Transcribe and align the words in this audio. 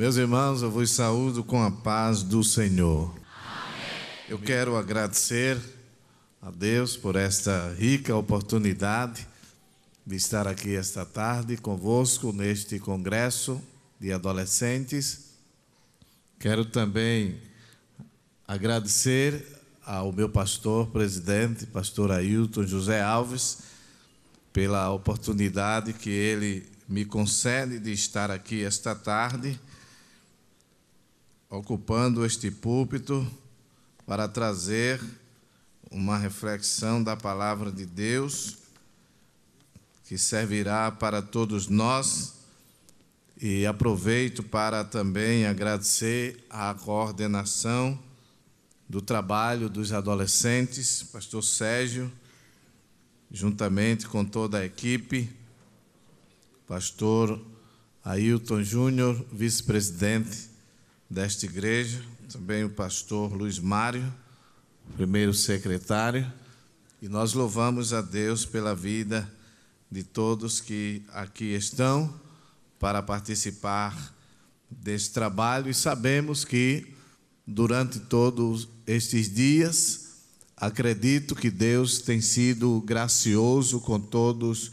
Meus 0.00 0.16
irmãos, 0.16 0.62
eu 0.62 0.70
vos 0.70 0.92
saúdo 0.92 1.44
com 1.44 1.62
a 1.62 1.70
paz 1.70 2.22
do 2.22 2.42
Senhor. 2.42 3.14
Eu 4.30 4.38
quero 4.38 4.74
agradecer 4.78 5.60
a 6.40 6.50
Deus 6.50 6.96
por 6.96 7.16
esta 7.16 7.70
rica 7.74 8.16
oportunidade 8.16 9.28
de 10.06 10.16
estar 10.16 10.48
aqui 10.48 10.74
esta 10.74 11.04
tarde 11.04 11.58
convosco 11.58 12.32
neste 12.32 12.78
congresso 12.78 13.60
de 14.00 14.10
adolescentes. 14.10 15.34
Quero 16.38 16.64
também 16.64 17.38
agradecer 18.48 19.46
ao 19.84 20.10
meu 20.14 20.30
pastor, 20.30 20.86
presidente, 20.86 21.66
pastor 21.66 22.10
Ailton 22.10 22.66
José 22.66 23.02
Alves, 23.02 23.58
pela 24.50 24.90
oportunidade 24.90 25.92
que 25.92 26.08
ele 26.08 26.66
me 26.88 27.04
concede 27.04 27.78
de 27.78 27.92
estar 27.92 28.30
aqui 28.30 28.64
esta 28.64 28.94
tarde, 28.94 29.60
ocupando 31.50 32.24
este 32.24 32.48
púlpito 32.48 33.26
para 34.06 34.28
trazer 34.28 35.00
uma 35.90 36.16
reflexão 36.16 37.02
da 37.02 37.16
palavra 37.16 37.72
de 37.72 37.84
Deus 37.84 38.58
que 40.04 40.16
servirá 40.16 40.92
para 40.92 41.20
todos 41.20 41.66
nós. 41.66 42.34
E 43.42 43.66
aproveito 43.66 44.42
para 44.42 44.84
também 44.84 45.46
agradecer 45.46 46.44
a 46.48 46.74
coordenação 46.74 47.98
do 48.88 49.00
trabalho 49.00 49.68
dos 49.68 49.92
adolescentes, 49.92 51.02
pastor 51.04 51.42
Sérgio, 51.42 52.12
juntamente 53.30 54.06
com 54.06 54.24
toda 54.24 54.58
a 54.58 54.64
equipe, 54.64 55.30
pastor 56.66 57.40
Ailton 58.04 58.62
Júnior, 58.62 59.24
vice-presidente 59.32 60.49
desta 61.10 61.44
igreja, 61.44 62.00
também 62.32 62.62
o 62.62 62.70
pastor 62.70 63.32
Luiz 63.32 63.58
Mário, 63.58 64.14
primeiro 64.96 65.34
secretário, 65.34 66.32
e 67.02 67.08
nós 67.08 67.32
louvamos 67.32 67.92
a 67.92 68.00
Deus 68.00 68.46
pela 68.46 68.76
vida 68.76 69.28
de 69.90 70.04
todos 70.04 70.60
que 70.60 71.02
aqui 71.12 71.52
estão 71.52 72.14
para 72.78 73.02
participar 73.02 74.14
deste 74.70 75.10
trabalho 75.10 75.68
e 75.68 75.74
sabemos 75.74 76.44
que 76.44 76.94
durante 77.44 77.98
todos 77.98 78.68
estes 78.86 79.28
dias, 79.34 80.10
acredito 80.56 81.34
que 81.34 81.50
Deus 81.50 81.98
tem 81.98 82.20
sido 82.20 82.80
gracioso 82.82 83.80
com 83.80 83.98
todos 83.98 84.70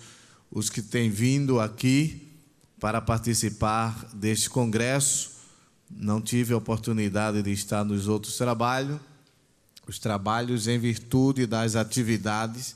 os 0.52 0.70
que 0.70 0.84
têm 0.84 1.10
vindo 1.10 1.60
aqui 1.60 2.30
para 2.80 3.02
participar 3.02 4.08
deste 4.14 4.52
congresso. 4.52 5.37
Não 5.90 6.22
tive 6.22 6.54
a 6.54 6.58
oportunidade 6.58 7.42
de 7.42 7.52
estar 7.52 7.84
nos 7.84 8.08
outros 8.08 8.38
trabalhos, 8.38 9.00
os 9.88 10.00
trabalhos 10.00 10.68
em 10.68 10.78
virtude 10.78 11.46
das 11.46 11.76
atividades 11.76 12.76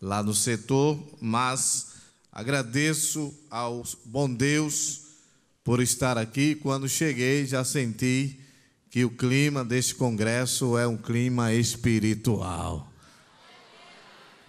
lá 0.00 0.22
no 0.22 0.34
setor, 0.34 1.02
mas 1.20 1.94
agradeço 2.30 3.34
ao 3.50 3.84
bom 4.04 4.32
Deus 4.32 5.00
por 5.64 5.80
estar 5.80 6.16
aqui. 6.16 6.54
Quando 6.54 6.88
cheguei, 6.88 7.46
já 7.46 7.64
senti 7.64 8.38
que 8.90 9.04
o 9.04 9.10
clima 9.10 9.64
deste 9.64 9.94
congresso 9.94 10.78
é 10.78 10.86
um 10.86 10.96
clima 10.96 11.52
espiritual. 11.52 12.88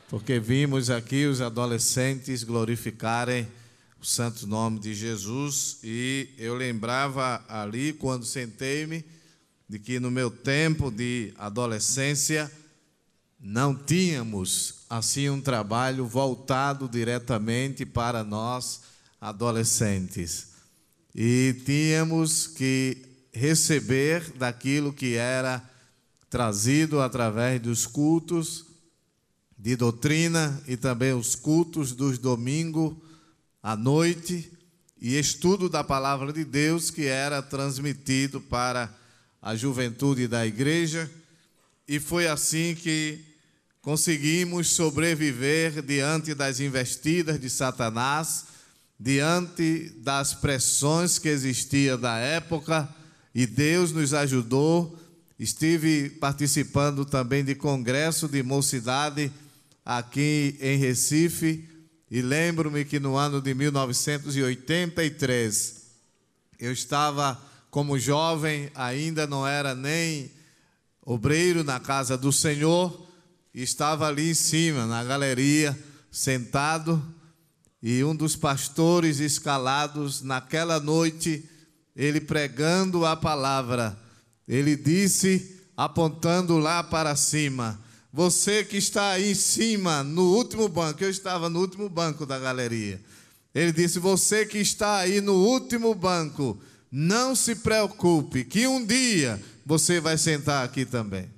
Porque 0.08 0.40
vimos 0.40 0.92
aqui 0.92 1.26
os 1.26 1.42
adolescentes 1.42 2.44
glorificarem 2.44 3.48
o 4.06 4.08
santo 4.08 4.46
nome 4.46 4.78
de 4.78 4.94
Jesus 4.94 5.80
e 5.84 6.30
eu 6.38 6.54
lembrava 6.54 7.44
ali 7.50 7.92
quando 7.92 8.24
sentei-me 8.24 9.04
de 9.68 9.80
que 9.80 10.00
no 10.00 10.12
meu 10.12 10.30
tempo 10.30 10.92
de 10.92 11.34
adolescência 11.36 12.52
não 13.40 13.74
tínhamos 13.74 14.86
assim 14.88 15.28
um 15.28 15.42
trabalho 15.42 16.06
voltado 16.06 16.88
diretamente 16.88 17.84
para 17.84 18.24
nós 18.24 18.82
adolescentes. 19.20 20.50
E 21.16 21.60
tínhamos 21.66 22.46
que 22.46 23.00
receber 23.34 24.34
daquilo 24.38 24.94
que 24.94 25.16
era 25.16 25.68
trazido 26.30 27.02
através 27.02 27.60
dos 27.60 27.88
cultos 27.88 28.68
de 29.58 29.76
doutrina 29.76 30.62
e 30.68 30.78
também 30.78 31.12
os 31.12 31.34
cultos 31.34 31.92
dos 31.92 32.20
domingos 32.20 32.94
à 33.66 33.76
noite 33.76 34.52
e 35.02 35.18
estudo 35.18 35.68
da 35.68 35.84
palavra 35.84 36.32
de 36.32 36.46
Deus 36.46 36.92
que 36.92 37.06
era 37.08 37.42
transmitido 37.42 38.40
para 38.40 38.96
a 39.42 39.56
juventude 39.56 40.28
da 40.28 40.46
igreja. 40.46 41.10
E 41.88 42.00
foi 42.00 42.28
assim 42.28 42.76
que 42.76 43.26
conseguimos 43.82 44.68
sobreviver 44.68 45.82
diante 45.82 46.36
das 46.36 46.60
investidas 46.60 47.40
de 47.40 47.50
Satanás, 47.50 48.46
diante 49.00 49.90
das 49.98 50.36
pressões 50.36 51.18
que 51.18 51.30
existia 51.30 51.98
da 51.98 52.20
época 52.20 52.88
e 53.34 53.48
Deus 53.48 53.92
nos 53.92 54.14
ajudou. 54.14 54.96
Estive 55.40 56.12
participando 56.12 57.04
também 57.04 57.44
de 57.44 57.56
congresso 57.56 58.28
de 58.28 58.44
mocidade 58.44 59.32
aqui 59.84 60.56
em 60.62 60.78
Recife 60.78 61.74
e 62.16 62.22
lembro-me 62.22 62.86
que 62.86 62.98
no 62.98 63.18
ano 63.18 63.42
de 63.42 63.54
1983 63.54 65.82
eu 66.58 66.72
estava 66.72 67.38
como 67.70 68.00
jovem, 68.00 68.72
ainda 68.74 69.28
não 69.28 69.46
era 69.46 69.76
nem 69.76 70.32
obreiro 71.02 71.62
na 71.62 71.78
casa 71.78 72.18
do 72.18 72.32
Senhor, 72.32 73.06
estava 73.54 74.08
ali 74.08 74.30
em 74.30 74.34
cima, 74.34 74.86
na 74.86 75.04
galeria, 75.04 75.78
sentado, 76.10 77.06
e 77.84 78.02
um 78.02 78.16
dos 78.16 78.38
pastores 78.38 79.20
escalados 79.20 80.22
naquela 80.22 80.80
noite 80.80 81.44
ele 81.94 82.22
pregando 82.22 83.06
a 83.06 83.18
palavra, 83.18 84.00
ele 84.48 84.78
disse, 84.78 85.60
apontando 85.76 86.58
lá 86.60 86.82
para 86.82 87.14
cima: 87.18 87.78
Você 88.16 88.64
que 88.64 88.78
está 88.78 89.10
aí 89.10 89.32
em 89.32 89.36
cima, 89.36 90.02
no 90.02 90.38
último 90.38 90.70
banco, 90.70 91.04
eu 91.04 91.10
estava 91.10 91.50
no 91.50 91.60
último 91.60 91.90
banco 91.90 92.26
da 92.26 92.40
galeria. 92.40 93.02
Ele 93.54 93.74
disse: 93.74 94.00
Você 94.00 94.46
que 94.46 94.58
está 94.58 95.00
aí 95.00 95.20
no 95.20 95.34
último 95.34 95.94
banco, 95.94 96.58
não 96.90 97.36
se 97.36 97.56
preocupe, 97.56 98.46
que 98.46 98.66
um 98.68 98.86
dia 98.86 99.44
você 99.66 100.00
vai 100.00 100.18
sentar 100.18 100.64
aqui 100.64 100.86
também. 100.86 101.30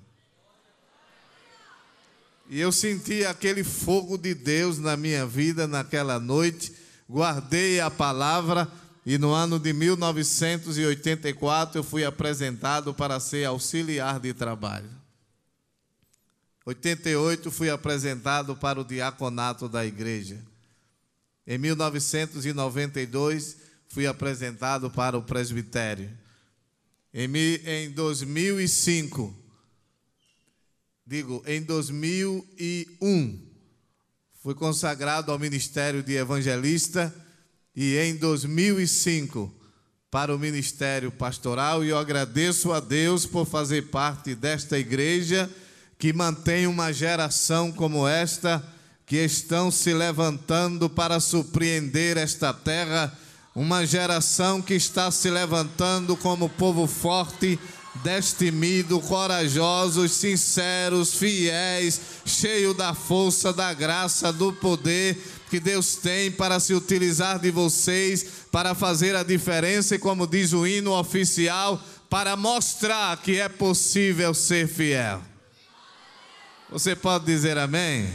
E 2.48 2.60
eu 2.60 2.72
senti 2.72 3.26
aquele 3.26 3.64
fogo 3.64 4.16
de 4.16 4.36
Deus 4.36 4.78
na 4.78 4.96
minha 4.96 5.26
vida 5.26 5.66
naquela 5.66 6.20
noite, 6.20 6.72
guardei 7.10 7.80
a 7.80 7.90
palavra 7.90 8.72
e 9.04 9.18
no 9.18 9.32
ano 9.32 9.58
de 9.58 9.74
1984 9.74 11.80
eu 11.80 11.84
fui 11.84 12.06
apresentado 12.06 12.94
para 12.94 13.20
ser 13.20 13.46
auxiliar 13.46 14.20
de 14.20 14.32
trabalho. 14.32 15.07
88 16.68 17.50
fui 17.50 17.70
apresentado 17.70 18.54
para 18.54 18.82
o 18.82 18.84
diaconato 18.84 19.70
da 19.70 19.86
igreja. 19.86 20.38
Em 21.48 21.58
1992 21.58 23.56
fui 23.88 24.06
apresentado 24.06 24.92
para 24.92 25.18
o 25.18 25.24
presbitério. 25.24 26.10
Em 27.14 27.90
2005, 27.92 29.34
digo, 31.06 31.42
em 31.48 31.62
2001, 31.64 33.48
fui 34.44 34.54
consagrado 34.54 35.32
ao 35.32 35.40
ministério 35.40 36.04
de 36.04 36.16
evangelista 36.18 37.16
e 37.74 37.96
em 37.96 38.18
2005 38.18 39.56
para 40.12 40.36
o 40.36 40.40
ministério 40.40 41.14
pastoral 41.14 41.86
e 41.86 41.90
eu 41.90 41.98
agradeço 41.98 42.74
a 42.74 42.82
Deus 42.82 43.26
por 43.26 43.46
fazer 43.46 43.84
parte 43.84 44.36
desta 44.36 44.78
igreja 44.78 45.50
que 45.98 46.14
mantém 46.14 46.68
uma 46.68 46.94
geração 46.94 47.72
como 47.72 48.08
esta 48.08 48.64
que 49.06 49.18
estão 49.18 49.72
se 49.72 49.94
levantando 49.94 50.90
para 50.90 51.20
surpreender 51.20 52.18
esta 52.18 52.54
terra, 52.54 53.18
uma 53.56 53.86
geração 53.86 54.62
que 54.62 54.74
está 54.74 55.10
se 55.10 55.30
levantando 55.30 56.16
como 56.18 56.50
povo 56.50 56.86
forte, 56.86 57.58
destemido, 58.04 59.00
corajosos, 59.00 60.12
sinceros, 60.12 61.16
fiéis, 61.16 62.00
cheio 62.26 62.74
da 62.74 62.94
força, 62.94 63.54
da 63.54 63.74
graça, 63.74 64.32
do 64.32 64.54
poder 64.54 65.18
que 65.50 65.60
Deus 65.60 65.96
tem 65.96 66.30
para 66.30 66.60
se 66.60 66.74
utilizar 66.74 67.40
de 67.40 67.50
vocês 67.50 68.26
para 68.52 68.76
fazer 68.76 69.16
a 69.16 69.24
diferença 69.24 69.96
e, 69.96 70.00
como 70.00 70.28
diz 70.28 70.52
o 70.52 70.68
hino 70.68 70.92
oficial, 70.92 71.82
para 72.10 72.36
mostrar 72.36 73.18
que 73.18 73.40
é 73.40 73.48
possível 73.48 74.34
ser 74.34 74.68
fiel. 74.68 75.22
Você 76.70 76.98
pode 76.98 77.26
dizer 77.26 77.58
amém? 77.58 78.02
amém? 78.02 78.14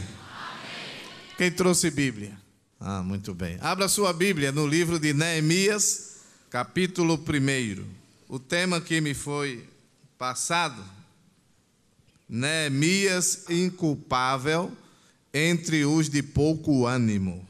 Quem 1.37 1.51
trouxe 1.51 1.89
Bíblia? 1.89 2.37
Ah, 2.79 3.01
muito 3.01 3.33
bem. 3.33 3.57
Abra 3.59 3.87
sua 3.87 4.13
Bíblia 4.13 4.51
no 4.51 4.67
livro 4.67 4.99
de 4.99 5.11
Neemias, 5.11 6.17
capítulo 6.51 7.15
1. 7.15 7.83
O 8.29 8.37
tema 8.37 8.79
que 8.79 9.01
me 9.01 9.15
foi 9.15 9.67
passado, 10.19 10.83
Neemias 12.29 13.45
inculpável 13.49 14.71
entre 15.33 15.83
os 15.83 16.07
de 16.07 16.21
pouco 16.21 16.85
ânimo. 16.85 17.47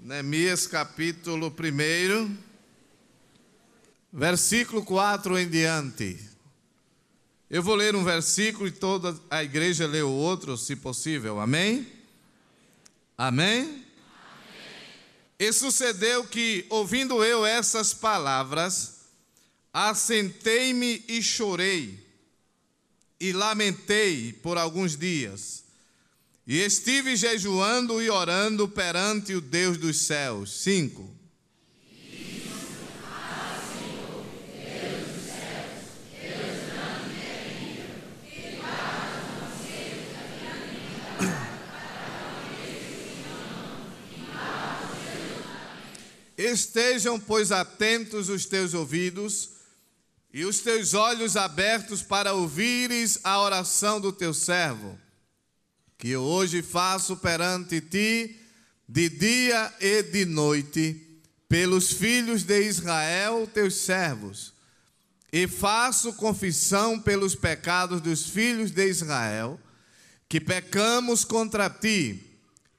Neemias 0.00 0.66
capítulo 0.66 1.48
1, 1.48 2.34
versículo 4.10 4.82
4 4.82 5.38
em 5.38 5.50
diante. 5.50 6.31
Eu 7.52 7.62
vou 7.62 7.74
ler 7.74 7.94
um 7.94 8.02
versículo 8.02 8.66
e 8.66 8.70
toda 8.70 9.14
a 9.28 9.44
igreja 9.44 9.86
lê 9.86 10.00
o 10.00 10.08
outro, 10.08 10.56
se 10.56 10.74
possível. 10.74 11.38
Amém? 11.38 11.86
Amém? 13.18 13.60
Amém? 13.60 13.84
E 15.38 15.52
sucedeu 15.52 16.24
que, 16.24 16.64
ouvindo 16.70 17.22
eu 17.22 17.44
essas 17.44 17.92
palavras, 17.92 19.00
assentei-me 19.70 21.04
e 21.06 21.22
chorei, 21.22 22.02
e 23.20 23.34
lamentei 23.34 24.32
por 24.32 24.56
alguns 24.56 24.96
dias. 24.96 25.62
E 26.46 26.58
estive 26.58 27.16
jejuando 27.16 28.00
e 28.00 28.08
orando 28.08 28.66
perante 28.66 29.34
o 29.34 29.42
Deus 29.42 29.76
dos 29.76 29.98
céus. 29.98 30.62
Cinco. 30.62 31.11
Estejam, 46.42 47.18
pois, 47.18 47.52
atentos 47.52 48.28
os 48.28 48.46
teus 48.46 48.74
ouvidos 48.74 49.50
e 50.32 50.44
os 50.44 50.60
teus 50.60 50.94
olhos 50.94 51.36
abertos 51.36 52.02
para 52.02 52.32
ouvires 52.32 53.18
a 53.22 53.40
oração 53.40 54.00
do 54.00 54.12
teu 54.12 54.32
servo 54.32 54.98
que 56.02 56.08
eu 56.08 56.22
hoje 56.22 56.62
faço 56.62 57.16
perante 57.16 57.80
ti, 57.80 58.36
de 58.88 59.08
dia 59.08 59.72
e 59.80 60.02
de 60.02 60.24
noite, 60.24 61.00
pelos 61.48 61.92
filhos 61.92 62.42
de 62.42 62.60
Israel, 62.60 63.46
teus 63.46 63.76
servos, 63.76 64.52
e 65.32 65.46
faço 65.46 66.12
confissão 66.14 66.98
pelos 66.98 67.36
pecados 67.36 68.00
dos 68.00 68.28
filhos 68.28 68.72
de 68.72 68.84
Israel, 68.84 69.60
que 70.28 70.40
pecamos 70.40 71.24
contra 71.24 71.70
ti. 71.70 72.31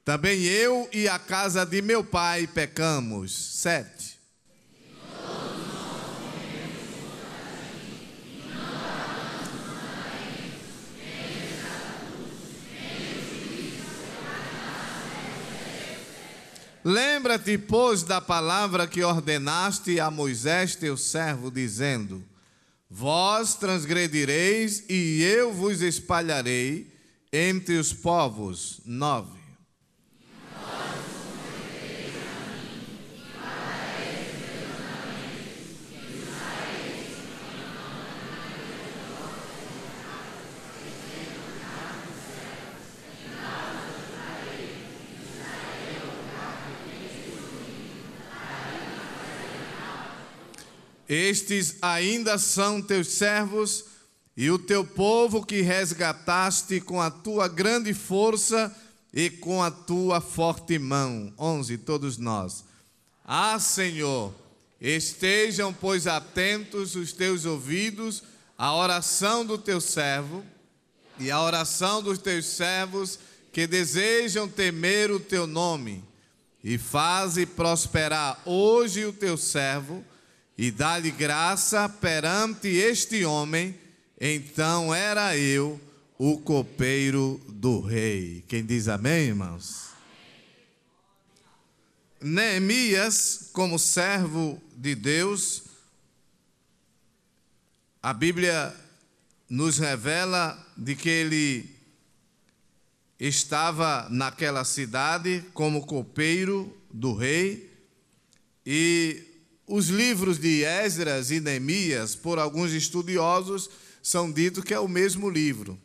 Também 0.04 0.42
eu 0.42 0.86
e 0.92 1.08
a 1.08 1.18
casa 1.18 1.64
de 1.64 1.80
meu 1.80 2.04
pai 2.04 2.46
pecamos. 2.46 3.32
Sete. 3.32 4.14
Lembra-te, 16.84 17.56
pois, 17.56 18.02
da 18.02 18.20
palavra 18.20 18.86
que 18.86 19.02
ordenaste 19.02 19.98
a 19.98 20.10
Moisés, 20.10 20.76
teu 20.76 20.98
servo, 20.98 21.50
dizendo: 21.50 22.22
Vós 22.90 23.54
transgredireis 23.54 24.84
e 24.90 25.22
eu 25.22 25.50
vos 25.50 25.80
espalharei 25.80 26.92
entre 27.32 27.78
os 27.78 27.94
povos. 27.94 28.82
Nove. 28.84 29.43
Estes 51.14 51.76
ainda 51.80 52.38
são 52.38 52.82
teus 52.82 53.06
servos 53.06 53.84
e 54.36 54.50
o 54.50 54.58
teu 54.58 54.84
povo 54.84 55.46
que 55.46 55.60
resgataste 55.60 56.80
com 56.80 57.00
a 57.00 57.08
tua 57.08 57.46
grande 57.46 57.94
força 57.94 58.74
e 59.12 59.30
com 59.30 59.62
a 59.62 59.70
tua 59.70 60.20
forte 60.20 60.76
mão. 60.76 61.32
11. 61.38 61.78
Todos 61.78 62.18
nós. 62.18 62.64
Ah, 63.24 63.60
Senhor, 63.60 64.34
estejam, 64.80 65.72
pois, 65.72 66.08
atentos 66.08 66.96
os 66.96 67.12
teus 67.12 67.44
ouvidos 67.44 68.24
à 68.58 68.74
oração 68.74 69.46
do 69.46 69.56
teu 69.56 69.80
servo 69.80 70.44
e 71.20 71.30
à 71.30 71.40
oração 71.40 72.02
dos 72.02 72.18
teus 72.18 72.44
servos 72.44 73.20
que 73.52 73.68
desejam 73.68 74.48
temer 74.48 75.12
o 75.12 75.20
teu 75.20 75.46
nome. 75.46 76.02
E 76.64 76.76
faze 76.76 77.46
prosperar 77.46 78.42
hoje 78.44 79.04
o 79.04 79.12
teu 79.12 79.36
servo 79.36 80.04
e 80.56 80.70
dá-lhe 80.70 81.10
graça 81.10 81.88
perante 81.88 82.68
este 82.68 83.24
homem, 83.24 83.78
então 84.20 84.94
era 84.94 85.36
eu 85.36 85.80
o 86.16 86.38
copeiro 86.38 87.40
do 87.48 87.80
rei. 87.80 88.44
Quem 88.46 88.64
diz 88.64 88.88
amém, 88.88 89.28
irmãos? 89.28 89.88
Neemias, 92.20 93.50
como 93.52 93.78
servo 93.78 94.62
de 94.76 94.94
Deus, 94.94 95.64
a 98.02 98.12
Bíblia 98.12 98.74
nos 99.50 99.78
revela 99.78 100.58
de 100.76 100.94
que 100.94 101.08
ele 101.08 101.74
estava 103.18 104.08
naquela 104.08 104.64
cidade 104.64 105.44
como 105.52 105.86
copeiro 105.86 106.74
do 106.92 107.14
rei 107.14 107.70
e 108.64 109.33
os 109.66 109.88
livros 109.88 110.38
de 110.38 110.64
Esdras 110.64 111.30
e 111.30 111.40
Neemias, 111.40 112.14
por 112.14 112.38
alguns 112.38 112.72
estudiosos, 112.72 113.70
são 114.02 114.30
dito 114.30 114.62
que 114.62 114.74
é 114.74 114.78
o 114.78 114.88
mesmo 114.88 115.30
livro. 115.30 115.80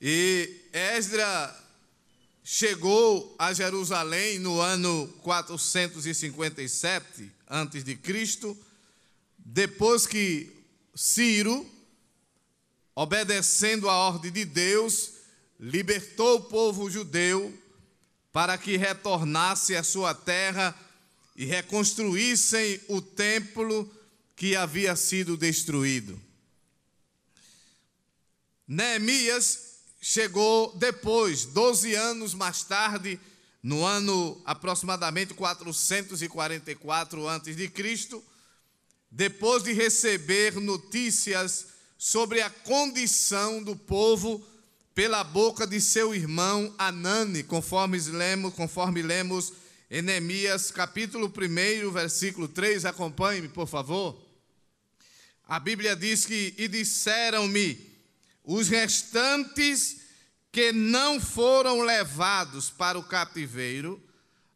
E 0.00 0.62
Esdras 0.72 1.54
chegou 2.42 3.34
a 3.38 3.52
Jerusalém 3.52 4.38
no 4.38 4.60
ano 4.60 5.06
457 5.22 7.30
antes 7.48 7.84
de 7.84 7.94
Cristo, 7.96 8.56
depois 9.38 10.06
que 10.06 10.50
Ciro, 10.94 11.66
obedecendo 12.94 13.88
a 13.88 13.94
ordem 13.94 14.32
de 14.32 14.44
Deus, 14.44 15.12
libertou 15.58 16.38
o 16.38 16.44
povo 16.44 16.90
judeu 16.90 17.56
para 18.32 18.56
que 18.56 18.76
retornasse 18.76 19.76
à 19.76 19.82
sua 19.82 20.14
terra 20.14 20.74
e 21.36 21.44
reconstruíssem 21.44 22.80
o 22.88 23.00
templo 23.00 23.90
que 24.36 24.56
havia 24.56 24.94
sido 24.96 25.36
destruído. 25.36 26.20
Neemias 28.66 29.70
chegou 30.00 30.74
depois, 30.76 31.44
12 31.44 31.94
anos 31.94 32.34
mais 32.34 32.62
tarde, 32.62 33.18
no 33.62 33.84
ano 33.84 34.40
aproximadamente 34.44 35.34
444 35.34 37.28
a.C., 37.28 38.22
depois 39.10 39.62
de 39.64 39.72
receber 39.72 40.54
notícias 40.54 41.66
sobre 41.98 42.40
a 42.40 42.48
condição 42.48 43.62
do 43.62 43.74
povo 43.74 44.42
pela 44.94 45.24
boca 45.24 45.66
de 45.66 45.80
seu 45.80 46.14
irmão 46.14 46.72
Anani, 46.78 47.42
conforme 47.42 47.98
lemos, 47.98 48.54
conforme 48.54 49.02
lemos 49.02 49.52
em 49.90 50.02
Neemias 50.02 50.70
capítulo 50.70 51.26
1, 51.26 51.90
versículo 51.90 52.46
3, 52.46 52.84
acompanhe-me, 52.84 53.48
por 53.48 53.66
favor. 53.66 54.24
A 55.48 55.58
Bíblia 55.58 55.96
diz 55.96 56.24
que: 56.24 56.54
E 56.56 56.68
disseram-me 56.68 57.90
os 58.44 58.68
restantes 58.68 59.96
que 60.52 60.70
não 60.70 61.20
foram 61.20 61.80
levados 61.80 62.70
para 62.70 62.96
o 62.96 63.02
cativeiro, 63.02 64.00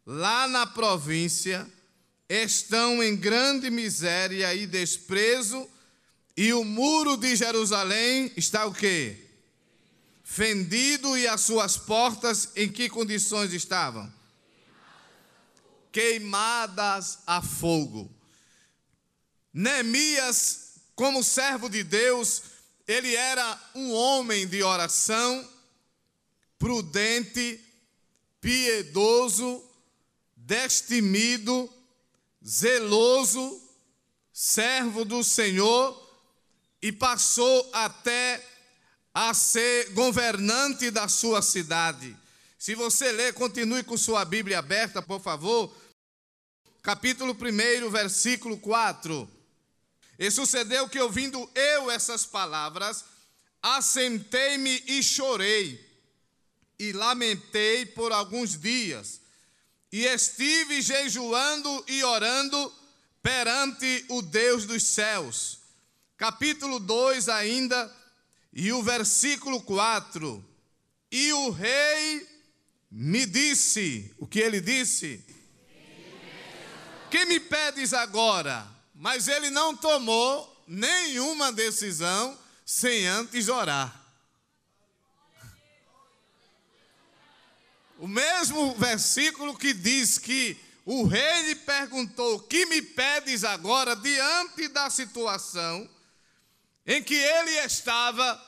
lá 0.05 0.47
na 0.47 0.65
província, 0.65 1.69
estão 2.29 3.03
em 3.03 3.13
grande 3.13 3.69
miséria 3.69 4.53
e 4.53 4.65
desprezo, 4.65 5.69
e 6.37 6.53
o 6.53 6.63
muro 6.63 7.17
de 7.17 7.35
Jerusalém 7.35 8.31
está 8.37 8.65
o 8.65 8.73
quê? 8.73 9.17
Fendido 10.23 11.17
e 11.17 11.27
as 11.27 11.41
suas 11.41 11.75
portas 11.77 12.49
em 12.55 12.69
que 12.69 12.89
condições 12.89 13.53
estavam? 13.53 14.14
Queimadas 15.95 17.19
a 17.25 17.41
fogo. 17.41 18.13
Neemias, 19.53 20.71
como 20.93 21.23
servo 21.23 21.69
de 21.69 21.85
Deus, 21.85 22.43
ele 22.85 23.15
era 23.15 23.71
um 23.73 23.93
homem 23.93 24.45
de 24.45 24.61
oração, 24.61 25.49
prudente, 26.59 27.61
piedoso, 28.41 29.63
destemido, 30.35 31.73
zeloso, 32.45 33.63
servo 34.33 35.05
do 35.05 35.23
Senhor, 35.23 35.97
e 36.81 36.91
passou 36.91 37.69
até 37.71 38.45
a 39.13 39.33
ser 39.33 39.91
governante 39.91 40.91
da 40.91 41.07
sua 41.07 41.41
cidade. 41.41 42.17
Se 42.59 42.75
você 42.75 43.13
ler, 43.13 43.33
continue 43.33 43.81
com 43.81 43.95
sua 43.95 44.25
Bíblia 44.25 44.59
aberta, 44.59 45.01
por 45.01 45.21
favor. 45.21 45.84
Capítulo 46.85 47.33
1, 47.33 47.89
versículo 47.89 48.59
4. 48.59 49.27
E 50.19 50.29
sucedeu 50.29 50.87
que, 50.87 50.99
ouvindo 50.99 51.49
eu 51.55 51.89
essas 51.89 52.27
palavras, 52.27 53.03
assentei-me 53.59 54.83
e 54.85 55.01
chorei, 55.01 55.83
e 56.77 56.91
lamentei 56.91 57.87
por 57.87 58.11
alguns 58.11 58.55
dias, 58.55 59.19
e 59.91 60.05
estive 60.05 60.79
jejuando 60.79 61.83
e 61.87 62.03
orando 62.03 62.71
perante 63.19 64.05
o 64.09 64.21
Deus 64.21 64.67
dos 64.67 64.83
céus. 64.83 65.57
Capítulo 66.15 66.79
2 66.79 67.29
ainda, 67.29 67.91
e 68.53 68.71
o 68.71 68.83
versículo 68.83 69.59
4. 69.63 70.47
E 71.11 71.33
o 71.33 71.49
rei 71.49 72.29
me 72.91 73.25
disse, 73.25 74.13
o 74.19 74.27
que 74.27 74.39
ele 74.39 74.61
disse? 74.61 75.24
Que 77.15 77.23
me 77.23 77.39
pedes 77.39 77.93
agora? 77.93 78.67
Mas 78.93 79.29
ele 79.29 79.49
não 79.49 79.73
tomou 79.73 80.63
nenhuma 80.67 81.49
decisão 81.49 82.37
sem 82.65 83.07
antes 83.07 83.47
orar. 83.47 83.97
O 87.97 88.05
mesmo 88.05 88.75
versículo 88.75 89.57
que 89.57 89.73
diz 89.73 90.17
que 90.17 90.59
o 90.83 91.05
rei 91.05 91.43
lhe 91.43 91.55
perguntou: 91.55 92.41
Que 92.41 92.65
me 92.65 92.81
pedes 92.81 93.45
agora 93.45 93.95
diante 93.95 94.67
da 94.67 94.89
situação 94.89 95.89
em 96.85 97.01
que 97.01 97.15
ele 97.15 97.51
estava? 97.59 98.43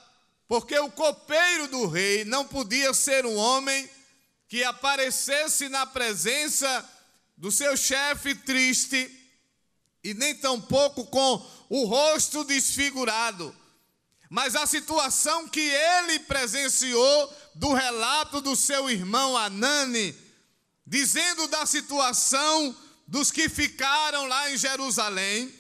Porque 0.46 0.78
o 0.78 0.92
copeiro 0.92 1.70
do 1.70 1.88
rei 1.88 2.26
não 2.26 2.46
podia 2.46 2.94
ser 2.94 3.26
um 3.26 3.38
homem 3.38 3.90
que 4.50 4.62
aparecesse 4.66 5.70
na 5.70 5.86
presença 5.86 6.97
do 7.38 7.52
seu 7.52 7.78
chefe 7.78 8.34
triste 8.34 9.10
e 10.04 10.14
nem 10.14 10.36
tampouco 10.36 11.06
com 11.06 11.46
o 11.70 11.86
rosto 11.86 12.44
desfigurado. 12.44 13.56
Mas 14.30 14.56
a 14.56 14.66
situação 14.66 15.48
que 15.48 15.62
ele 15.62 16.20
presenciou 16.20 17.34
do 17.56 17.74
relato 17.74 18.42
do 18.42 18.56
seu 18.56 18.90
irmão 18.90 19.38
Anani, 19.38 20.16
dizendo 20.86 21.48
da 21.48 21.66
situação 21.66 22.76
dos 23.08 23.32
que 23.32 23.48
ficaram 23.48 24.26
lá 24.26 24.52
em 24.52 24.58
Jerusalém, 24.58 25.54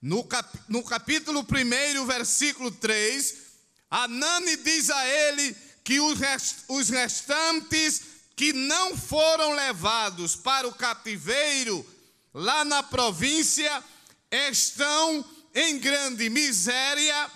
no, 0.00 0.24
cap, 0.24 0.58
no 0.68 0.82
capítulo 0.82 1.40
1, 1.40 2.06
versículo 2.06 2.70
3, 2.70 3.34
Anani 3.90 4.56
diz 4.56 4.88
a 4.90 5.06
ele 5.06 5.54
que 5.84 6.00
os, 6.00 6.18
rest, 6.18 6.56
os 6.68 6.88
restantes 6.88 8.02
que 8.36 8.52
não 8.52 8.94
foram 8.94 9.54
levados 9.54 10.36
para 10.36 10.68
o 10.68 10.74
cativeiro 10.74 11.84
lá 12.34 12.66
na 12.66 12.82
província 12.82 13.82
estão 14.30 15.24
em 15.54 15.78
grande 15.78 16.28
miséria 16.28 17.30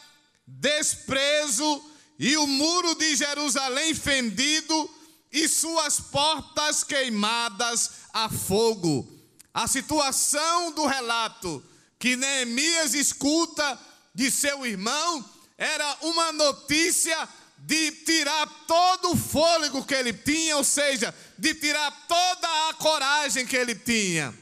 desprezo 0.46 1.82
e 2.18 2.36
o 2.36 2.46
muro 2.46 2.94
de 2.96 3.16
Jerusalém 3.16 3.94
fendido 3.94 4.90
e 5.32 5.48
suas 5.48 5.98
portas 5.98 6.84
queimadas 6.84 7.92
a 8.12 8.28
fogo. 8.28 9.08
A 9.54 9.66
situação 9.66 10.72
do 10.72 10.86
relato 10.86 11.64
que 11.98 12.14
Neemias 12.14 12.92
escuta 12.92 13.78
de 14.14 14.30
seu 14.30 14.66
irmão 14.66 15.24
era 15.56 15.96
uma 16.02 16.32
notícia 16.32 17.28
de 17.60 17.92
tirar 17.92 18.46
todo 18.66 19.12
o 19.12 19.16
fôlego 19.16 19.84
que 19.84 19.94
ele 19.94 20.12
tinha, 20.12 20.56
ou 20.56 20.64
seja, 20.64 21.14
de 21.38 21.54
tirar 21.54 21.90
toda 22.08 22.68
a 22.68 22.74
coragem 22.74 23.46
que 23.46 23.56
ele 23.56 23.74
tinha. 23.74 24.34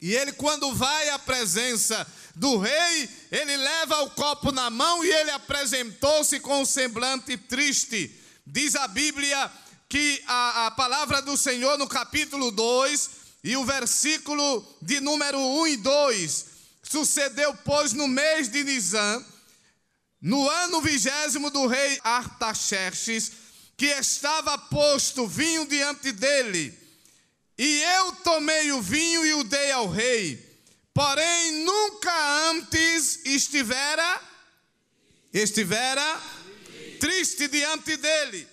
E 0.00 0.14
ele, 0.14 0.32
quando 0.32 0.72
vai 0.74 1.08
à 1.10 1.18
presença 1.18 2.06
do 2.36 2.56
rei, 2.56 3.08
ele 3.32 3.56
leva 3.56 4.02
o 4.02 4.10
copo 4.10 4.52
na 4.52 4.70
mão 4.70 5.04
e 5.04 5.10
ele 5.10 5.32
apresentou-se 5.32 6.38
com 6.38 6.62
um 6.62 6.64
semblante 6.64 7.36
triste. 7.36 8.14
Diz 8.46 8.76
a 8.76 8.86
Bíblia 8.86 9.50
que 9.88 10.22
a, 10.26 10.66
a 10.66 10.70
palavra 10.70 11.20
do 11.20 11.36
Senhor 11.36 11.76
no 11.76 11.88
capítulo 11.88 12.52
2 12.52 13.10
e 13.42 13.56
o 13.56 13.64
versículo 13.64 14.64
de 14.80 15.00
número 15.00 15.38
1 15.40 15.66
e 15.66 15.76
2: 15.78 16.46
Sucedeu, 16.82 17.52
pois, 17.64 17.92
no 17.92 18.06
mês 18.06 18.48
de 18.48 18.62
Nisan, 18.62 19.24
no 20.20 20.48
ano 20.48 20.80
vigésimo 20.80 21.50
do 21.50 21.66
rei 21.66 21.98
Artaxerxes, 22.02 23.32
que 23.76 23.86
estava 23.86 24.58
posto 24.58 25.26
vinho 25.26 25.66
diante 25.66 26.12
dele, 26.12 26.76
e 27.56 27.82
eu 27.82 28.12
tomei 28.16 28.72
o 28.72 28.82
vinho 28.82 29.24
e 29.24 29.34
o 29.34 29.44
dei 29.44 29.72
ao 29.72 29.88
rei 29.88 30.48
porém 30.98 31.64
nunca 31.64 32.50
antes 32.50 33.24
estivera 33.24 34.20
estivera 35.32 36.20
triste 36.98 37.46
diante 37.46 37.96
dele. 37.96 38.48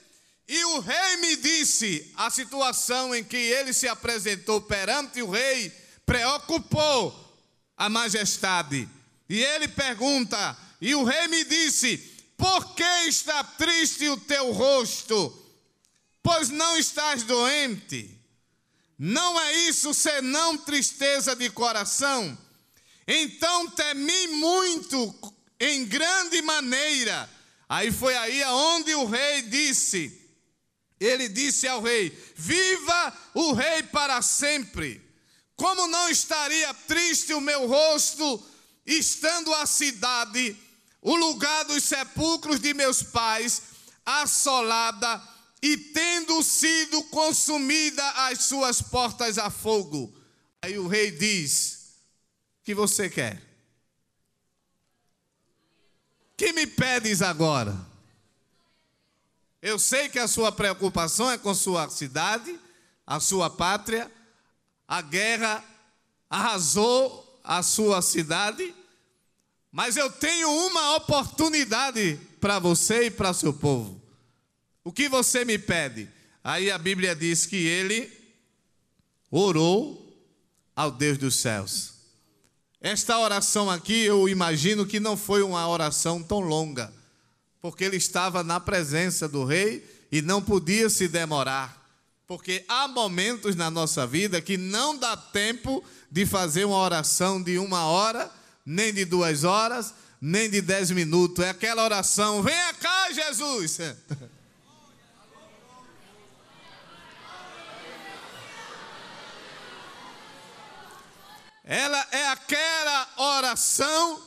E 0.48 0.64
o 0.66 0.80
rei 0.80 1.18
me 1.18 1.38
disse: 1.38 2.14
a 2.16 2.30
situação 2.30 3.16
em 3.16 3.24
que 3.24 3.36
ele 3.36 3.74
se 3.74 3.88
apresentou 3.88 4.62
perante 4.62 5.24
o 5.24 5.32
rei 5.32 5.72
preocupou 6.06 7.36
a 7.76 7.90
majestade. 7.90 8.88
E 9.28 9.42
ele 9.42 9.68
pergunta: 9.68 10.56
e 10.86 10.94
o 10.94 11.04
rei 11.04 11.27
me 11.27 11.44
disse: 11.44 11.98
por 12.38 12.75
que 12.75 12.84
está 13.08 13.44
triste 13.44 14.08
o 14.08 14.18
teu 14.18 14.51
rosto? 14.51 15.36
Pois 16.22 16.50
não 16.50 16.77
estás 16.77 17.24
doente. 17.24 18.12
Não 18.96 19.42
é 19.42 19.54
isso 19.68 19.96
senão 19.96 20.56
tristeza 20.60 21.36
de 21.36 21.50
coração? 21.50 22.38
Então 23.08 23.68
temi 23.72 24.27
muito, 24.27 25.34
em 25.60 25.86
grande 25.86 26.39
maneira. 26.44 27.27
Aí 27.68 27.92
foi 27.92 28.15
aí 28.15 28.44
aonde 28.44 28.94
o 28.94 29.06
rei 29.06 29.42
disse: 29.42 30.22
ele 31.00 31.27
disse 31.27 31.68
ao 31.68 31.82
rei: 31.82 32.15
Viva 32.36 33.18
o 33.34 33.54
rei 33.54 33.82
para 33.82 34.22
sempre. 34.22 35.01
Como 35.56 35.88
não 35.88 36.10
estaria 36.10 36.72
triste 36.75 37.34
o 37.34 37.42
meu 37.42 37.65
rosto, 37.65 38.46
estando 38.86 39.51
a 39.56 39.65
cidade, 39.65 40.56
o 41.06 41.16
lugar 41.16 41.66
dos 41.66 41.84
sepulcros 41.84 42.60
de 42.60 42.74
meus 42.74 43.04
pais, 43.04 43.62
assolada 44.04 45.22
e 45.62 45.78
tendo 45.78 46.42
sido 46.42 47.04
consumida 47.06 48.04
as 48.28 48.46
suas 48.46 48.82
portas 48.82 49.38
a 49.38 49.52
fogo. 49.52 50.12
Aí 50.64 50.80
o 50.80 50.88
rei 50.88 51.12
diz: 51.12 51.92
Que 52.64 52.74
você 52.74 53.08
quer? 53.08 53.40
Que 56.36 56.52
me 56.54 56.66
pedes 56.66 57.22
agora? 57.22 57.78
Eu 59.62 59.78
sei 59.78 60.10
que 60.10 60.18
a 60.18 60.28
sua 60.28 60.52
preocupação 60.52 61.30
é 61.30 61.38
com 61.38 61.54
sua 61.54 61.88
cidade, 61.88 62.60
a 63.06 63.20
sua 63.20 63.48
pátria, 63.48 64.12
a 64.88 65.04
guerra 65.04 65.64
arrasou 66.28 67.40
a 67.44 67.62
sua 67.62 68.02
cidade, 68.02 68.74
mas 69.75 69.98
eu 69.98 70.10
tenho 70.10 70.50
uma 70.50 70.96
oportunidade 70.96 72.17
para 72.39 72.60
você 72.60 73.08
e 73.08 73.12
para 73.12 73.34
seu 73.34 73.51
povo. 73.51 74.01
O 74.86 74.89
que 74.89 75.10
você 75.10 75.44
me 75.44 75.60
pede? 75.60 76.08
Aí 76.41 76.72
a 76.72 76.77
Bíblia 76.77 77.13
diz 77.13 77.46
que 77.46 77.58
ele 77.58 78.10
orou 79.29 80.01
ao 80.74 80.89
Deus 80.89 81.17
dos 81.17 81.36
céus. 81.36 81.91
Esta 82.79 83.20
oração 83.20 83.70
aqui, 83.70 84.05
eu 84.05 84.29
imagino 84.29 84.86
que 84.86 84.98
não 84.98 85.17
foi 85.17 85.41
uma 85.41 85.67
oração 85.67 86.24
tão 86.24 86.39
longa, 86.39 86.94
porque 87.60 87.84
ele 87.84 87.98
estava 87.98 88.46
na 88.46 88.62
presença 88.62 89.27
do 89.27 89.44
rei 89.44 89.84
e 90.10 90.22
não 90.22 90.41
podia 90.41 90.89
se 90.89 91.10
demorar. 91.10 91.86
Porque 92.25 92.63
há 92.70 92.88
momentos 92.88 93.58
na 93.58 93.70
nossa 93.70 94.08
vida 94.08 94.39
que 94.39 94.55
não 94.55 94.98
dá 94.98 95.17
tempo 95.17 95.84
de 96.10 96.25
fazer 96.25 96.63
uma 96.63 96.77
oração 96.77 97.44
de 97.44 97.58
uma 97.58 97.88
hora, 97.88 98.32
nem 98.66 98.94
de 98.94 99.06
duas 99.06 99.44
horas, 99.44 99.94
nem 100.20 100.50
de 100.50 100.62
dez 100.62 100.90
minutos. 100.92 101.46
É 101.46 101.50
aquela 101.50 101.84
oração: 101.84 102.42
venha 102.42 102.74
cá, 102.74 103.12
Jesus. 103.12 103.78
Ela 111.68 112.08
é 112.12 112.28
aquela 112.28 113.10
oração 113.18 114.22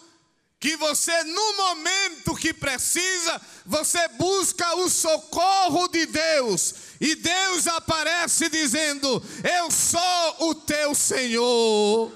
que 0.59 0.77
você, 0.77 1.23
no 1.23 1.57
momento 1.57 2.35
que 2.35 2.53
precisa, 2.53 3.41
você 3.65 4.09
busca 4.09 4.75
o 4.77 4.91
socorro 4.91 5.87
de 5.87 6.05
Deus, 6.07 6.75
e 7.01 7.15
Deus 7.15 7.69
aparece 7.69 8.49
dizendo: 8.49 9.23
Eu 9.45 9.71
sou 9.71 10.49
o 10.49 10.55
teu 10.55 10.95
Senhor. 10.95 12.13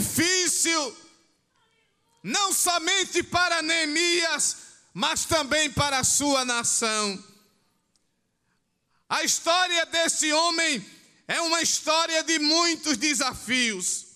Difícil, 0.00 0.96
não 2.22 2.52
somente 2.52 3.22
para 3.22 3.62
Neemias, 3.62 4.56
mas 4.94 5.24
também 5.24 5.70
para 5.70 5.98
a 5.98 6.04
sua 6.04 6.44
nação. 6.44 7.22
A 9.08 9.24
história 9.24 9.84
desse 9.86 10.32
homem 10.32 10.84
é 11.26 11.40
uma 11.40 11.60
história 11.60 12.22
de 12.22 12.38
muitos 12.38 12.96
desafios, 12.96 14.06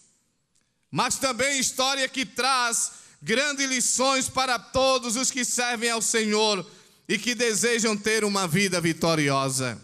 mas 0.90 1.16
também 1.16 1.58
história 1.58 2.08
que 2.08 2.24
traz 2.24 2.92
grandes 3.20 3.68
lições 3.68 4.28
para 4.28 4.58
todos 4.58 5.16
os 5.16 5.30
que 5.30 5.44
servem 5.44 5.90
ao 5.90 6.02
Senhor 6.02 6.64
e 7.08 7.18
que 7.18 7.34
desejam 7.34 7.96
ter 7.96 8.24
uma 8.24 8.46
vida 8.46 8.80
vitoriosa. 8.80 9.80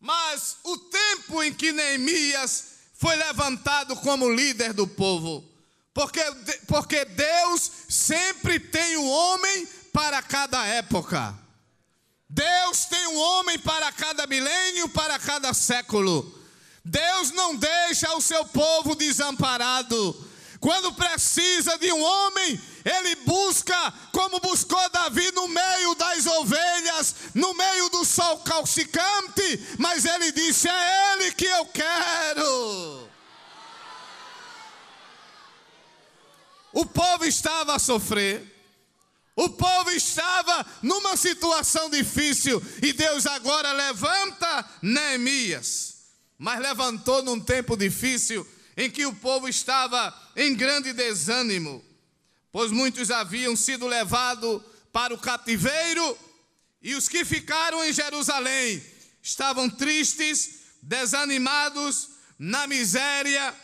Mas 0.00 0.56
o 0.62 0.76
tempo 0.78 1.42
em 1.42 1.52
que 1.52 1.72
Neemias 1.72 2.73
foi 3.04 3.16
levantado 3.16 3.94
como 3.96 4.32
líder 4.32 4.72
do 4.72 4.86
povo, 4.86 5.44
porque, 5.92 6.22
porque 6.66 7.04
Deus 7.04 7.70
sempre 7.86 8.58
tem 8.58 8.96
um 8.96 9.06
homem 9.06 9.68
para 9.92 10.22
cada 10.22 10.64
época. 10.64 11.38
Deus 12.26 12.86
tem 12.86 13.06
um 13.08 13.18
homem 13.18 13.58
para 13.58 13.92
cada 13.92 14.26
milênio, 14.26 14.88
para 14.88 15.18
cada 15.18 15.52
século. 15.52 16.34
Deus 16.82 17.30
não 17.30 17.54
deixa 17.54 18.10
o 18.16 18.22
seu 18.22 18.42
povo 18.46 18.94
desamparado. 18.94 20.26
Quando 20.64 20.94
precisa 20.94 21.76
de 21.76 21.92
um 21.92 22.02
homem, 22.02 22.58
ele 22.86 23.16
busca, 23.16 23.92
como 24.10 24.40
buscou 24.40 24.88
Davi 24.88 25.30
no 25.32 25.46
meio 25.46 25.94
das 25.94 26.24
ovelhas, 26.24 27.14
no 27.34 27.52
meio 27.52 27.90
do 27.90 28.02
sol 28.02 28.38
calcicante, 28.38 29.76
mas 29.78 30.06
ele 30.06 30.32
disse: 30.32 30.66
É 30.66 31.12
ele 31.12 31.32
que 31.32 31.44
eu 31.44 31.66
quero. 31.66 33.10
O 36.72 36.86
povo 36.86 37.26
estava 37.26 37.76
a 37.76 37.78
sofrer. 37.78 38.50
O 39.36 39.50
povo 39.50 39.90
estava 39.90 40.64
numa 40.80 41.14
situação 41.14 41.90
difícil 41.90 42.62
e 42.82 42.90
Deus 42.94 43.26
agora 43.26 43.70
levanta 43.72 44.64
Neemias. 44.80 45.96
Mas 46.38 46.58
levantou 46.58 47.22
num 47.22 47.38
tempo 47.38 47.76
difícil 47.76 48.48
em 48.76 48.90
que 48.90 49.06
o 49.06 49.14
povo 49.14 49.48
estava 49.48 50.12
em 50.36 50.54
grande 50.54 50.92
desânimo, 50.92 51.84
pois 52.50 52.70
muitos 52.70 53.10
haviam 53.10 53.54
sido 53.56 53.86
levados 53.86 54.62
para 54.92 55.14
o 55.14 55.18
cativeiro 55.18 56.18
e 56.82 56.94
os 56.94 57.08
que 57.08 57.24
ficaram 57.24 57.84
em 57.84 57.92
Jerusalém 57.92 58.82
estavam 59.22 59.70
tristes, 59.70 60.60
desanimados, 60.82 62.10
na 62.38 62.66
miséria, 62.66 63.54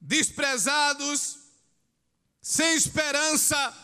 desprezados, 0.00 1.38
sem 2.40 2.74
esperança 2.74 3.74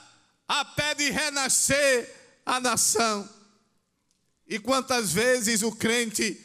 a 0.49 0.65
pé 0.65 0.95
de 0.95 1.11
renascer 1.11 2.13
a 2.45 2.59
nação. 2.59 3.29
E 4.47 4.59
quantas 4.59 5.13
vezes 5.13 5.63
o 5.63 5.73
crente 5.73 6.39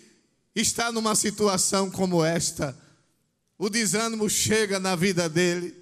está 0.55 0.91
numa 0.91 1.15
situação 1.15 1.89
como 1.89 2.24
esta, 2.24 2.77
o 3.60 3.70
desânimo 3.70 4.28
chega 4.28 4.80
na 4.80 4.96
vida 4.96 5.30
dele, 5.30 5.75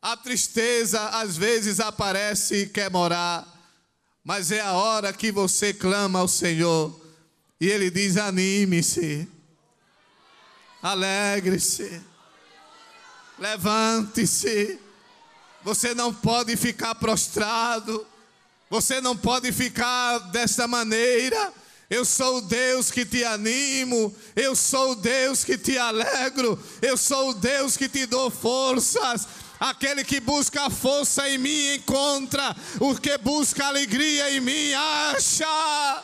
a 0.00 0.16
tristeza 0.16 1.00
às 1.10 1.36
vezes 1.36 1.78
aparece 1.78 2.62
e 2.62 2.66
quer 2.66 2.90
morar, 2.90 3.46
mas 4.24 4.50
é 4.50 4.60
a 4.60 4.72
hora 4.72 5.12
que 5.12 5.30
você 5.30 5.72
clama 5.72 6.18
ao 6.18 6.28
Senhor 6.28 7.04
e 7.60 7.68
ele 7.68 7.90
diz: 7.90 8.16
anime-se, 8.16 9.28
alegre-se, 10.82 12.02
levante-se. 13.38 14.78
Você 15.62 15.94
não 15.94 16.12
pode 16.12 16.56
ficar 16.56 16.94
prostrado. 16.94 18.06
Você 18.68 19.00
não 19.00 19.16
pode 19.16 19.50
ficar 19.50 20.18
desta 20.30 20.68
maneira. 20.68 21.52
Eu 21.94 22.04
sou 22.04 22.38
o 22.38 22.40
Deus 22.40 22.90
que 22.90 23.06
te 23.06 23.22
animo, 23.22 24.12
eu 24.34 24.56
sou 24.56 24.90
o 24.90 24.96
Deus 24.96 25.44
que 25.44 25.56
te 25.56 25.78
alegro, 25.78 26.60
eu 26.82 26.96
sou 26.96 27.30
o 27.30 27.34
Deus 27.34 27.76
que 27.76 27.88
te 27.88 28.04
dou 28.04 28.32
forças. 28.32 29.28
Aquele 29.60 30.02
que 30.02 30.18
busca 30.18 30.68
força 30.70 31.30
em 31.30 31.38
mim 31.38 31.74
encontra, 31.74 32.56
o 32.80 32.96
que 32.96 33.16
busca 33.18 33.66
alegria 33.68 34.28
em 34.32 34.40
mim 34.40 34.74
acha. 34.74 36.02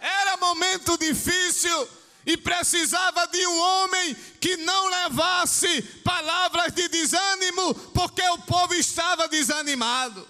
Era 0.00 0.38
momento 0.38 0.96
difícil, 0.96 1.86
e 2.24 2.34
precisava 2.38 3.26
de 3.26 3.46
um 3.46 3.58
homem 3.58 4.16
que 4.40 4.56
não 4.56 4.88
levasse 4.88 5.82
palavras 6.02 6.72
de 6.72 6.88
desânimo, 6.88 7.74
porque 7.92 8.22
o 8.22 8.38
povo 8.38 8.72
estava 8.72 9.28
desanimado. 9.28 10.26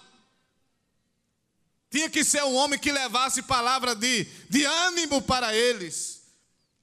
Tinha 1.95 2.11
que 2.11 2.25
ser 2.25 2.43
um 2.43 2.57
homem 2.57 2.77
que 2.77 2.91
levasse 2.91 3.41
palavra 3.41 3.95
de, 3.95 4.25
de 4.51 4.65
ânimo 4.65 5.23
para 5.23 5.55
eles. 5.55 6.23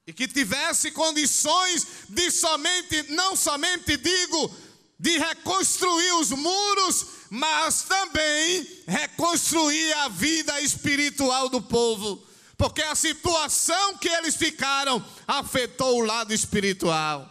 E 0.07 0.13
que 0.13 0.25
tivesse 0.25 0.89
condições 0.91 1.85
de 2.07 2.31
somente, 2.31 3.11
não 3.11 3.35
somente 3.35 3.97
digo, 3.97 4.55
de 4.97 5.17
reconstruir 5.17 6.13
os 6.13 6.29
muros, 6.29 7.07
mas 7.29 7.81
também 7.81 8.65
reconstruir 8.87 9.91
a 9.97 10.07
vida 10.07 10.61
espiritual 10.61 11.49
do 11.49 11.61
povo 11.61 12.25
porque 12.57 12.83
a 12.83 12.93
situação 12.93 13.97
que 13.97 14.07
eles 14.07 14.35
ficaram 14.35 15.03
afetou 15.27 15.97
o 15.97 16.05
lado 16.05 16.31
espiritual. 16.31 17.27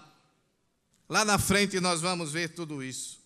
Lá 1.09 1.25
na 1.25 1.39
frente 1.39 1.79
nós 1.81 2.03
vamos 2.03 2.33
ver 2.33 2.49
tudo 2.49 2.83
isso. 2.83 3.20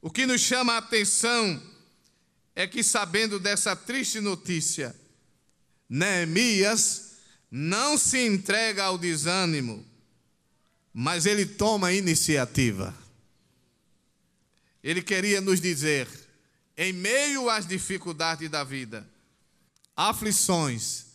O 0.00 0.10
que 0.10 0.26
nos 0.26 0.40
chama 0.40 0.74
a 0.74 0.78
atenção 0.78 1.62
é 2.54 2.66
que, 2.66 2.82
sabendo 2.82 3.38
dessa 3.38 3.74
triste 3.74 4.20
notícia, 4.20 4.94
Neemias 5.88 7.12
não 7.50 7.96
se 7.96 8.26
entrega 8.26 8.84
ao 8.84 8.98
desânimo, 8.98 9.84
mas 10.92 11.26
ele 11.26 11.46
toma 11.46 11.92
iniciativa. 11.92 12.94
Ele 14.82 15.02
queria 15.02 15.40
nos 15.40 15.60
dizer: 15.60 16.08
em 16.76 16.92
meio 16.92 17.48
às 17.48 17.66
dificuldades 17.66 18.48
da 18.48 18.62
vida, 18.62 19.08
aflições, 19.96 21.06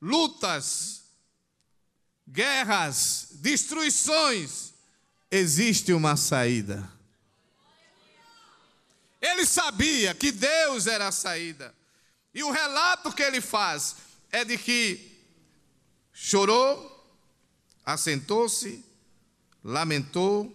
lutas, 0.00 1.02
guerras, 2.28 3.28
destruições, 3.34 4.74
existe 5.30 5.92
uma 5.92 6.16
saída. 6.16 6.95
Ele 9.26 9.44
sabia 9.44 10.14
que 10.14 10.30
Deus 10.30 10.86
era 10.86 11.08
a 11.08 11.12
saída. 11.12 11.74
E 12.32 12.44
o 12.44 12.50
relato 12.50 13.12
que 13.12 13.22
ele 13.22 13.40
faz 13.40 13.96
é 14.30 14.44
de 14.44 14.56
que 14.56 15.16
chorou, 16.12 16.92
assentou-se, 17.84 18.84
lamentou, 19.64 20.54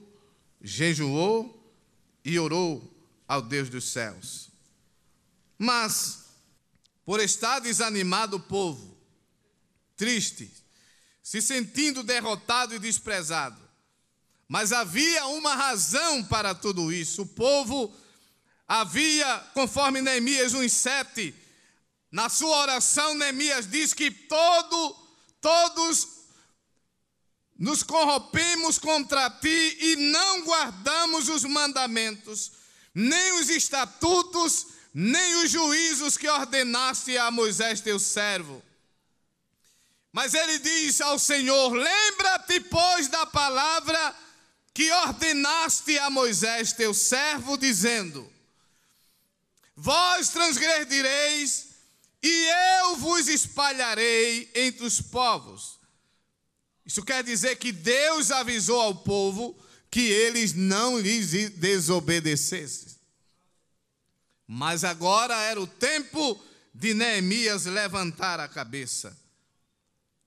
jejuou 0.62 1.58
e 2.24 2.40
orou 2.40 2.82
ao 3.28 3.42
Deus 3.42 3.70
dos 3.70 3.86
céus. 3.92 4.50
Mas, 5.58 6.26
por 7.06 7.20
estar 7.20 7.60
desanimado 7.60 8.38
o 8.38 8.40
povo, 8.40 8.98
triste, 9.98 10.50
se 11.22 11.42
sentindo 11.42 12.04
derrotado 12.04 12.74
e 12.74 12.80
desprezado, 12.80 13.62
mas 14.48 14.72
havia 14.72 15.28
uma 15.28 15.56
razão 15.56 16.24
para 16.24 16.54
tudo 16.54 16.92
isso. 16.92 17.22
O 17.22 17.28
povo 17.28 17.94
havia, 18.72 19.38
conforme 19.54 20.02
Neemias 20.02 20.54
1,7, 20.54 21.34
na 22.10 22.30
sua 22.30 22.56
oração, 22.60 23.14
Neemias 23.16 23.70
diz 23.70 23.94
que 23.94 24.10
todo, 24.10 24.96
todos 25.42 26.08
nos 27.60 27.84
corrompemos 27.84 28.80
contra 28.80 29.30
ti 29.30 29.78
e 29.78 29.96
não 29.98 30.44
guardamos 30.44 31.28
os 31.28 31.44
mandamentos, 31.44 32.54
nem 32.96 33.34
os 33.42 33.50
estatutos, 33.50 34.68
nem 34.94 35.44
os 35.44 35.52
juízos 35.52 36.16
que 36.16 36.30
ordenaste 36.30 37.18
a 37.18 37.30
Moisés 37.30 37.82
teu 37.82 38.00
servo. 38.00 38.64
Mas 40.14 40.34
ele 40.34 40.60
diz 40.60 41.02
ao 41.02 41.20
Senhor: 41.20 41.74
Lembra-te, 41.74 42.62
pois, 42.62 43.10
da 43.10 43.26
palavra 43.26 44.16
que 44.74 44.90
ordenaste 44.92 46.00
a 46.00 46.10
Moisés 46.10 46.72
teu 46.72 46.94
servo, 46.94 47.58
dizendo: 47.58 48.31
Vós 49.84 50.30
transgredireis, 50.30 51.70
e 52.22 52.50
eu 52.84 52.98
vos 52.98 53.28
espalharei 53.28 54.48
entre 54.54 54.86
os 54.86 55.02
povos. 55.02 55.80
Isso 56.86 57.02
quer 57.02 57.24
dizer 57.24 57.56
que 57.56 57.72
Deus 57.72 58.30
avisou 58.30 58.80
ao 58.80 58.94
povo 58.94 59.60
que 59.90 60.02
eles 60.02 60.54
não 60.54 61.00
lhes 61.00 61.32
desobedecessem. 61.54 62.96
Mas 64.48 64.84
agora 64.84 65.36
era 65.36 65.60
o 65.60 65.66
tempo 65.66 66.40
de 66.76 66.94
Neemias 66.94 67.66
levantar 67.66 68.40
a 68.40 68.48
cabeça. 68.48 69.18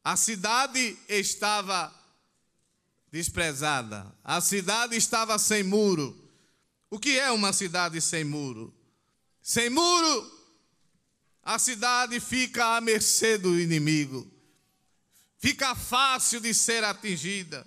A 0.02 0.16
cidade 0.16 0.98
estava 1.08 1.94
desprezada, 3.12 4.12
a 4.24 4.40
cidade 4.40 4.96
estava 4.96 5.38
sem 5.38 5.62
muro. 5.62 6.28
O 6.90 6.98
que 6.98 7.20
é 7.20 7.30
uma 7.30 7.52
cidade 7.52 8.00
sem 8.00 8.24
muro? 8.24 8.74
Sem 9.46 9.68
muro, 9.68 10.32
a 11.42 11.58
cidade 11.58 12.18
fica 12.18 12.76
à 12.76 12.80
mercê 12.80 13.36
do 13.36 13.60
inimigo, 13.60 14.26
fica 15.38 15.74
fácil 15.74 16.40
de 16.40 16.54
ser 16.54 16.82
atingida, 16.82 17.66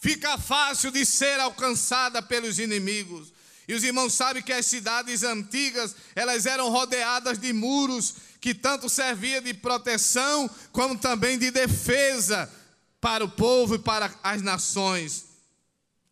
fica 0.00 0.38
fácil 0.38 0.90
de 0.90 1.04
ser 1.04 1.38
alcançada 1.38 2.22
pelos 2.22 2.58
inimigos. 2.58 3.30
E 3.68 3.74
os 3.74 3.84
irmãos 3.84 4.14
sabem 4.14 4.42
que 4.42 4.54
as 4.54 4.64
cidades 4.64 5.22
antigas, 5.22 5.94
elas 6.14 6.46
eram 6.46 6.70
rodeadas 6.70 7.38
de 7.38 7.52
muros 7.52 8.14
que 8.40 8.54
tanto 8.54 8.88
servia 8.88 9.42
de 9.42 9.52
proteção 9.52 10.48
como 10.72 10.98
também 10.98 11.38
de 11.38 11.50
defesa 11.50 12.50
para 13.02 13.22
o 13.22 13.30
povo 13.30 13.74
e 13.74 13.78
para 13.78 14.10
as 14.22 14.40
nações. 14.40 15.26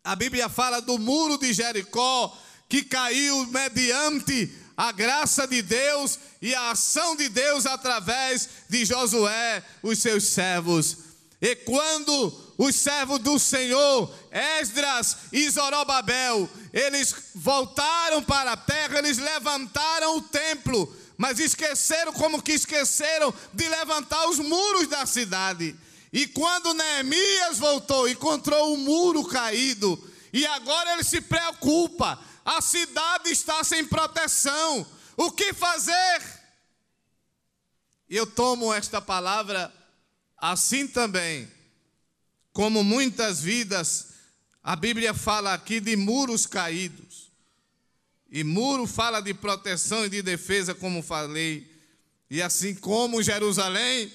A 0.03 0.15
Bíblia 0.15 0.47
fala 0.47 0.79
do 0.79 0.99
muro 0.99 1.39
de 1.39 1.51
Jericó 1.53 2.37
que 2.69 2.83
caiu 2.83 3.47
mediante 3.47 4.60
a 4.81 4.91
graça 4.91 5.45
de 5.45 5.61
Deus 5.61 6.17
e 6.41 6.55
a 6.55 6.71
ação 6.71 7.15
de 7.15 7.29
Deus 7.29 7.67
através 7.67 8.49
de 8.67 8.83
Josué, 8.83 9.63
os 9.83 9.99
seus 9.99 10.23
servos. 10.23 10.97
E 11.39 11.55
quando 11.55 12.33
os 12.57 12.75
servos 12.75 13.19
do 13.19 13.37
Senhor, 13.37 14.11
Esdras 14.31 15.17
e 15.31 15.47
Zorobabel, 15.51 16.49
eles 16.73 17.13
voltaram 17.35 18.23
para 18.23 18.53
a 18.53 18.57
terra, 18.57 18.97
eles 18.97 19.19
levantaram 19.19 20.17
o 20.17 20.21
templo, 20.23 20.91
mas 21.15 21.37
esqueceram 21.37 22.11
como 22.13 22.41
que 22.41 22.53
esqueceram 22.53 23.31
de 23.53 23.69
levantar 23.69 24.27
os 24.29 24.39
muros 24.39 24.87
da 24.87 25.05
cidade. 25.05 25.75
E 26.11 26.25
quando 26.25 26.73
Neemias 26.73 27.59
voltou, 27.59 28.09
encontrou 28.09 28.73
o 28.73 28.77
muro 28.77 29.25
caído, 29.25 30.09
e 30.33 30.43
agora 30.43 30.93
ele 30.93 31.03
se 31.03 31.21
preocupa. 31.21 32.30
A 32.43 32.61
cidade 32.61 33.29
está 33.29 33.63
sem 33.63 33.85
proteção. 33.85 34.85
O 35.15 35.31
que 35.31 35.53
fazer? 35.53 36.21
Eu 38.09 38.25
tomo 38.25 38.73
esta 38.73 39.01
palavra 39.01 39.73
assim 40.37 40.87
também, 40.87 41.49
como 42.51 42.83
muitas 42.83 43.41
vidas, 43.41 44.07
a 44.63 44.75
Bíblia 44.75 45.13
fala 45.13 45.53
aqui 45.53 45.79
de 45.79 45.95
muros 45.95 46.45
caídos. 46.45 47.31
E 48.29 48.43
muro 48.43 48.87
fala 48.87 49.21
de 49.21 49.33
proteção 49.33 50.05
e 50.05 50.09
de 50.09 50.21
defesa, 50.21 50.73
como 50.73 51.03
falei. 51.03 51.69
E 52.29 52.41
assim 52.41 52.73
como 52.73 53.21
Jerusalém, 53.21 54.11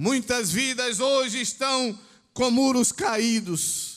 Muitas 0.00 0.52
vidas 0.52 1.00
hoje 1.00 1.40
estão 1.40 1.98
com 2.32 2.52
muros 2.52 2.92
caídos, 2.92 3.87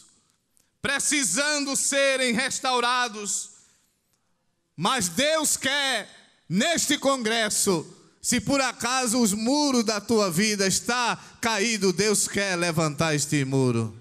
precisando 0.81 1.75
serem 1.75 2.33
restaurados. 2.33 3.49
Mas 4.75 5.09
Deus 5.09 5.55
quer, 5.57 6.09
neste 6.49 6.97
congresso, 6.97 7.85
se 8.21 8.39
por 8.39 8.61
acaso 8.61 9.19
os 9.19 9.33
muros 9.33 9.83
da 9.83 9.99
tua 9.99 10.29
vida 10.29 10.67
está 10.67 11.15
caído, 11.39 11.91
Deus 11.91 12.27
quer 12.27 12.55
levantar 12.55 13.15
este 13.15 13.43
muro. 13.45 13.95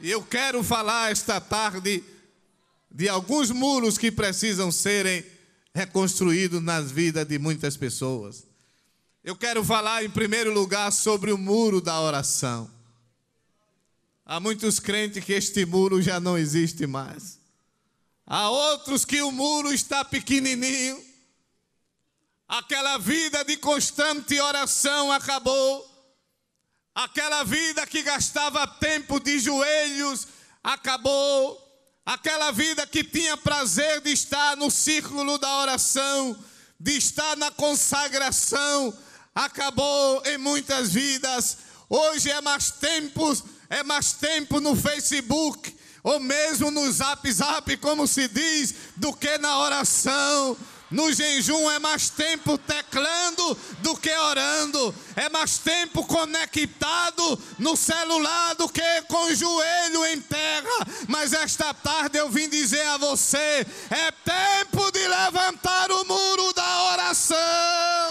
E 0.00 0.10
eu 0.10 0.22
quero 0.22 0.62
falar 0.64 1.12
esta 1.12 1.40
tarde 1.40 2.02
de 2.90 3.08
alguns 3.08 3.50
muros 3.50 3.96
que 3.96 4.10
precisam 4.10 4.70
serem 4.70 5.24
reconstruídos 5.74 6.62
nas 6.62 6.90
vidas 6.90 7.26
de 7.26 7.38
muitas 7.38 7.76
pessoas. 7.76 8.44
Eu 9.24 9.36
quero 9.36 9.64
falar 9.64 10.04
em 10.04 10.10
primeiro 10.10 10.52
lugar 10.52 10.90
sobre 10.92 11.32
o 11.32 11.38
muro 11.38 11.80
da 11.80 12.00
oração. 12.00 12.68
Há 14.32 14.40
muitos 14.40 14.80
crentes 14.80 15.22
que 15.22 15.34
este 15.34 15.66
muro 15.66 16.00
já 16.00 16.18
não 16.18 16.38
existe 16.38 16.86
mais. 16.86 17.38
Há 18.26 18.48
outros 18.48 19.04
que 19.04 19.20
o 19.20 19.30
muro 19.30 19.70
está 19.74 20.02
pequenininho. 20.06 21.04
Aquela 22.48 22.96
vida 22.96 23.44
de 23.44 23.58
constante 23.58 24.40
oração 24.40 25.12
acabou. 25.12 25.86
Aquela 26.94 27.44
vida 27.44 27.86
que 27.86 28.00
gastava 28.00 28.66
tempo 28.66 29.20
de 29.20 29.38
joelhos 29.38 30.26
acabou. 30.64 31.60
Aquela 32.02 32.52
vida 32.52 32.86
que 32.86 33.04
tinha 33.04 33.36
prazer 33.36 34.00
de 34.00 34.12
estar 34.12 34.56
no 34.56 34.70
círculo 34.70 35.36
da 35.36 35.58
oração, 35.58 36.42
de 36.80 36.92
estar 36.96 37.36
na 37.36 37.50
consagração, 37.50 38.96
acabou 39.34 40.22
em 40.24 40.38
muitas 40.38 40.90
vidas. 40.90 41.58
Hoje 41.86 42.30
é 42.30 42.40
mais 42.40 42.70
tempo, 42.70 43.36
é 43.72 43.82
mais 43.82 44.12
tempo 44.12 44.60
no 44.60 44.76
Facebook 44.76 45.74
ou 46.02 46.20
mesmo 46.20 46.70
no 46.70 46.92
Zap 46.92 47.32
Zap, 47.32 47.74
como 47.78 48.06
se 48.06 48.28
diz, 48.28 48.74
do 48.96 49.14
que 49.14 49.38
na 49.38 49.58
oração. 49.60 50.56
No 50.90 51.10
jejum 51.10 51.70
é 51.70 51.78
mais 51.78 52.10
tempo 52.10 52.58
teclando 52.58 53.56
do 53.78 53.96
que 53.96 54.14
orando, 54.14 54.94
é 55.16 55.30
mais 55.30 55.56
tempo 55.56 56.04
conectado 56.04 57.42
no 57.58 57.74
celular 57.74 58.54
do 58.56 58.68
que 58.68 59.02
com 59.08 59.24
o 59.24 59.34
joelho 59.34 60.04
em 60.06 60.20
terra. 60.20 60.86
Mas 61.08 61.32
esta 61.32 61.72
tarde 61.72 62.18
eu 62.18 62.28
vim 62.28 62.46
dizer 62.50 62.86
a 62.88 62.98
você: 62.98 63.66
é 63.88 64.10
tempo 64.22 64.92
de 64.92 65.08
levantar 65.08 65.90
o 65.90 66.04
muro 66.04 66.52
da 66.52 66.92
oração. 66.92 68.01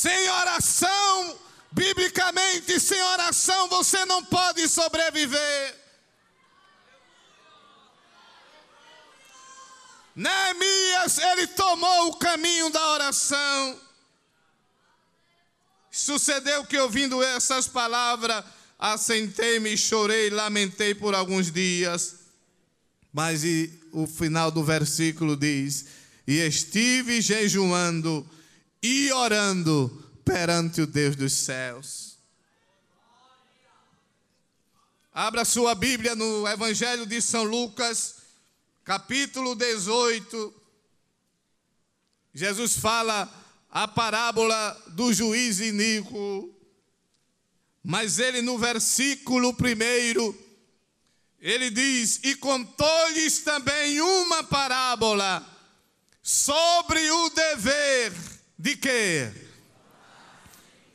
Sem 0.00 0.30
oração, 0.30 1.40
biblicamente, 1.72 2.78
sem 2.78 3.02
oração, 3.02 3.66
você 3.66 4.04
não 4.04 4.24
pode 4.24 4.68
sobreviver. 4.68 5.74
Neemias, 10.14 11.18
ele 11.18 11.48
tomou 11.48 12.10
o 12.10 12.16
caminho 12.16 12.70
da 12.70 12.92
oração. 12.92 13.80
Sucedeu 15.90 16.64
que, 16.64 16.78
ouvindo 16.78 17.20
essas 17.20 17.66
palavras, 17.66 18.44
assentei-me, 18.78 19.76
chorei, 19.76 20.30
lamentei 20.30 20.94
por 20.94 21.12
alguns 21.12 21.50
dias. 21.50 22.20
Mas 23.12 23.42
e, 23.42 23.76
o 23.90 24.06
final 24.06 24.52
do 24.52 24.62
versículo 24.62 25.36
diz: 25.36 25.86
E 26.24 26.36
estive 26.38 27.20
jejuando 27.20 28.24
e 28.82 29.12
orando 29.12 30.04
perante 30.24 30.80
o 30.80 30.86
Deus 30.86 31.16
dos 31.16 31.32
céus. 31.32 32.18
Abra 35.12 35.44
sua 35.44 35.74
Bíblia 35.74 36.14
no 36.14 36.46
Evangelho 36.46 37.04
de 37.04 37.20
São 37.20 37.42
Lucas, 37.42 38.16
capítulo 38.84 39.54
18. 39.54 40.54
Jesus 42.32 42.78
fala 42.78 43.28
a 43.70 43.88
parábola 43.88 44.80
do 44.88 45.12
juiz 45.12 45.58
iníquo, 45.58 46.54
mas 47.82 48.18
ele 48.18 48.42
no 48.42 48.58
versículo 48.58 49.52
primeiro, 49.54 50.38
ele 51.40 51.70
diz: 51.70 52.20
E 52.22 52.36
contou-lhes 52.36 53.40
também 53.40 54.00
uma 54.00 54.44
parábola 54.44 55.44
sobre 56.22 57.10
o 57.10 57.30
dever 57.30 58.27
de 58.58 58.76
quê? 58.76 59.30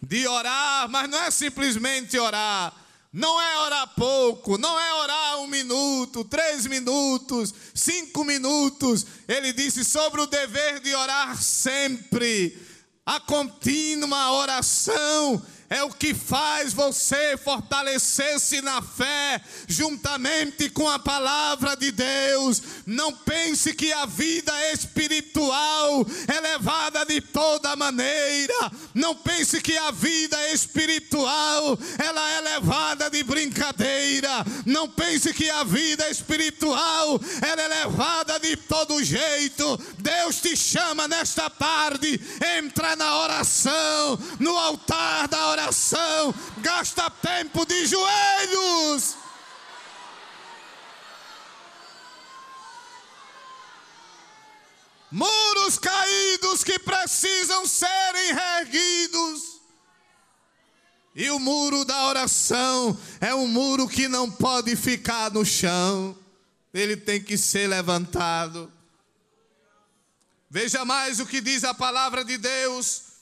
De 0.01 0.27
orar, 0.27 0.89
mas 0.89 1.09
não 1.09 1.19
é 1.19 1.31
simplesmente 1.31 2.19
orar. 2.19 2.73
Não 3.13 3.39
é 3.39 3.59
orar 3.59 3.87
pouco, 3.95 4.57
não 4.57 4.79
é 4.79 4.93
orar 4.95 5.39
um 5.39 5.47
minuto, 5.47 6.25
três 6.25 6.65
minutos, 6.65 7.53
cinco 7.73 8.23
minutos. 8.23 9.05
Ele 9.27 9.53
disse 9.53 9.85
sobre 9.85 10.19
o 10.19 10.25
dever 10.25 10.79
de 10.79 10.93
orar 10.95 11.41
sempre. 11.41 12.57
A 13.05 13.19
contínua 13.19 14.31
oração 14.31 15.45
é 15.73 15.81
o 15.83 15.89
que 15.89 16.13
faz 16.13 16.71
você 16.71 17.35
fortalecer-se 17.35 18.61
na 18.61 18.79
fé, 18.79 19.41
juntamente 19.67 20.69
com 20.69 20.87
a 20.87 20.99
palavra 20.99 21.75
de 21.75 21.91
Deus. 21.91 22.61
Não 22.85 23.11
pense 23.11 23.73
que 23.73 23.91
a 23.91 24.05
vida 24.05 24.53
espiritual 24.71 26.05
é 26.27 26.39
levada 26.39 27.03
de 27.05 27.19
toda 27.21 27.75
maneira. 27.75 28.53
Não 28.93 29.15
pense 29.15 29.59
que 29.61 29.75
a 29.75 29.89
vida 29.89 30.37
espiritual 30.51 31.75
ela 31.97 32.31
é 32.33 32.41
levada 32.41 33.09
de 33.09 33.23
brincadeira. 33.23 34.45
Não 34.67 34.87
pense 34.87 35.33
que 35.33 35.49
a 35.49 35.63
vida 35.63 36.07
espiritual 36.07 37.19
ela 37.41 37.61
é 37.63 37.67
levada 37.85 38.39
de 38.39 38.55
todo 38.57 39.03
jeito. 39.03 39.81
Deus 39.97 40.35
te 40.35 40.55
chama 40.55 41.07
nesta 41.07 41.49
tarde, 41.49 42.21
entra 42.59 42.95
na 42.95 43.17
oração, 43.23 44.19
no 44.39 44.55
altar 44.55 45.27
da 45.27 45.47
oração 45.47 45.62
oração, 45.63 46.33
gasta 46.57 47.09
tempo 47.09 47.65
de 47.65 47.85
joelhos. 47.85 49.17
muros 55.13 55.77
caídos 55.77 56.63
que 56.63 56.79
precisam 56.79 57.67
serem 57.67 58.33
reerguidos. 58.33 59.61
E 61.13 61.29
o 61.29 61.37
muro 61.37 61.85
da 61.85 62.07
oração 62.07 62.97
é 63.21 63.33
um 63.35 63.47
muro 63.47 63.87
que 63.87 64.07
não 64.07 64.31
pode 64.31 64.75
ficar 64.75 65.29
no 65.29 65.45
chão, 65.45 66.17
ele 66.73 66.97
tem 66.97 67.21
que 67.21 67.37
ser 67.37 67.67
levantado. 67.67 68.73
Veja 70.49 70.83
mais 70.83 71.19
o 71.19 71.27
que 71.27 71.39
diz 71.39 71.63
a 71.63 71.75
palavra 71.75 72.25
de 72.25 72.35
Deus. 72.39 73.12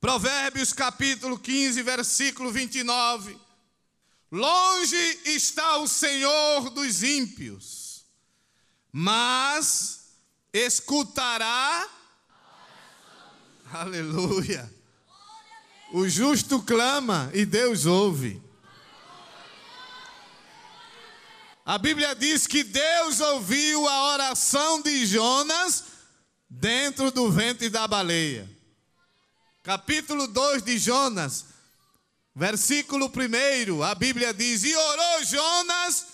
Provérbios 0.00 0.72
capítulo 0.72 1.38
15, 1.38 1.82
versículo 1.82 2.50
29. 2.50 3.38
Longe 4.32 5.20
está 5.26 5.76
o 5.76 5.86
Senhor 5.86 6.70
dos 6.70 7.02
ímpios, 7.02 8.06
mas 8.90 10.14
escutará. 10.54 11.86
Aleluia. 13.70 14.72
O 15.92 16.08
justo 16.08 16.62
clama 16.62 17.30
e 17.34 17.44
Deus 17.44 17.84
ouve. 17.84 18.40
A 21.66 21.76
Bíblia 21.76 22.14
diz 22.14 22.46
que 22.46 22.64
Deus 22.64 23.20
ouviu 23.20 23.86
a 23.86 24.14
oração 24.14 24.80
de 24.80 25.04
Jonas 25.04 25.84
dentro 26.48 27.10
do 27.10 27.30
ventre 27.30 27.68
da 27.68 27.86
baleia. 27.86 28.59
Capítulo 29.62 30.26
2 30.26 30.62
de 30.62 30.78
Jonas, 30.78 31.44
versículo 32.34 33.12
1, 33.14 33.82
a 33.82 33.94
Bíblia 33.94 34.32
diz: 34.32 34.64
E 34.64 34.74
orou 34.74 35.24
Jonas 35.24 36.06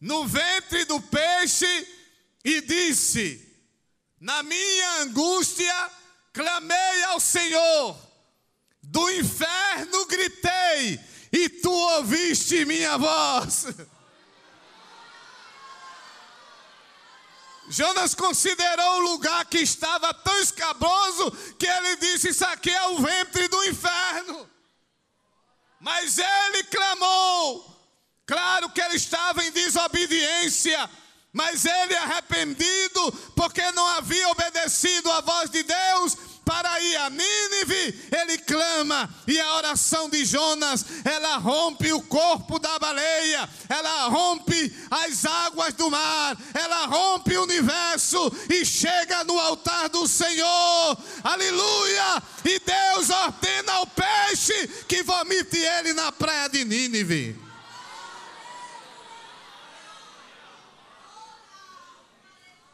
no 0.00 0.26
ventre 0.26 0.84
do 0.84 1.00
peixe 1.02 1.88
e 2.44 2.60
disse: 2.60 3.46
Na 4.20 4.42
minha 4.42 5.02
angústia 5.02 5.90
clamei 6.32 7.04
ao 7.04 7.20
Senhor, 7.20 7.96
do 8.82 9.10
inferno 9.10 10.06
gritei, 10.06 10.98
e 11.32 11.48
tu 11.48 11.70
ouviste 11.70 12.64
minha 12.64 12.98
voz. 12.98 13.66
Jonas 17.70 18.14
considerou 18.14 18.96
o 18.96 19.12
lugar 19.12 19.44
que 19.46 19.58
estava 19.58 20.12
tão 20.14 20.38
escabroso 20.40 21.30
que 21.58 21.66
ele 21.66 21.96
disse: 21.96 22.30
Isso 22.30 22.44
aqui 22.46 22.70
é 22.70 22.86
o 22.88 22.98
ventre 22.98 23.48
do 23.48 23.64
inferno. 23.64 24.48
Mas 25.80 26.18
ele 26.18 26.64
clamou. 26.64 27.76
Claro 28.26 28.68
que 28.70 28.80
ele 28.80 28.96
estava 28.96 29.42
em 29.42 29.50
desobediência, 29.50 30.90
mas 31.32 31.64
ele 31.64 31.96
arrependido, 31.96 33.12
porque 33.34 33.70
não 33.72 33.86
havia 33.86 34.28
obedecido 34.28 35.10
à 35.12 35.20
voz 35.22 35.48
de 35.48 35.62
Deus, 35.62 36.16
para 36.48 36.80
ir 36.80 36.96
a 36.96 37.10
Nínive, 37.10 38.08
ele 38.10 38.38
clama, 38.38 39.06
e 39.26 39.38
a 39.38 39.56
oração 39.56 40.08
de 40.08 40.24
Jonas, 40.24 40.82
ela 41.04 41.36
rompe 41.36 41.92
o 41.92 42.00
corpo 42.00 42.58
da 42.58 42.78
baleia, 42.78 43.46
ela 43.68 44.08
rompe 44.08 44.74
as 44.90 45.26
águas 45.26 45.74
do 45.74 45.90
mar, 45.90 46.34
ela 46.54 46.86
rompe 46.86 47.36
o 47.36 47.42
universo 47.42 48.32
e 48.48 48.64
chega 48.64 49.24
no 49.24 49.38
altar 49.38 49.90
do 49.90 50.08
Senhor, 50.08 50.96
aleluia! 51.22 52.22
E 52.42 52.58
Deus 52.60 53.10
ordena 53.10 53.72
ao 53.74 53.86
peixe 53.86 54.68
que 54.88 55.02
vomite 55.02 55.58
ele 55.58 55.92
na 55.92 56.10
praia 56.10 56.48
de 56.48 56.64
Nínive. 56.64 57.38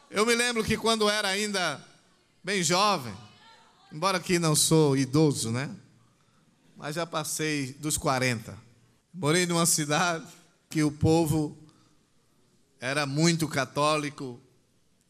Eu 0.09 0.25
me 0.25 0.33
lembro 0.33 0.63
que 0.63 0.77
quando 0.77 1.09
era 1.09 1.27
ainda 1.27 1.85
bem 2.41 2.63
jovem, 2.63 3.24
Embora 3.95 4.17
aqui 4.17 4.37
não 4.37 4.57
sou 4.57 4.97
idoso, 4.97 5.51
né? 5.51 5.69
Mas 6.75 6.95
já 6.95 7.05
passei 7.05 7.71
dos 7.79 7.97
40. 7.97 8.53
Morei 9.13 9.45
numa 9.45 9.65
cidade 9.65 10.25
que 10.69 10.83
o 10.83 10.91
povo 10.91 11.57
era 12.77 13.05
muito 13.05 13.47
católico 13.47 14.37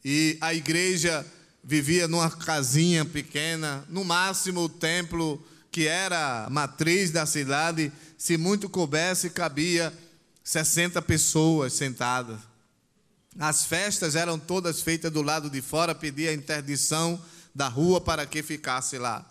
e 0.04 0.38
a 0.40 0.54
igreja 0.54 1.26
vivia 1.64 2.06
numa 2.06 2.30
casinha 2.30 3.04
pequena, 3.04 3.84
no 3.88 4.04
máximo 4.04 4.60
o 4.60 4.68
templo 4.68 5.44
que 5.72 5.88
era 5.88 6.44
a 6.44 6.50
matriz 6.50 7.10
da 7.10 7.26
cidade, 7.26 7.90
se 8.16 8.36
muito 8.36 8.68
coubesse, 8.68 9.30
cabia 9.30 9.92
60 10.44 11.02
pessoas 11.02 11.72
sentadas. 11.72 12.38
As 13.36 13.64
festas 13.66 14.14
eram 14.14 14.38
todas 14.38 14.80
feitas 14.80 15.10
do 15.10 15.22
lado 15.22 15.50
de 15.50 15.60
fora, 15.60 15.92
pedia 15.92 16.32
interdição 16.32 17.20
da 17.56 17.68
rua 17.68 18.02
para 18.02 18.26
que 18.26 18.42
ficasse 18.42 18.98
lá. 18.98 19.24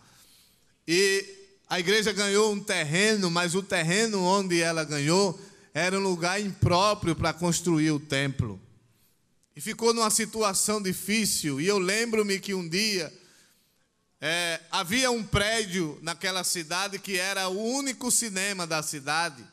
E 0.88 1.24
a 1.70 1.80
igreja 1.80 2.12
ganhou 2.12 2.52
um 2.52 2.60
terreno, 2.60 3.30
mas 3.30 3.54
o 3.54 3.62
terreno 3.62 4.24
onde 4.24 4.60
ela 4.60 4.84
ganhou 4.84 5.40
era 5.76 5.96
um 5.96 6.02
lugar 6.02 6.42
impróprio 6.42 7.16
para 7.16 7.34
construir 7.34 7.92
o 7.92 8.00
templo. 8.00 8.60
E 9.56 9.62
ficou 9.62 9.94
numa 9.94 10.10
situação 10.10 10.82
difícil. 10.82 11.62
E 11.62 11.68
eu 11.68 11.78
lembro-me 11.78 12.40
que 12.40 12.56
um 12.56 12.68
dia 12.68 13.14
é, 14.20 14.60
havia 14.72 15.12
um 15.12 15.24
prédio 15.24 16.00
naquela 16.02 16.44
cidade 16.44 16.98
que 16.98 17.20
era 17.20 17.48
o 17.48 17.62
único 17.62 18.10
cinema 18.10 18.66
da 18.66 18.82
cidade 18.82 19.46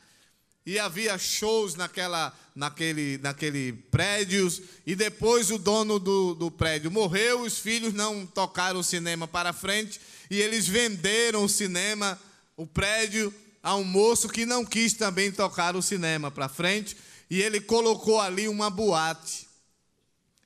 e 0.65 0.79
havia 0.79 1.19
shows 1.19 1.75
naquela, 1.75 2.33
naquele, 2.55 3.19
naquele 3.19 3.73
prédio, 3.91 4.49
e 4.87 4.95
depois 4.95 5.51
o 5.51 5.59
dono 5.59 5.99
do, 5.99 6.35
do 6.35 6.51
prédio 6.51 6.91
morreu, 6.91 7.41
os 7.41 7.59
filhos 7.59 7.93
não 7.93 8.25
tocaram 8.25 8.81
o 8.81 8.85
cinema 8.85 9.27
para 9.27 9.53
frente, 9.53 10.01
e 10.31 10.41
eles 10.41 10.69
venderam 10.69 11.45
o 11.45 11.49
cinema, 11.49 12.19
o 12.57 12.67
prédio, 12.67 13.35
a 13.63 13.75
um 13.77 13.85
moço 13.85 14.29
que 14.29 14.47
não 14.47 14.65
quis 14.65 14.93
também 14.95 15.33
tocar 15.33 15.75
o 15.75 15.83
cinema 15.83 16.31
para 16.31 16.49
frente, 16.49 16.97
e 17.29 17.43
ele 17.43 17.61
colocou 17.61 18.21
ali 18.21 18.49
uma 18.49 18.71
boate. 18.71 19.49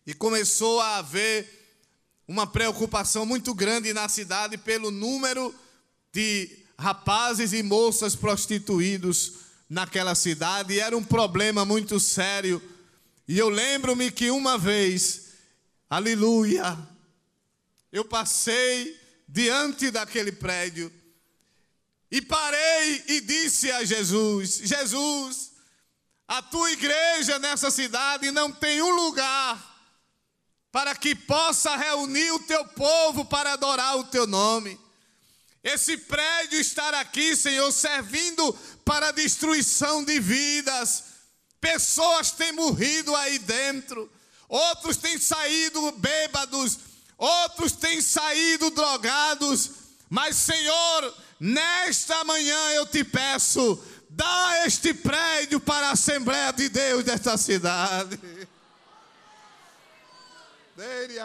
E 0.07 0.15
começou 0.15 0.81
a 0.81 0.99
haver 0.99 1.49
uma 2.29 2.47
preocupação 2.47 3.27
muito 3.27 3.55
grande 3.55 3.93
na 3.93 4.09
cidade 4.09 4.57
pelo 4.57 4.91
número 4.91 5.55
de 6.13 6.49
rapazes 6.79 7.53
e 7.53 7.63
moças 7.63 8.15
prostituídos 8.15 9.46
naquela 9.69 10.15
cidade 10.15 10.75
e 10.75 10.81
era 10.81 10.97
um 10.97 11.05
problema 11.05 11.65
muito 11.65 11.99
sério. 11.99 12.63
E 13.27 13.39
eu 13.39 13.49
lembro-me 13.49 14.11
que 14.11 14.31
uma 14.31 14.57
vez, 14.57 15.33
aleluia, 15.91 16.77
eu 17.91 18.05
passei 18.05 18.99
diante 19.29 19.91
daquele 19.91 20.31
prédio 20.33 20.93
e 22.11 22.23
parei 22.23 23.05
e 23.09 23.21
disse 23.21 23.71
a 23.73 23.85
Jesus: 23.85 24.61
Jesus, 24.63 25.53
a 26.29 26.41
tua 26.43 26.71
igreja 26.71 27.39
nessa 27.39 27.71
cidade 27.71 28.31
não 28.31 28.53
tem 28.53 28.81
um 28.83 28.95
lugar 28.95 29.75
para 30.71 30.95
que 30.95 31.15
possa 31.15 31.75
reunir 31.75 32.31
o 32.33 32.41
teu 32.41 32.65
povo 32.67 33.25
para 33.25 33.55
adorar 33.55 33.97
o 33.97 34.05
teu 34.05 34.27
nome. 34.27 34.79
Esse 35.65 35.97
prédio 35.97 36.61
estar 36.61 36.95
aqui, 36.95 37.35
Senhor, 37.35 37.73
servindo 37.73 38.57
para 38.87 39.09
a 39.09 39.13
destruição 39.13 40.05
de 40.05 40.21
vidas. 40.21 41.03
Pessoas 41.61 42.31
têm 42.31 42.53
morrido 42.53 43.15
aí 43.17 43.41
dentro, 43.41 44.11
outros 44.49 44.97
têm 44.97 45.19
saído 45.19 45.91
bêbados, 45.93 46.79
outros 47.19 47.73
têm 47.73 48.01
saído 48.01 48.71
drogados. 48.71 49.71
Mas, 50.09 50.37
Senhor, 50.37 51.15
nesta 51.41 52.23
manhã 52.23 52.71
eu 52.71 52.87
te 52.87 53.03
peço, 53.03 53.83
dá 54.09 54.65
este 54.65 54.95
prédio 54.95 55.59
para 55.59 55.89
a 55.89 55.93
Assembleia 55.93 56.53
de 56.53 56.69
Deus 56.69 57.03
desta 57.03 57.37
cidade. 57.37 58.21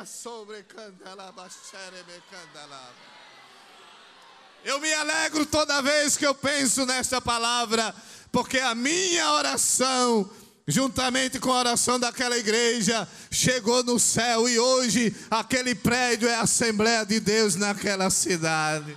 sobre 0.08 0.63
candelaba, 0.63 1.47
xerebe 1.47 2.24
candelaba. 2.32 3.11
Eu 4.63 4.80
me 4.80 4.93
alegro 4.93 5.45
toda 5.45 5.82
vez 5.82 6.15
que 6.15 6.26
eu 6.26 6.36
penso 6.36 6.86
nesta 6.86 7.19
palavra, 7.19 7.93
porque 8.32 8.60
a 8.60 8.76
minha 8.76 9.32
oração, 9.34 10.30
juntamente 10.67 11.39
com 11.39 11.52
a 11.52 11.60
oração 11.60 12.00
daquela 12.00 12.38
igreja, 12.38 13.08
chegou 13.32 13.84
no 13.84 14.00
céu 14.00 14.47
e 14.47 14.60
hoje 14.60 15.15
aquele 15.32 15.74
prédio 15.74 16.28
é 16.28 16.36
a 16.36 16.41
Assembleia 16.41 17.04
de 17.04 17.19
Deus 17.19 17.56
naquela 17.56 18.10
cidade. 18.12 18.95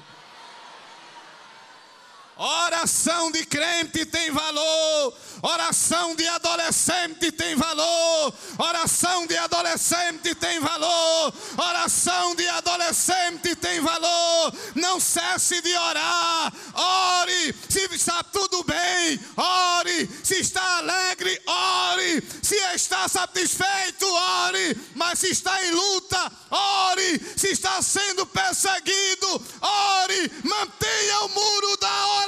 Oração 2.37 3.31
de 3.31 3.47
crente 3.47 4.05
tem 4.05 4.33
valor, 4.33 5.15
oração 5.41 6.17
de 6.17 6.27
adolescente 6.27 7.31
tem 7.31 7.55
valor, 7.55 8.35
oração 8.59 9.25
de 9.25 9.37
adolescente 9.37 10.35
tem 10.35 10.59
valor, 10.59 11.33
oração 11.57 12.35
de 12.35 12.49
adolescente 12.49 13.55
tem 13.55 13.81
valor. 13.81 14.53
Não 14.75 14.99
cesse 14.99 15.63
de 15.63 15.77
orar, 15.77 16.53
ore. 16.75 17.55
Se 17.69 17.85
está 17.95 18.25
tudo 18.25 18.65
bem, 18.65 19.21
ore. 19.37 20.11
Se 20.25 20.41
está 20.41 20.79
alegre, 20.79 21.41
ore. 21.47 22.21
Se 22.43 22.57
está 22.75 23.07
satisfeito, 23.07 24.13
ore. 24.13 24.77
Mas 24.97 25.21
se 25.21 25.29
está 25.29 25.65
em 25.65 25.71
luta, 25.71 26.33
ore. 26.51 27.21
Se 27.37 27.53
está 27.53 27.81
sendo 27.81 28.27
perseguido, 28.27 29.47
ore. 29.61 30.33
Mantenha 30.43 31.21
o 31.21 31.29
muro 31.29 31.77
da 31.77 32.07
oração 32.07 32.24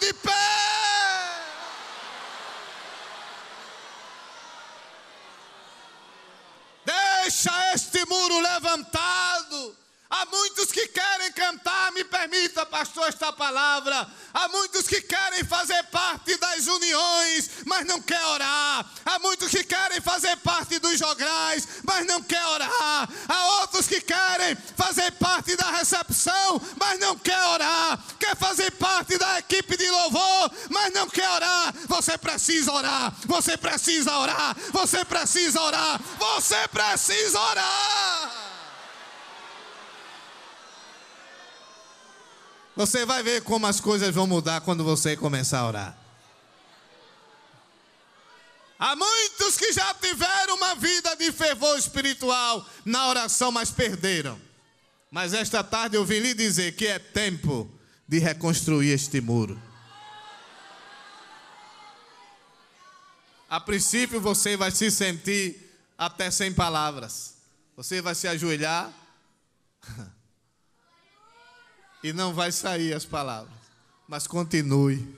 de 0.00 0.12
pé. 0.14 0.30
Deixa 6.84 7.72
este 7.74 8.04
muro 8.06 8.40
levantado. 8.40 9.23
Há 10.16 10.26
muitos 10.26 10.70
que 10.70 10.86
querem 10.86 11.32
cantar, 11.32 11.90
me 11.90 12.04
permita, 12.04 12.64
pastor, 12.64 13.08
esta 13.08 13.32
palavra. 13.32 14.06
Há 14.32 14.46
muitos 14.46 14.86
que 14.86 15.00
querem 15.00 15.42
fazer 15.42 15.82
parte 15.90 16.36
das 16.36 16.68
uniões, 16.68 17.50
mas 17.66 17.84
não 17.84 18.00
quer 18.00 18.24
orar. 18.26 18.86
Há 19.04 19.18
muitos 19.18 19.50
que 19.50 19.64
querem 19.64 20.00
fazer 20.00 20.36
parte 20.36 20.78
dos 20.78 20.96
jograis, 21.00 21.66
mas 21.82 22.06
não 22.06 22.22
quer 22.22 22.46
orar. 22.46 23.08
Há 23.28 23.46
outros 23.62 23.88
que 23.88 24.00
querem 24.00 24.56
fazer 24.76 25.10
parte 25.14 25.56
da 25.56 25.72
recepção, 25.72 26.62
mas 26.78 27.00
não 27.00 27.18
quer 27.18 27.44
orar. 27.48 27.98
Quer 28.16 28.36
fazer 28.36 28.70
parte 28.70 29.18
da 29.18 29.40
equipe 29.40 29.76
de 29.76 29.90
louvor, 29.90 30.52
mas 30.70 30.92
não 30.94 31.08
quer 31.08 31.28
orar. 31.28 31.74
Você 31.88 32.16
precisa 32.16 32.72
orar. 32.72 33.12
Você 33.26 33.56
precisa 33.56 34.16
orar. 34.16 34.56
Você 34.70 35.04
precisa 35.04 35.60
orar. 35.60 36.00
Você 36.20 36.68
precisa 36.68 37.40
orar. 37.40 38.53
Você 42.76 43.06
vai 43.06 43.22
ver 43.22 43.42
como 43.42 43.66
as 43.66 43.80
coisas 43.80 44.12
vão 44.14 44.26
mudar 44.26 44.60
quando 44.62 44.82
você 44.82 45.16
começar 45.16 45.60
a 45.60 45.66
orar. 45.66 45.98
Há 48.78 48.96
muitos 48.96 49.56
que 49.56 49.72
já 49.72 49.94
tiveram 49.94 50.56
uma 50.56 50.74
vida 50.74 51.14
de 51.16 51.30
fervor 51.30 51.78
espiritual 51.78 52.68
na 52.84 53.08
oração, 53.08 53.52
mas 53.52 53.70
perderam. 53.70 54.40
Mas 55.10 55.32
esta 55.32 55.62
tarde 55.62 55.96
eu 55.96 56.04
vim 56.04 56.18
lhe 56.18 56.34
dizer 56.34 56.74
que 56.74 56.86
é 56.86 56.98
tempo 56.98 57.70
de 58.08 58.18
reconstruir 58.18 58.90
este 58.90 59.20
muro. 59.20 59.60
A 63.48 63.60
princípio 63.60 64.20
você 64.20 64.56
vai 64.56 64.72
se 64.72 64.90
sentir 64.90 65.72
até 65.96 66.28
sem 66.30 66.52
palavras. 66.52 67.36
Você 67.76 68.02
vai 68.02 68.16
se 68.16 68.26
ajoelhar 68.26 68.92
e 72.04 72.12
não 72.12 72.34
vai 72.34 72.52
sair 72.52 72.92
as 72.92 73.06
palavras. 73.06 73.56
Mas 74.06 74.26
continue. 74.26 75.16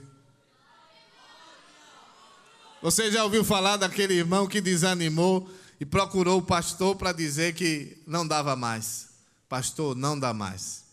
Você 2.81 3.11
já 3.11 3.25
ouviu 3.25 3.45
falar 3.45 3.77
daquele 3.77 4.15
irmão 4.15 4.47
que 4.47 4.61
desanimou 4.61 5.51
e 5.81 5.85
procurou 5.85 6.39
o 6.39 6.43
pastor 6.43 6.95
para 6.95 7.11
dizer 7.11 7.57
que 7.57 8.01
não 8.07 8.25
dava 8.25 8.55
mais? 8.55 9.09
Pastor, 9.49 9.97
não 9.97 10.17
dá 10.17 10.33
mais. 10.33 10.85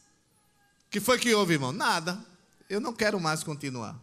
O 0.87 0.89
que 0.89 0.99
foi 0.99 1.19
que 1.19 1.31
houve, 1.35 1.53
irmão? 1.53 1.71
Nada. 1.71 2.19
Eu 2.67 2.81
não 2.81 2.91
quero 2.91 3.19
mais 3.19 3.43
continuar. 3.43 3.95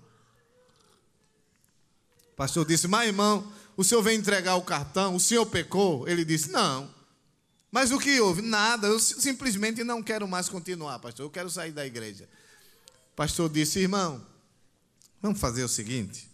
O 2.33 2.37
pastor 2.37 2.64
disse: 2.64 2.87
Mas, 2.87 3.09
irmão, 3.09 3.53
o 3.76 3.83
senhor 3.83 4.03
vem 4.03 4.16
entregar 4.16 4.55
o 4.55 4.62
cartão, 4.62 5.16
o 5.16 5.20
senhor 5.20 5.44
pecou? 5.46 6.09
Ele 6.09 6.24
disse: 6.24 6.53
Não. 6.53 6.88
Mas 7.70 7.92
o 7.92 7.98
que 7.98 8.20
houve? 8.20 8.42
Nada, 8.42 8.88
eu 8.88 8.98
simplesmente 8.98 9.85
não 9.85 10.02
quero 10.02 10.26
mais 10.26 10.48
continuar, 10.48 10.98
pastor. 10.98 11.26
Eu 11.26 11.30
quero 11.30 11.48
sair 11.48 11.72
da 11.72 11.87
igreja. 11.87 12.28
O 13.12 13.16
pastor 13.16 13.48
disse: 13.48 13.78
Irmão, 13.78 14.24
vamos 15.22 15.38
fazer 15.38 15.62
o 15.62 15.68
seguinte. 15.68 16.28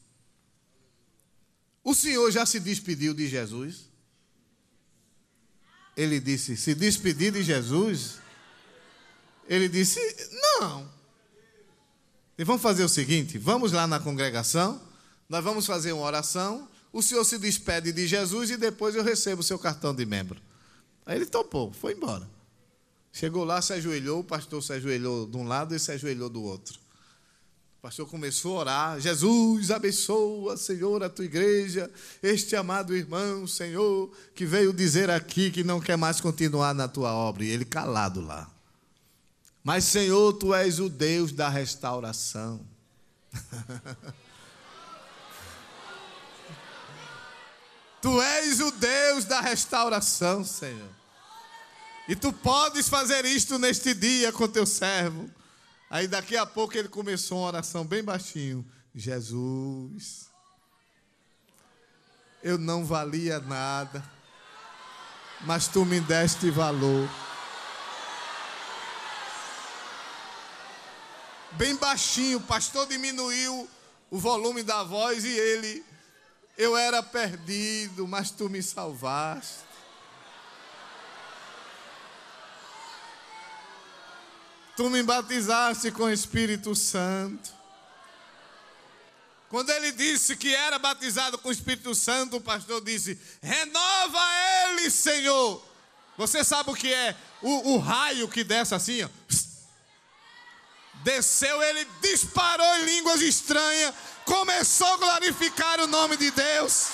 O 1.84 1.94
senhor 1.94 2.30
já 2.30 2.46
se 2.46 2.58
despediu 2.58 3.12
de 3.12 3.28
Jesus? 3.28 3.90
Ele 5.96 6.18
disse: 6.18 6.56
Se 6.56 6.74
despedir 6.74 7.32
de 7.32 7.42
Jesus? 7.42 8.18
Ele 9.48 9.68
disse: 9.68 10.00
Não. 10.32 10.90
E 12.38 12.44
vamos 12.44 12.62
fazer 12.62 12.84
o 12.84 12.88
seguinte: 12.88 13.38
vamos 13.38 13.72
lá 13.72 13.86
na 13.86 13.98
congregação, 13.98 14.80
nós 15.28 15.42
vamos 15.42 15.66
fazer 15.66 15.92
uma 15.92 16.04
oração. 16.04 16.68
O 16.92 17.02
senhor 17.02 17.24
se 17.24 17.38
despede 17.38 17.92
de 17.92 18.06
Jesus 18.06 18.50
e 18.50 18.56
depois 18.56 18.94
eu 18.94 19.02
recebo 19.02 19.40
o 19.40 19.44
seu 19.44 19.58
cartão 19.58 19.94
de 19.94 20.06
membro. 20.06 20.40
Aí 21.06 21.16
ele 21.16 21.26
topou, 21.26 21.72
foi 21.72 21.92
embora. 21.92 22.28
Chegou 23.12 23.44
lá, 23.44 23.62
se 23.62 23.72
ajoelhou, 23.72 24.20
o 24.20 24.24
pastor 24.24 24.62
se 24.62 24.72
ajoelhou 24.72 25.26
de 25.26 25.36
um 25.36 25.46
lado 25.46 25.74
e 25.74 25.78
se 25.78 25.92
ajoelhou 25.92 26.28
do 26.28 26.42
outro. 26.42 26.78
O 27.78 27.82
pastor 27.82 28.06
começou 28.08 28.56
a 28.56 28.60
orar: 28.60 29.00
Jesus, 29.00 29.70
abençoa, 29.70 30.56
Senhor, 30.56 31.02
a 31.04 31.08
tua 31.08 31.24
igreja, 31.24 31.90
este 32.20 32.56
amado 32.56 32.94
irmão, 32.94 33.46
Senhor, 33.46 34.10
que 34.34 34.44
veio 34.44 34.72
dizer 34.72 35.08
aqui 35.08 35.52
que 35.52 35.62
não 35.62 35.80
quer 35.80 35.96
mais 35.96 36.20
continuar 36.20 36.74
na 36.74 36.88
tua 36.88 37.14
obra. 37.14 37.44
E 37.44 37.48
ele 37.48 37.64
calado 37.64 38.20
lá. 38.20 38.50
Mas, 39.62 39.84
Senhor, 39.84 40.32
tu 40.34 40.52
és 40.52 40.80
o 40.80 40.88
Deus 40.88 41.32
da 41.32 41.48
restauração. 41.48 42.60
Tu 48.06 48.22
és 48.22 48.60
o 48.60 48.70
Deus 48.70 49.24
da 49.24 49.40
restauração, 49.40 50.44
Senhor. 50.44 50.95
E 52.08 52.14
tu 52.14 52.32
podes 52.32 52.88
fazer 52.88 53.24
isto 53.24 53.58
neste 53.58 53.92
dia 53.92 54.32
com 54.32 54.46
teu 54.46 54.64
servo. 54.64 55.28
Aí 55.90 56.06
daqui 56.06 56.36
a 56.36 56.46
pouco 56.46 56.76
ele 56.76 56.88
começou 56.88 57.38
uma 57.38 57.48
oração 57.48 57.84
bem 57.84 58.02
baixinho. 58.02 58.64
Jesus, 58.94 60.26
eu 62.42 62.56
não 62.56 62.84
valia 62.84 63.40
nada, 63.40 64.02
mas 65.42 65.68
tu 65.68 65.84
me 65.84 66.00
deste 66.00 66.50
valor. 66.50 67.08
Bem 71.52 71.74
baixinho, 71.76 72.38
o 72.38 72.42
pastor 72.42 72.86
diminuiu 72.86 73.68
o 74.10 74.18
volume 74.18 74.62
da 74.62 74.82
voz 74.82 75.24
e 75.24 75.28
ele 75.28 75.84
eu 76.56 76.76
era 76.76 77.02
perdido, 77.02 78.08
mas 78.08 78.30
tu 78.30 78.48
me 78.48 78.62
salvaste. 78.62 79.65
Tu 84.76 84.90
me 84.90 85.02
batizaste 85.02 85.90
com 85.90 86.04
o 86.04 86.10
Espírito 86.10 86.74
Santo. 86.74 87.54
Quando 89.48 89.70
ele 89.70 89.92
disse 89.92 90.36
que 90.36 90.54
era 90.54 90.78
batizado 90.78 91.38
com 91.38 91.48
o 91.48 91.52
Espírito 91.52 91.94
Santo, 91.94 92.36
o 92.36 92.40
pastor 92.40 92.82
disse: 92.82 93.18
Renova 93.40 94.18
ele, 94.68 94.90
Senhor. 94.90 95.64
Você 96.18 96.44
sabe 96.44 96.70
o 96.70 96.74
que 96.74 96.92
é? 96.92 97.16
O, 97.42 97.74
o 97.74 97.78
raio 97.78 98.28
que 98.28 98.44
desce 98.44 98.74
assim, 98.74 99.02
ó. 99.02 99.08
Desceu, 101.04 101.62
ele 101.62 101.86
disparou 102.02 102.76
em 102.78 102.84
línguas 102.84 103.20
estranhas 103.22 103.94
começou 104.26 104.92
a 104.92 104.96
glorificar 104.96 105.80
o 105.80 105.86
nome 105.86 106.16
de 106.16 106.30
Deus. 106.32 106.88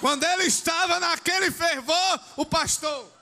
Quando 0.00 0.22
ele 0.22 0.44
estava 0.44 1.00
naquele 1.00 1.50
fervor, 1.50 2.20
o 2.36 2.46
pastor 2.46 3.12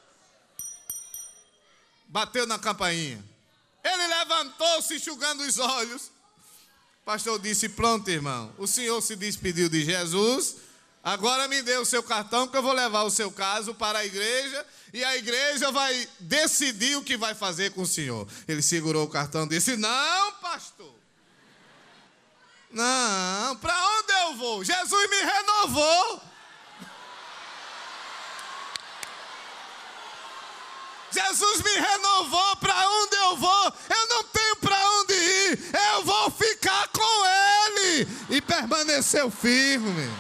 bateu 2.17 2.47
na 2.47 2.59
campainha. 2.59 3.23
Ele 3.85 4.07
levantou-se 4.07 4.95
enxugando 4.95 5.43
os 5.43 5.59
olhos. 5.59 6.07
O 7.03 7.05
pastor 7.05 7.39
disse: 7.39 7.69
Pronto, 7.69 8.09
irmão, 8.09 8.55
o 8.57 8.67
senhor 8.67 9.03
se 9.03 9.15
despediu 9.15 9.69
de 9.69 9.85
Jesus. 9.85 10.57
Agora 11.05 11.47
me 11.47 11.61
dê 11.61 11.77
o 11.77 11.85
seu 11.85 12.03
cartão 12.03 12.49
que 12.49 12.57
eu 12.57 12.63
vou 12.63 12.73
levar 12.73 13.03
o 13.03 13.11
seu 13.11 13.31
caso 13.31 13.75
para 13.75 13.99
a 13.99 14.07
igreja 14.07 14.67
e 14.95 15.05
a 15.05 15.15
igreja 15.15 15.71
vai 15.71 16.09
decidir 16.19 16.97
o 16.97 17.05
que 17.05 17.19
vai 17.19 17.35
fazer 17.35 17.73
com 17.73 17.83
o 17.83 17.87
senhor. 17.87 18.27
Ele 18.49 18.63
segurou 18.63 19.05
o 19.05 19.11
cartão 19.11 19.45
e 19.45 19.51
disse: 19.51 19.77
Não, 19.77 20.33
pastor. 20.41 20.95
Não, 22.71 23.57
para 23.57 23.77
onde 23.99 24.13
eu 24.13 24.37
vou? 24.37 24.65
Jesus 24.65 25.11
me 25.11 25.17
renovou. 25.17 26.23
Jesus 31.13 31.63
me 31.63 31.71
renovou, 31.71 32.57
para 32.57 32.75
onde 32.89 33.17
eu 33.17 33.37
vou? 33.37 33.73
Eu 33.89 34.09
não 34.09 34.25
tenho 34.25 34.57
para 34.57 34.91
onde 35.01 35.15
ir, 35.15 35.59
eu 35.93 36.05
vou 36.05 36.31
ficar 36.31 36.89
com 36.89 37.27
Ele. 37.27 38.09
E 38.31 38.41
permaneceu 38.41 39.31
firme. 39.31 40.11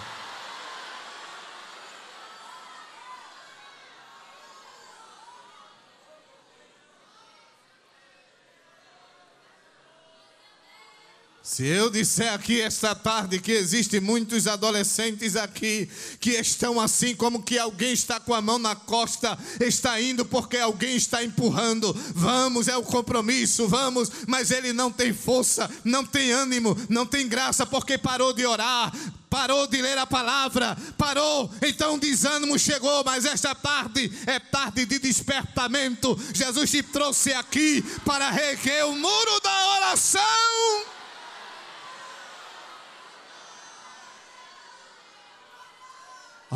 Se 11.57 11.65
eu 11.65 11.89
disser 11.89 12.31
aqui 12.35 12.61
esta 12.61 12.95
tarde 12.95 13.39
que 13.39 13.51
existem 13.51 13.99
muitos 13.99 14.47
adolescentes 14.47 15.37
aqui 15.37 15.89
que 16.21 16.33
estão 16.33 16.79
assim 16.79 17.17
como 17.17 17.43
que 17.43 17.59
alguém 17.59 17.95
está 17.95 18.21
com 18.21 18.35
a 18.35 18.43
mão 18.43 18.59
na 18.59 18.77
costa, 18.77 19.39
está 19.59 19.99
indo 19.99 20.27
porque 20.27 20.59
alguém 20.59 20.97
está 20.97 21.25
empurrando. 21.25 21.97
Vamos, 22.15 22.69
é 22.69 22.77
o 22.77 22.83
compromisso, 22.83 23.67
vamos, 23.67 24.11
mas 24.29 24.51
ele 24.51 24.75
não 24.75 24.93
tem 24.93 25.15
força, 25.15 25.71
não 25.83 26.05
tem 26.05 26.31
ânimo, 26.31 26.77
não 26.91 27.07
tem 27.07 27.27
graça 27.27 27.65
porque 27.65 27.97
parou 27.97 28.35
de 28.35 28.45
orar, 28.45 28.93
parou 29.31 29.67
de 29.67 29.81
ler 29.81 29.97
a 29.97 30.07
palavra, 30.07 30.77
parou, 30.99 31.51
então 31.63 31.95
o 31.95 31.99
desânimo 31.99 32.59
chegou, 32.59 33.03
mas 33.03 33.25
esta 33.25 33.55
tarde 33.55 34.13
é 34.27 34.39
tarde 34.39 34.85
de 34.85 34.99
despertamento. 34.99 36.21
Jesus 36.35 36.71
te 36.71 36.83
trouxe 36.83 37.33
aqui 37.33 37.83
para 38.05 38.29
requer 38.29 38.85
o 38.85 38.93
muro 38.93 39.41
da 39.43 39.69
oração. 39.79 40.95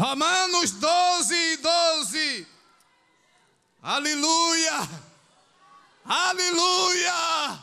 Romanos 0.00 0.70
12 0.70 1.34
e 1.34 1.56
12. 1.58 2.46
Aleluia! 3.82 4.88
Aleluia! 6.02 7.60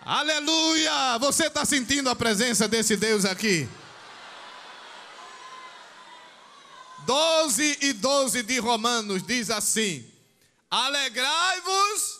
Aleluia! 0.00 1.18
Você 1.18 1.48
está 1.48 1.66
sentindo 1.66 2.08
a 2.08 2.16
presença 2.16 2.66
desse 2.66 2.96
Deus 2.96 3.26
aqui? 3.26 3.68
12 7.00 7.78
e 7.82 7.92
12 7.92 8.42
de 8.42 8.58
Romanos 8.58 9.22
diz 9.22 9.50
assim: 9.50 10.10
Alegrai-vos, 10.70 12.18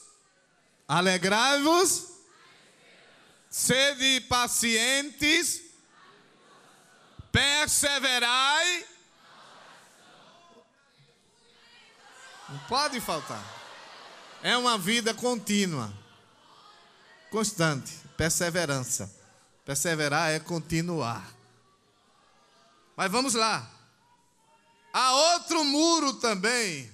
alegrai-vos, 0.86 2.06
sede 3.48 4.20
pacientes, 4.28 5.62
perseverai. 7.32 8.89
Não 12.50 12.58
pode 12.68 13.00
faltar. 13.00 13.42
É 14.42 14.56
uma 14.56 14.76
vida 14.76 15.14
contínua 15.14 16.00
constante, 17.30 17.92
perseverança. 18.16 19.10
Perseverar 19.64 20.30
é 20.30 20.40
continuar. 20.40 21.32
Mas 22.96 23.10
vamos 23.10 23.34
lá. 23.34 23.70
Há 24.92 25.12
outro 25.34 25.64
muro 25.64 26.14
também 26.14 26.90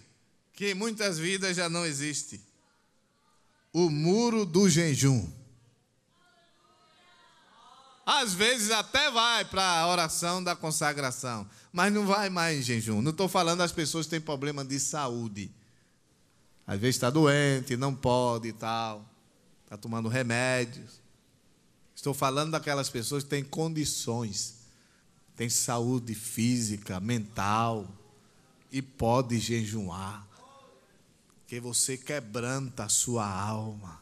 que 0.53 0.71
em 0.71 0.75
muitas 0.75 1.19
vidas 1.19 1.57
já 1.57 1.69
não 1.69 1.85
existe. 1.85 2.41
O 3.73 3.91
muro 3.91 4.45
do 4.45 4.69
jejum. 4.69 5.31
Às 8.05 8.35
vezes 8.35 8.71
até 8.71 9.11
vai 9.11 9.45
para 9.45 9.81
a 9.81 9.89
oração 9.89 10.43
da 10.43 10.55
consagração, 10.55 11.49
mas 11.77 11.93
não 11.93 12.07
vai 12.07 12.31
mais 12.31 12.59
em 12.59 12.63
jejum. 12.63 13.03
Não 13.03 13.11
estou 13.11 13.29
falando 13.29 13.59
das 13.59 13.71
pessoas 13.71 14.07
que 14.07 14.11
têm 14.13 14.21
problema 14.21 14.65
de 14.65 14.81
saúde. 14.81 15.51
Às 16.67 16.81
vezes 16.81 16.97
está 16.97 17.11
doente, 17.11 17.77
não 17.77 17.95
pode 17.95 18.49
e 18.49 18.53
tal 18.55 19.07
está 19.67 19.77
tomando 19.77 20.09
remédios. 20.09 21.03
Estou 21.95 22.15
falando 22.15 22.53
daquelas 22.53 22.89
pessoas 22.89 23.25
que 23.25 23.31
têm 23.31 23.45
condições, 23.45 24.55
têm 25.37 25.51
saúde 25.51 26.15
física, 26.15 26.99
mental 26.99 27.87
e 28.73 28.81
pode 28.81 29.39
jejuar. 29.39 30.27
Que 31.47 31.61
você 31.61 31.99
quebranta 31.99 32.85
a 32.85 32.89
sua 32.89 33.29
alma 33.29 34.01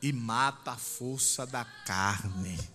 e 0.00 0.12
mata 0.12 0.70
a 0.72 0.76
força 0.76 1.44
da 1.44 1.64
carne. 1.64 2.73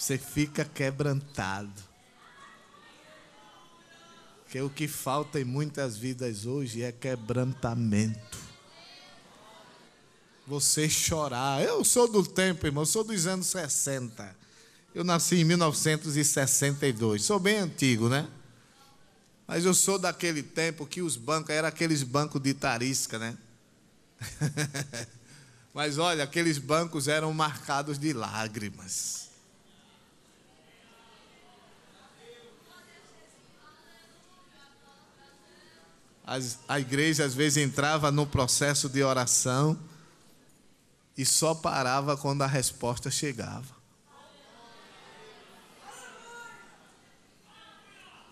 Você 0.00 0.16
fica 0.16 0.64
quebrantado. 0.64 1.70
Porque 4.42 4.58
o 4.58 4.70
que 4.70 4.88
falta 4.88 5.38
em 5.38 5.44
muitas 5.44 5.98
vidas 5.98 6.46
hoje 6.46 6.82
é 6.82 6.90
quebrantamento. 6.90 8.38
Você 10.46 10.88
chorar. 10.88 11.62
Eu 11.62 11.84
sou 11.84 12.10
do 12.10 12.26
tempo, 12.26 12.66
irmão, 12.66 12.86
sou 12.86 13.04
dos 13.04 13.26
anos 13.26 13.48
60. 13.48 14.34
Eu 14.94 15.04
nasci 15.04 15.36
em 15.36 15.44
1962. 15.44 17.22
Sou 17.22 17.38
bem 17.38 17.58
antigo, 17.58 18.08
né? 18.08 18.26
Mas 19.46 19.66
eu 19.66 19.74
sou 19.74 19.98
daquele 19.98 20.42
tempo 20.42 20.86
que 20.86 21.02
os 21.02 21.14
bancos 21.14 21.50
eram 21.50 21.68
aqueles 21.68 22.02
bancos 22.02 22.40
de 22.40 22.54
tarisca, 22.54 23.18
né? 23.18 23.36
Mas 25.74 25.98
olha, 25.98 26.24
aqueles 26.24 26.56
bancos 26.56 27.06
eram 27.06 27.34
marcados 27.34 27.98
de 27.98 28.14
lágrimas. 28.14 29.29
As, 36.30 36.60
a 36.68 36.78
igreja 36.78 37.24
às 37.24 37.34
vezes 37.34 37.56
entrava 37.56 38.12
no 38.12 38.24
processo 38.24 38.88
de 38.88 39.02
oração 39.02 39.76
e 41.18 41.26
só 41.26 41.56
parava 41.56 42.16
quando 42.16 42.42
a 42.42 42.46
resposta 42.46 43.10
chegava. 43.10 43.74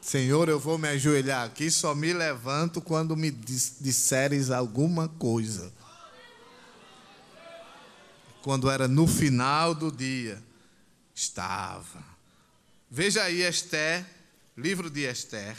Senhor, 0.00 0.48
eu 0.48 0.60
vou 0.60 0.78
me 0.78 0.86
ajoelhar 0.86 1.44
aqui, 1.44 1.72
só 1.72 1.92
me 1.92 2.12
levanto 2.12 2.80
quando 2.80 3.16
me 3.16 3.32
disseres 3.32 4.52
alguma 4.52 5.08
coisa. 5.08 5.72
Quando 8.42 8.70
era 8.70 8.86
no 8.86 9.08
final 9.08 9.74
do 9.74 9.90
dia, 9.90 10.40
estava. 11.12 12.04
Veja 12.88 13.24
aí 13.24 13.42
Esther, 13.42 14.06
livro 14.56 14.88
de 14.88 15.00
Esther. 15.00 15.56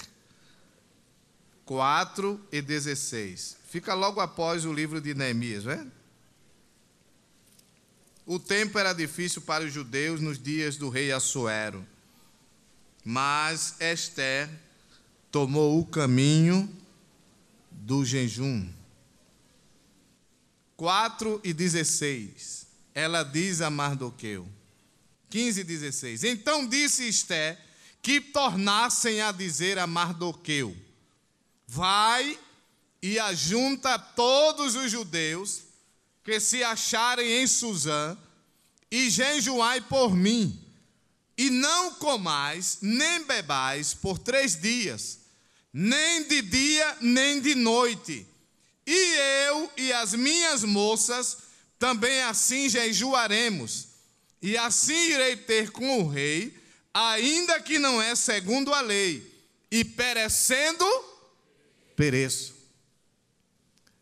4 1.70 2.48
e 2.52 2.64
16. 2.64 3.58
Fica 3.70 3.94
logo 3.94 4.20
após 4.20 4.66
o 4.66 4.74
livro 4.74 5.00
de 5.00 5.14
Neemias, 5.14 5.66
não 5.66 5.74
é? 5.74 5.86
O 8.26 8.40
tempo 8.40 8.80
era 8.80 8.92
difícil 8.92 9.44
para 9.44 9.64
os 9.64 9.72
judeus 9.72 10.20
nos 10.20 10.40
dias 10.40 10.78
do 10.78 10.90
rei 10.90 11.12
Assuero. 11.12 11.86
Mas 13.06 13.76
Esther 13.80 14.50
tomou 15.32 15.80
o 15.80 15.86
caminho 15.86 16.68
do 17.70 18.04
jejum. 18.04 18.68
4 20.76 21.40
e 21.44 21.54
16. 21.54 22.66
Ela 22.96 23.22
diz 23.22 23.62
a 23.62 23.70
Mardoqueu. 23.70 24.50
15 25.30 25.62
e 25.62 25.64
16. 25.64 26.24
Então 26.24 26.68
disse 26.68 27.08
Esther 27.08 27.60
que 28.02 28.20
tornassem 28.20 29.22
a 29.22 29.32
dizer 29.32 29.78
a 29.78 29.86
Mardoqueu: 29.86 30.76
Vai 31.72 32.40
e 33.00 33.20
ajunta 33.20 34.00
todos 34.00 34.76
os 34.76 34.90
judeus 34.90 35.62
que 36.24 36.40
se 36.40 36.64
acharem 36.64 37.44
em 37.44 37.46
Suzã 37.46 38.18
e 38.90 39.08
jejuai 39.08 39.80
por 39.82 40.16
mim, 40.16 40.60
e 41.38 41.52
não 41.52 41.94
comais 41.94 42.80
nem 42.82 43.24
bebais 43.24 43.94
por 43.94 44.18
três 44.18 44.60
dias, 44.60 45.20
nem 45.72 46.28
de 46.28 46.42
dia 46.42 46.98
nem 47.02 47.40
de 47.40 47.54
noite. 47.54 48.26
E 48.88 49.16
eu 49.46 49.72
e 49.78 49.94
as 49.94 50.16
minhas 50.16 50.64
moças 50.64 51.38
também 51.78 52.24
assim 52.24 52.68
jejuaremos, 52.68 53.90
e 54.42 54.58
assim 54.58 55.12
irei 55.12 55.38
ter 55.38 55.70
com 55.70 56.00
o 56.00 56.10
rei, 56.10 56.60
ainda 56.92 57.62
que 57.62 57.78
não 57.78 58.02
é 58.02 58.16
segundo 58.16 58.74
a 58.74 58.82
lei, 58.82 59.24
e 59.70 59.86
perecendo 59.86 60.84
pereço. 62.00 62.56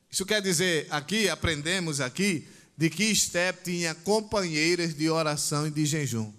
Isso 0.08 0.24
quer 0.24 0.40
dizer, 0.40 0.86
aqui 0.92 1.28
aprendemos 1.28 2.00
aqui 2.00 2.48
de 2.78 2.92
que 2.92 3.06
Esther 3.06 3.58
tinha 3.64 3.96
companheiras 3.96 4.94
de 4.94 5.10
oração 5.10 5.66
e 5.66 5.72
de 5.72 5.84
jejum. 5.84 6.32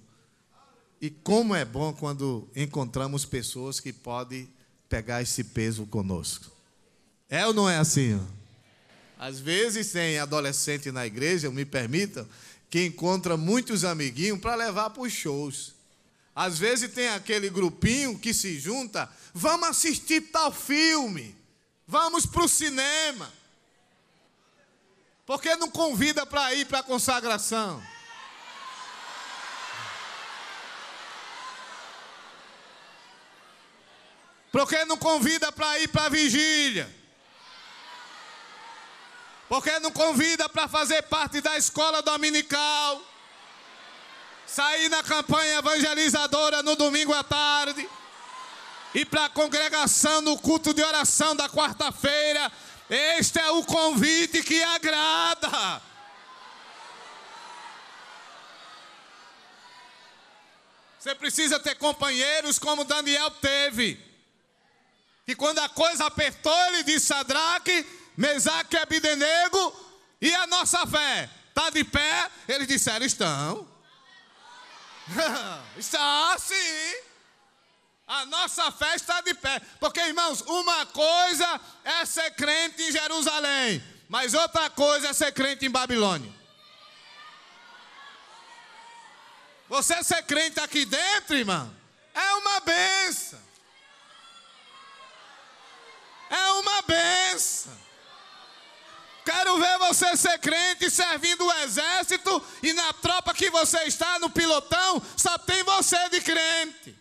E 1.01 1.11
como 1.11 1.57
é 1.57 1.65
bom 1.65 1.93
quando 1.93 2.49
encontramos 2.55 3.25
pessoas 3.25 3.81
que 3.81 3.93
podem 3.93 4.49
pegar 4.89 5.21
esse 5.21 5.43
peso 5.43 5.85
conosco. 5.85 6.49
É 7.29 7.45
ou 7.45 7.53
não 7.53 7.69
é 7.69 7.79
assim? 7.79 8.25
Às 9.19 9.41
vezes 9.41 9.91
tem 9.91 10.17
adolescente 10.17 10.93
na 10.93 11.09
igreja, 11.09 11.51
me 11.51 11.65
permitam, 11.65 12.25
que 12.71 12.87
encontra 12.87 13.37
muitos 13.37 13.83
amiguinhos 13.83 14.39
para 14.39 14.55
levar 14.55 14.91
para 14.91 15.03
os 15.03 15.13
shows. 15.13 15.75
Às 16.37 16.57
vezes 16.57 16.93
tem 16.93 17.09
aquele 17.09 17.51
grupinho 17.51 18.17
que 18.17 18.33
se 18.33 18.61
junta, 18.61 19.11
vamos 19.35 19.71
assistir 19.71 20.21
tal 20.21 20.53
filme. 20.53 21.37
Vamos 21.91 22.27
para 22.27 22.45
o 22.45 22.49
cinema. 22.49 23.33
Por 25.25 25.41
que 25.41 25.57
não 25.57 25.71
convida 25.71 26.27
para 26.27 26.53
ir 26.53 26.67
para 26.67 26.81
a 26.81 26.83
consagração? 26.83 27.83
Por 34.53 34.69
que 34.69 34.85
não 34.85 34.99
convida 34.99 35.51
para 35.51 35.79
ir 35.79 35.89
para 35.89 36.05
a 36.05 36.09
vigília? 36.11 36.95
Por 39.49 39.63
que 39.63 39.79
não 39.79 39.91
convida 39.91 40.47
para 40.47 40.69
fazer 40.69 41.01
parte 41.05 41.41
da 41.41 41.57
escola 41.57 42.03
dominical? 42.03 43.03
Sair 44.47 44.91
na 44.91 45.03
campanha 45.03 45.59
evangelizadora 45.59 46.63
no 46.63 46.77
domingo 46.77 47.15
à 47.15 47.25
tarde? 47.25 47.89
e 48.95 49.05
para 49.05 49.27
a 49.27 49.31
congregação 49.31 50.21
no 50.21 50.39
culto 50.39 50.73
de 50.73 50.83
oração 50.83 51.37
da 51.37 51.49
quarta-feira. 51.49 52.51
Este 52.89 53.39
é 53.39 53.51
o 53.51 53.63
convite 53.65 54.43
que 54.43 54.63
agrada. 54.63 55.83
Você 60.99 61.15
precisa 61.15 61.61
ter 61.61 61.75
companheiros 61.77 62.59
como 62.59 62.85
Daniel 62.85 63.31
teve. 63.31 64.05
E 65.27 65.35
quando 65.35 65.59
a 65.59 65.69
coisa 65.69 66.07
apertou, 66.07 66.59
ele 66.69 66.83
disse: 66.83 67.07
Sadraque, 67.07 67.87
Mesaque 68.17 68.75
e 68.75 68.79
Abidenego, 68.79 69.87
e 70.21 70.35
a 70.35 70.47
nossa 70.47 70.87
fé? 70.87 71.31
Está 71.51 71.71
de 71.71 71.85
pé? 71.85 72.31
Eles 72.49 72.67
disseram: 72.67 73.05
Estão. 73.05 73.69
Está 75.77 76.37
sim. 76.39 77.08
A 78.09 78.25
nossa 78.25 78.73
fé 78.73 78.97
está 78.97 79.21
de 79.21 79.35
pé. 79.35 79.61
Porque, 79.79 80.01
irmãos, 80.01 80.41
uma 80.41 80.87
coisa 80.87 81.61
é 81.85 82.07
ser 82.07 82.31
crente 82.31 82.83
em 82.83 82.91
Jerusalém, 82.91 83.85
mas 84.09 84.33
outra 84.33 84.71
coisa 84.71 85.09
é 85.09 85.13
ser 85.13 85.31
crente 85.33 85.67
em 85.67 85.71
Babilônia. 85.71 86.33
Você 89.69 90.03
ser 90.03 90.23
crente 90.23 90.59
aqui 90.59 90.87
dentro, 90.87 91.37
irmão, 91.37 91.71
é 92.15 92.33
uma 92.37 92.61
benção. 92.61 93.49
É 96.31 96.53
uma 96.53 96.83
benção. 96.83 97.79
Quero 99.23 99.59
ver 99.59 99.79
você 99.81 100.17
ser 100.17 100.39
crente 100.39 100.91
servindo 100.91 101.45
o 101.45 101.53
exército 101.59 102.43
e 102.63 102.73
na 102.73 102.95
tropa 102.95 103.35
que 103.35 103.51
você 103.51 103.85
está, 103.85 104.19
no 104.19 104.31
pilotão, 104.31 105.03
só 105.15 105.37
tem 105.37 105.63
você 105.63 106.09
de 106.09 106.23
crente. 106.23 106.98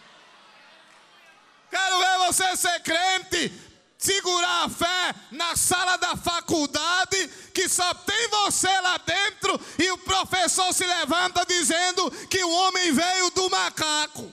Quero 1.70 1.98
ver 1.98 2.18
você 2.26 2.56
ser 2.56 2.80
crente, 2.82 3.52
segurar 3.98 4.64
a 4.64 4.68
fé 4.68 5.14
na 5.32 5.56
sala 5.56 5.96
da 5.96 6.16
faculdade, 6.16 7.28
que 7.52 7.68
só 7.68 7.92
tem 7.94 8.28
você 8.28 8.80
lá 8.80 8.96
dentro, 8.98 9.60
e 9.78 9.90
o 9.90 9.98
professor 9.98 10.72
se 10.72 10.86
levanta 10.86 11.44
dizendo 11.46 12.10
que 12.28 12.44
o 12.44 12.50
homem 12.50 12.92
veio 12.92 13.30
do 13.30 13.50
macaco. 13.50 14.32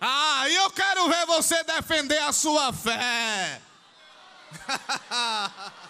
Ah, 0.00 0.48
e 0.48 0.54
eu 0.54 0.70
quero 0.70 1.08
ver 1.08 1.26
você 1.26 1.62
defender 1.64 2.22
a 2.22 2.32
sua 2.32 2.72
fé. 2.72 3.60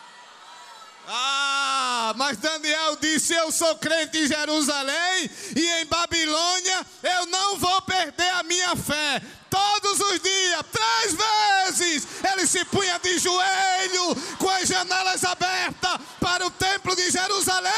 ah, 1.08 2.14
mas 2.16 2.36
Daniel 2.38 2.96
disse: 2.96 3.34
Eu 3.34 3.50
sou 3.50 3.76
crente 3.76 4.18
em 4.18 4.26
Jerusalém 4.26 5.30
e 5.56 5.66
em 5.80 5.86
Babilônia, 5.86 6.86
eu 7.02 7.26
não 7.26 7.58
vou 7.58 7.82
perder 7.82 8.28
a 8.30 8.42
minha 8.42 8.76
fé. 8.76 9.20
Todos 9.48 9.98
os 9.98 10.20
dias, 10.20 10.62
três 10.70 11.16
vezes, 11.16 12.06
ele 12.32 12.46
se 12.46 12.64
punha 12.66 12.98
de 13.00 13.18
joelho, 13.18 14.14
com 14.38 14.48
as 14.48 14.68
janelas 14.68 15.24
abertas 15.24 15.98
para 16.20 16.46
o 16.46 16.50
templo 16.50 16.94
de 16.94 17.10
Jerusalém 17.10 17.72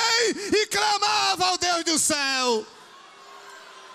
e 0.52 0.66
clamava 0.66 1.46
ao 1.46 1.58
Deus 1.58 1.84
do 1.84 1.98
céu. 1.98 2.66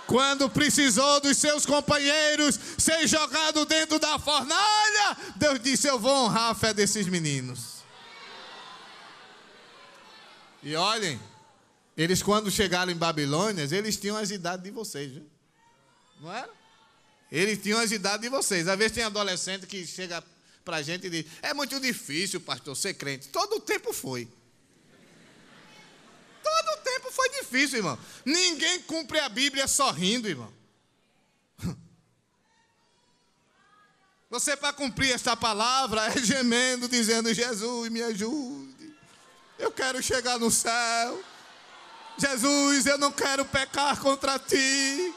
Quando 0.07 0.49
precisou 0.49 1.19
dos 1.19 1.37
seus 1.37 1.65
companheiros 1.65 2.57
ser 2.77 3.05
jogado 3.07 3.65
dentro 3.65 3.99
da 3.99 4.17
fornalha, 4.17 5.17
Deus 5.35 5.59
disse: 5.59 5.87
Eu 5.87 5.99
vou 5.99 6.25
honrar 6.25 6.51
a 6.51 6.55
fé 6.55 6.73
desses 6.73 7.07
meninos. 7.07 7.76
E 10.63 10.75
olhem, 10.75 11.19
eles 11.95 12.21
quando 12.21 12.51
chegaram 12.51 12.91
em 12.91 12.95
Babilônia, 12.95 13.67
eles 13.71 13.97
tinham 13.97 14.17
as 14.17 14.31
idades 14.31 14.63
de 14.63 14.71
vocês, 14.71 15.11
viu? 15.11 15.29
não 16.19 16.31
era? 16.33 16.49
Eles 17.31 17.61
tinham 17.61 17.79
as 17.79 17.91
idades 17.91 18.21
de 18.21 18.29
vocês. 18.29 18.67
Às 18.67 18.77
vezes 18.77 18.93
tem 18.93 19.03
adolescente 19.03 19.67
que 19.67 19.85
chega 19.85 20.23
para 20.63 20.77
a 20.77 20.81
gente 20.81 21.07
e 21.07 21.09
diz: 21.09 21.25
É 21.41 21.53
muito 21.53 21.79
difícil, 21.79 22.39
pastor, 22.39 22.75
ser 22.75 22.93
crente. 22.93 23.27
Todo 23.29 23.57
o 23.57 23.59
tempo 23.59 23.93
foi. 23.93 24.27
Todo 26.43 26.79
o 26.79 26.83
tempo 26.83 27.11
foi 27.11 27.29
difícil, 27.41 27.77
irmão. 27.79 27.99
Ninguém 28.23 28.81
cumpre 28.83 29.19
a 29.19 29.27
Bíblia 29.27 29.67
sorrindo, 29.67 30.29
irmão. 30.29 30.53
Você, 34.29 34.55
para 34.55 34.71
cumprir 34.71 35.11
esta 35.11 35.35
palavra, 35.35 36.05
é 36.07 36.17
gemendo, 36.23 36.87
dizendo: 36.87 37.33
Jesus, 37.33 37.91
me 37.91 38.01
ajude. 38.01 38.76
Eu 39.57 39.71
quero 39.71 40.01
chegar 40.01 40.37
no 40.39 40.51
céu. 40.51 41.23
Jesus, 42.17 42.85
eu 42.85 42.97
não 42.97 43.11
quero 43.11 43.45
pecar 43.45 43.99
contra 43.99 44.39
ti. 44.39 45.13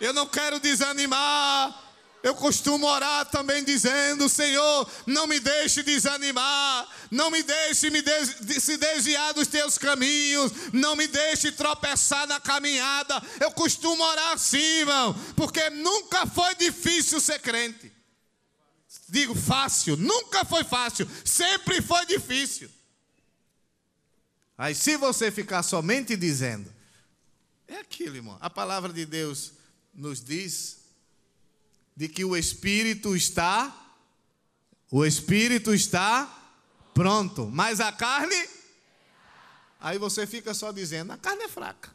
Eu 0.00 0.12
não 0.12 0.26
quero 0.26 0.58
desanimar. 0.60 1.80
Eu 2.22 2.36
costumo 2.36 2.86
orar 2.86 3.26
também 3.26 3.64
dizendo: 3.64 4.28
Senhor, 4.28 4.88
não 5.06 5.26
me 5.26 5.40
deixe 5.40 5.82
desanimar, 5.82 6.88
não 7.10 7.30
me 7.30 7.42
deixe 7.42 7.90
me 7.90 8.00
de 8.00 8.60
se 8.60 8.76
desviar 8.76 9.34
dos 9.34 9.48
teus 9.48 9.76
caminhos, 9.76 10.52
não 10.72 10.94
me 10.94 11.08
deixe 11.08 11.50
tropeçar 11.50 12.26
na 12.28 12.38
caminhada. 12.38 13.20
Eu 13.40 13.50
costumo 13.50 14.02
orar 14.04 14.32
assim, 14.34 14.80
irmão, 14.80 15.14
porque 15.34 15.68
nunca 15.70 16.24
foi 16.26 16.54
difícil 16.54 17.20
ser 17.20 17.40
crente. 17.40 17.92
Digo 19.08 19.34
fácil, 19.34 19.96
nunca 19.96 20.44
foi 20.44 20.62
fácil, 20.62 21.08
sempre 21.24 21.82
foi 21.82 22.06
difícil. 22.06 22.70
Aí, 24.56 24.74
se 24.74 24.96
você 24.96 25.30
ficar 25.30 25.62
somente 25.62 26.16
dizendo, 26.16 26.72
é 27.66 27.76
aquilo, 27.76 28.16
irmão, 28.16 28.38
a 28.40 28.50
palavra 28.50 28.92
de 28.92 29.06
Deus 29.06 29.52
nos 29.94 30.22
diz 30.22 30.78
de 31.96 32.08
que 32.08 32.24
o 32.24 32.36
espírito 32.36 33.14
está 33.16 33.78
o 34.90 35.06
espírito 35.06 35.72
está 35.72 36.26
pronto, 36.92 37.48
mas 37.50 37.80
a 37.80 37.90
carne 37.90 38.36
Aí 39.82 39.98
você 39.98 40.26
fica 40.26 40.54
só 40.54 40.70
dizendo: 40.70 41.12
a 41.12 41.18
carne 41.18 41.42
é 41.42 41.48
fraca. 41.48 41.90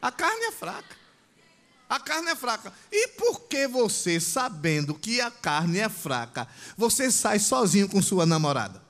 A 0.00 0.12
carne 0.12 0.44
é 0.44 0.52
fraca. 0.52 0.96
A 1.88 1.98
carne 1.98 2.30
é 2.30 2.36
fraca. 2.36 2.72
E 2.92 3.08
por 3.08 3.48
que 3.48 3.66
você, 3.66 4.20
sabendo 4.20 4.94
que 4.94 5.20
a 5.20 5.30
carne 5.30 5.78
é 5.78 5.88
fraca, 5.88 6.46
você 6.76 7.10
sai 7.10 7.38
sozinho 7.38 7.88
com 7.88 8.00
sua 8.00 8.24
namorada? 8.24 8.80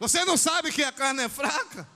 Você 0.00 0.24
não 0.24 0.38
sabe 0.38 0.72
que 0.72 0.82
a 0.82 0.90
carne 0.90 1.24
é 1.24 1.28
fraca? 1.28 1.86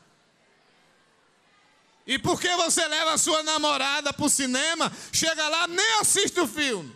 E 2.07 2.19
por 2.19 2.39
que 2.39 2.55
você 2.55 2.87
leva 2.87 3.15
a 3.15 3.19
sua 3.19 3.43
namorada 3.43 4.13
para 4.13 4.27
o 4.27 4.29
cinema, 4.29 4.93
chega 5.11 5.49
lá, 5.49 5.67
nem 5.67 6.01
assiste 6.01 6.39
o 6.39 6.47
filme? 6.47 6.95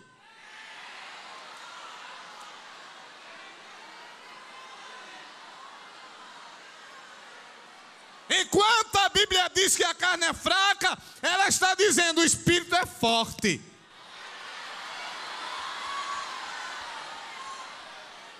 Enquanto 8.28 8.96
a 8.96 9.08
Bíblia 9.08 9.50
diz 9.54 9.74
que 9.74 9.84
a 9.84 9.94
carne 9.94 10.26
é 10.26 10.34
fraca, 10.34 10.98
ela 11.22 11.48
está 11.48 11.74
dizendo 11.74 12.20
o 12.20 12.24
espírito 12.24 12.76
é 12.76 12.84
forte. 12.84 13.62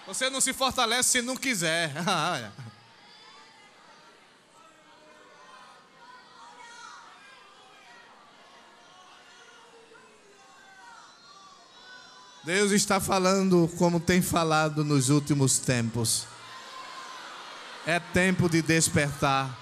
Você 0.09 0.29
não 0.31 0.41
se 0.41 0.55
fortalece 0.55 1.11
se 1.11 1.21
não 1.21 1.37
quiser. 1.37 1.93
Deus 12.43 12.73
está 12.73 12.99
falando 12.99 13.71
como 13.77 14.01
tem 14.01 14.23
falado 14.23 14.83
nos 14.83 15.11
últimos 15.11 15.59
tempos. 15.59 16.27
É 17.87 18.01
tempo 18.01 18.49
de 18.49 18.63
despertar. 18.63 19.55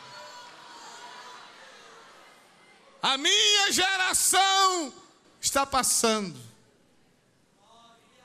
A 3.03 3.19
minha 3.19 3.73
geração 3.73 4.95
está 5.41 5.67
passando. 5.67 6.39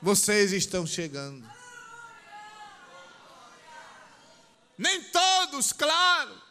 Vocês 0.00 0.52
estão 0.52 0.86
chegando. 0.86 1.51
Nem 4.82 5.00
todos, 5.00 5.72
claro, 5.72 6.42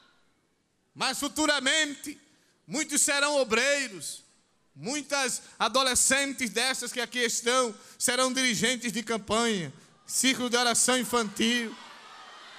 mas 0.96 1.20
futuramente 1.20 2.18
muitos 2.66 3.02
serão 3.02 3.36
obreiros, 3.36 4.24
muitas 4.74 5.42
adolescentes 5.60 6.50
dessas 6.50 6.94
que 6.94 7.02
aqui 7.02 7.20
estão 7.20 7.76
serão 8.00 8.32
dirigentes 8.32 8.94
de 8.94 9.04
campanha, 9.04 9.74
círculo 10.06 10.50
de 10.50 10.56
oração 10.56 10.98
infantil, 10.98 11.76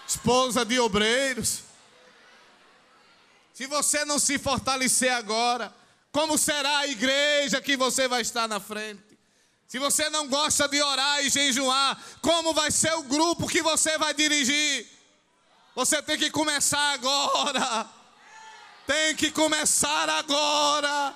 esposa 0.07 0.63
de 0.63 0.79
obreiros. 0.79 1.61
Se 3.55 3.67
você 3.67 4.05
não 4.05 4.19
se 4.19 4.39
fortalecer 4.39 5.11
agora, 5.11 5.75
como 6.11 6.37
será 6.37 6.81
a 6.81 6.87
igreja 6.87 7.63
que 7.63 7.79
você 7.79 8.07
vai 8.07 8.21
estar 8.21 8.47
na 8.47 8.61
frente? 8.61 9.19
Se 9.67 9.79
você 9.79 10.11
não 10.11 10.29
gosta 10.29 10.69
de 10.69 10.83
orar 10.83 11.25
e 11.25 11.31
jejuar, 11.31 11.99
como 12.21 12.53
vai 12.53 12.71
ser 12.71 12.93
o 12.93 13.05
grupo 13.05 13.49
que 13.49 13.63
você 13.63 13.97
vai 13.97 14.13
dirigir? 14.13 15.02
Você 15.75 16.03
tem 16.03 16.19
que 16.19 16.31
começar 16.31 16.93
agora. 16.93 17.89
Tem 18.87 19.17
que 19.17 19.31
começar 19.31 20.09
agora. 20.11 21.15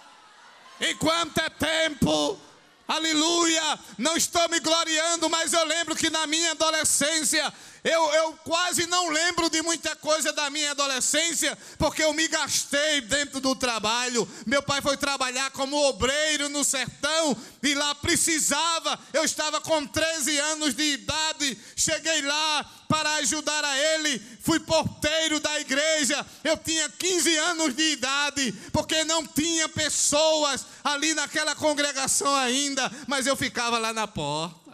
Enquanto 0.80 1.38
é 1.38 1.50
tempo. 1.50 2.40
Aleluia! 2.88 3.78
Não 3.98 4.16
estou 4.16 4.48
me 4.48 4.61
gloriando, 4.61 5.28
mas 5.28 5.52
eu 5.52 5.64
lembro 5.64 5.96
que 5.96 6.09
na 6.09 6.24
minha 6.26 6.52
adolescência 6.52 7.52
eu, 7.82 8.12
eu 8.14 8.32
quase 8.44 8.86
não 8.86 9.11
lembro 9.11 9.48
de 9.50 9.62
muita 9.62 9.94
coisa 9.94 10.32
da 10.32 10.50
minha 10.50 10.72
adolescência, 10.72 11.57
porque 11.78 12.02
eu 12.02 12.12
me 12.12 12.26
gastei 12.26 13.00
dentro 13.00 13.40
do 13.40 13.54
trabalho. 13.54 14.28
Meu 14.44 14.62
pai 14.62 14.80
foi 14.80 14.96
trabalhar 14.96 15.50
como 15.52 15.76
obreiro 15.88 16.48
no 16.48 16.64
sertão 16.64 17.36
e 17.62 17.74
lá 17.74 17.94
precisava. 17.94 18.98
Eu 19.12 19.24
estava 19.24 19.61
com 19.61 19.86
13 19.86 20.38
anos 20.38 20.74
de 20.74 20.82
idade, 20.82 21.57
cheguei 21.76 22.22
lá 22.22 22.64
para 22.89 23.14
ajudar 23.16 23.64
a 23.64 23.76
ele. 23.76 24.18
Fui 24.43 24.61
porteiro 24.61 25.41
da 25.41 25.61
igreja. 25.61 26.24
Eu 26.45 26.57
tinha 26.57 26.89
15 26.89 27.37
anos 27.37 27.74
de 27.74 27.93
idade, 27.93 28.53
porque 28.72 29.05
não 29.05 29.26
tinha 29.26 29.68
pessoas 29.68 30.66
ali 30.82 31.14
naquela 31.14 31.55
congregação 31.55 32.34
ainda, 32.34 32.91
mas 33.07 33.26
eu 33.26 33.37
ficava 33.37 33.78
lá 33.78 33.93
na 33.93 34.07
porta 34.07 34.66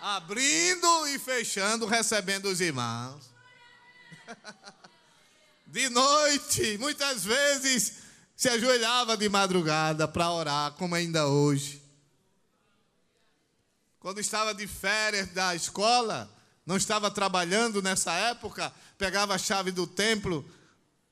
abrindo 0.00 1.06
e 1.08 1.18
fechando, 1.18 1.86
recebendo 1.86 2.46
os 2.46 2.60
irmãos. 2.60 3.28
De 5.66 5.88
noite, 5.90 6.78
muitas 6.78 7.24
vezes 7.24 7.94
se 8.34 8.48
ajoelhava 8.48 9.16
de 9.16 9.28
madrugada 9.28 10.08
para 10.08 10.30
orar, 10.30 10.72
como 10.72 10.94
ainda 10.94 11.26
hoje. 11.26 11.82
Quando 14.00 14.20
estava 14.20 14.54
de 14.54 14.66
férias 14.66 15.28
da 15.28 15.54
escola, 15.54 16.30
não 16.64 16.76
estava 16.76 17.10
trabalhando 17.10 17.82
nessa 17.82 18.12
época, 18.12 18.72
pegava 18.96 19.34
a 19.34 19.38
chave 19.38 19.72
do 19.72 19.86
templo, 19.86 20.44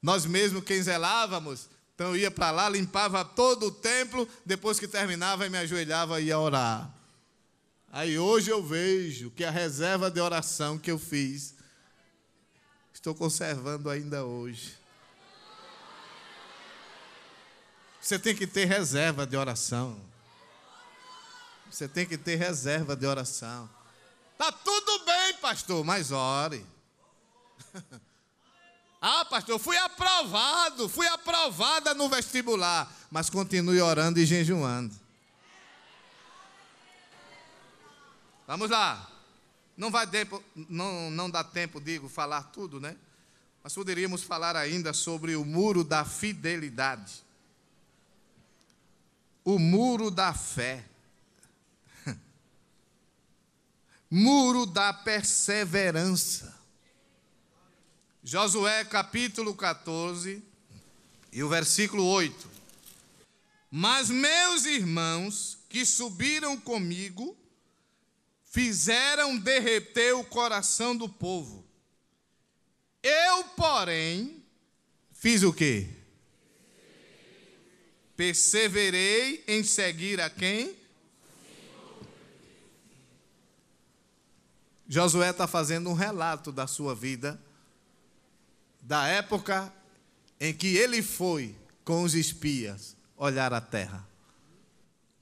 nós 0.01 0.24
mesmos 0.26 0.62
quem 0.62 0.82
zelávamos, 0.82 1.68
então 1.95 2.09
eu 2.09 2.16
ia 2.16 2.30
para 2.30 2.51
lá, 2.51 2.68
limpava 2.68 3.24
todo 3.24 3.66
o 3.66 3.70
templo, 3.70 4.28
depois 4.45 4.78
que 4.78 4.87
terminava, 4.87 5.49
me 5.49 5.57
ajoelhava 5.57 6.20
e 6.20 6.26
ia 6.26 6.39
orar. 6.39 6.95
Aí 7.91 8.18
hoje 8.18 8.51
eu 8.51 8.62
vejo 8.62 9.30
que 9.30 9.43
a 9.43 9.51
reserva 9.51 10.11
de 10.11 10.20
oração 10.20 10.78
que 10.78 10.91
eu 10.91 10.99
fiz, 10.99 11.55
estou 12.93 13.14
conservando 13.14 13.89
ainda 13.89 14.24
hoje. 14.24 14.76
Você 17.99 18.18
tem 18.18 18.37
que 18.37 18.47
ter 18.47 18.66
reserva 18.66 19.26
de 19.26 19.37
oração. 19.37 19.99
Você 21.77 21.87
tem 21.87 22.07
que 22.07 22.16
ter 22.16 22.37
reserva 22.37 22.97
de 22.97 23.05
oração. 23.05 23.68
Tá 24.39 24.51
tudo 24.51 25.05
bem, 25.05 25.35
pastor, 25.35 25.85
mas 25.85 26.11
ore. 26.11 26.64
ah, 28.99 29.27
pastor, 29.27 29.59
fui 29.59 29.77
aprovado, 29.77 30.89
fui 30.89 31.07
aprovada 31.09 31.93
no 31.93 32.09
vestibular, 32.09 32.91
mas 33.11 33.29
continue 33.29 33.79
orando 33.83 34.18
e 34.18 34.24
jejuando. 34.24 34.95
Vamos 38.47 38.70
lá. 38.70 39.11
Não 39.77 39.91
vai 39.91 40.07
tempo, 40.07 40.43
não, 40.55 41.11
não 41.11 41.29
dá 41.29 41.45
tempo, 41.45 41.79
digo, 41.79 42.09
falar 42.09 42.45
tudo, 42.45 42.81
né? 42.81 42.97
Mas 43.62 43.74
poderíamos 43.74 44.22
falar 44.22 44.57
ainda 44.57 44.95
sobre 44.95 45.37
o 45.37 45.45
muro 45.45 45.85
da 45.85 46.07
fidelidade. 46.07 47.22
O 49.45 49.59
muro 49.59 50.11
da 50.11 50.33
fé. 50.33 50.83
Muro 54.19 54.64
da 54.64 54.95
perseverança. 54.95 56.59
Josué 58.25 58.83
capítulo 58.83 59.55
14 59.55 60.43
e 61.31 61.43
o 61.43 61.51
versículo 61.51 62.03
8. 62.03 62.51
Mas 63.71 64.09
meus 64.09 64.64
irmãos 64.64 65.59
que 65.69 65.85
subiram 65.85 66.57
comigo 66.57 67.37
fizeram 68.47 69.37
derreter 69.37 70.14
o 70.14 70.25
coração 70.25 70.97
do 70.97 71.11
povo. 71.11 71.62
Eu, 73.03 73.45
porém, 73.55 74.43
fiz 75.12 75.43
o 75.43 75.53
quê? 75.53 75.91
Perseverei 78.17 79.45
em 79.47 79.62
seguir 79.62 80.23
a 80.23 80.31
quem? 80.31 80.86
Josué 84.89 85.30
está 85.30 85.47
fazendo 85.47 85.91
um 85.91 85.95
relato 85.95 86.53
da 86.53 86.66
sua 86.66 86.95
vida, 86.95 87.41
da 88.80 89.07
época 89.07 89.72
em 90.41 90.55
que 90.55 90.76
ele 90.76 91.03
foi 91.03 91.57
com 91.84 92.03
os 92.03 92.14
espias 92.14 92.97
olhar 93.16 93.53
a 93.53 93.61
terra. 93.61 94.07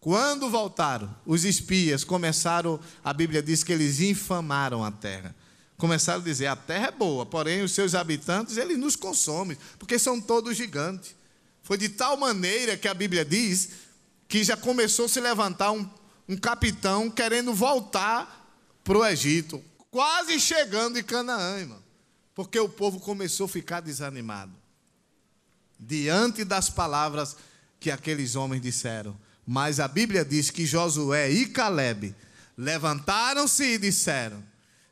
Quando 0.01 0.51
voltaram, 0.51 1.15
os 1.25 1.45
espias 1.45 2.05
começaram, 2.05 2.79
a 3.03 3.13
Bíblia 3.13 3.43
diz 3.43 3.65
que 3.65 3.73
eles 3.73 4.01
infamaram 4.01 4.85
a 4.85 4.91
terra. 4.91 5.35
Começaram 5.79 6.21
a 6.21 6.25
dizer: 6.25 6.47
a 6.47 6.57
terra 6.57 6.89
é 6.89 6.91
boa, 6.93 7.25
porém 7.25 7.63
os 7.63 7.73
seus 7.73 7.95
habitantes, 7.95 8.59
eles 8.59 8.79
nos 8.79 8.97
consomem, 8.97 9.57
porque 9.79 9.99
são 9.99 10.21
todos 10.21 10.57
gigantes. 10.57 11.15
Foi 11.63 11.79
de 11.79 11.89
tal 11.89 12.19
maneira 12.19 12.77
que 12.77 12.87
a 12.87 12.93
Bíblia 12.93 13.25
diz 13.25 13.71
que 14.29 14.45
já 14.45 14.59
começou 14.59 15.07
a 15.07 15.09
se 15.09 15.21
levantar 15.21 15.73
um, 15.73 15.89
um 16.29 16.37
capitão 16.37 17.11
querendo 17.11 17.55
voltar 17.55 18.44
para 18.85 18.99
o 18.99 19.07
Egito, 19.07 19.65
quase 19.91 20.39
chegando 20.39 20.99
em 20.99 21.03
Canaã, 21.03 21.59
irmão, 21.59 21.83
porque 22.35 22.59
o 22.61 22.69
povo 22.69 23.01
começou 23.01 23.47
a 23.47 23.49
ficar 23.49 23.81
desanimado 23.81 24.53
diante 25.81 26.45
das 26.45 26.69
palavras 26.69 27.37
que 27.81 27.91
aqueles 27.91 28.37
homens 28.37 28.63
disseram. 28.63 29.19
Mas 29.47 29.81
a 29.81 29.89
Bíblia 29.89 30.25
diz 30.25 30.51
que 30.51 30.67
Josué 30.67 31.31
e 31.31 31.47
Caleb 31.47 32.15
levantaram-se 32.57 33.65
e 33.65 33.79
disseram: 33.79 34.43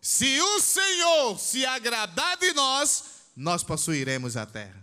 Se 0.00 0.40
o 0.40 0.60
Senhor 0.60 1.38
se 1.38 1.64
agradar 1.64 2.36
de 2.36 2.52
nós, 2.52 3.04
nós 3.36 3.62
possuiremos 3.62 4.36
a 4.36 4.44
terra. 4.44 4.82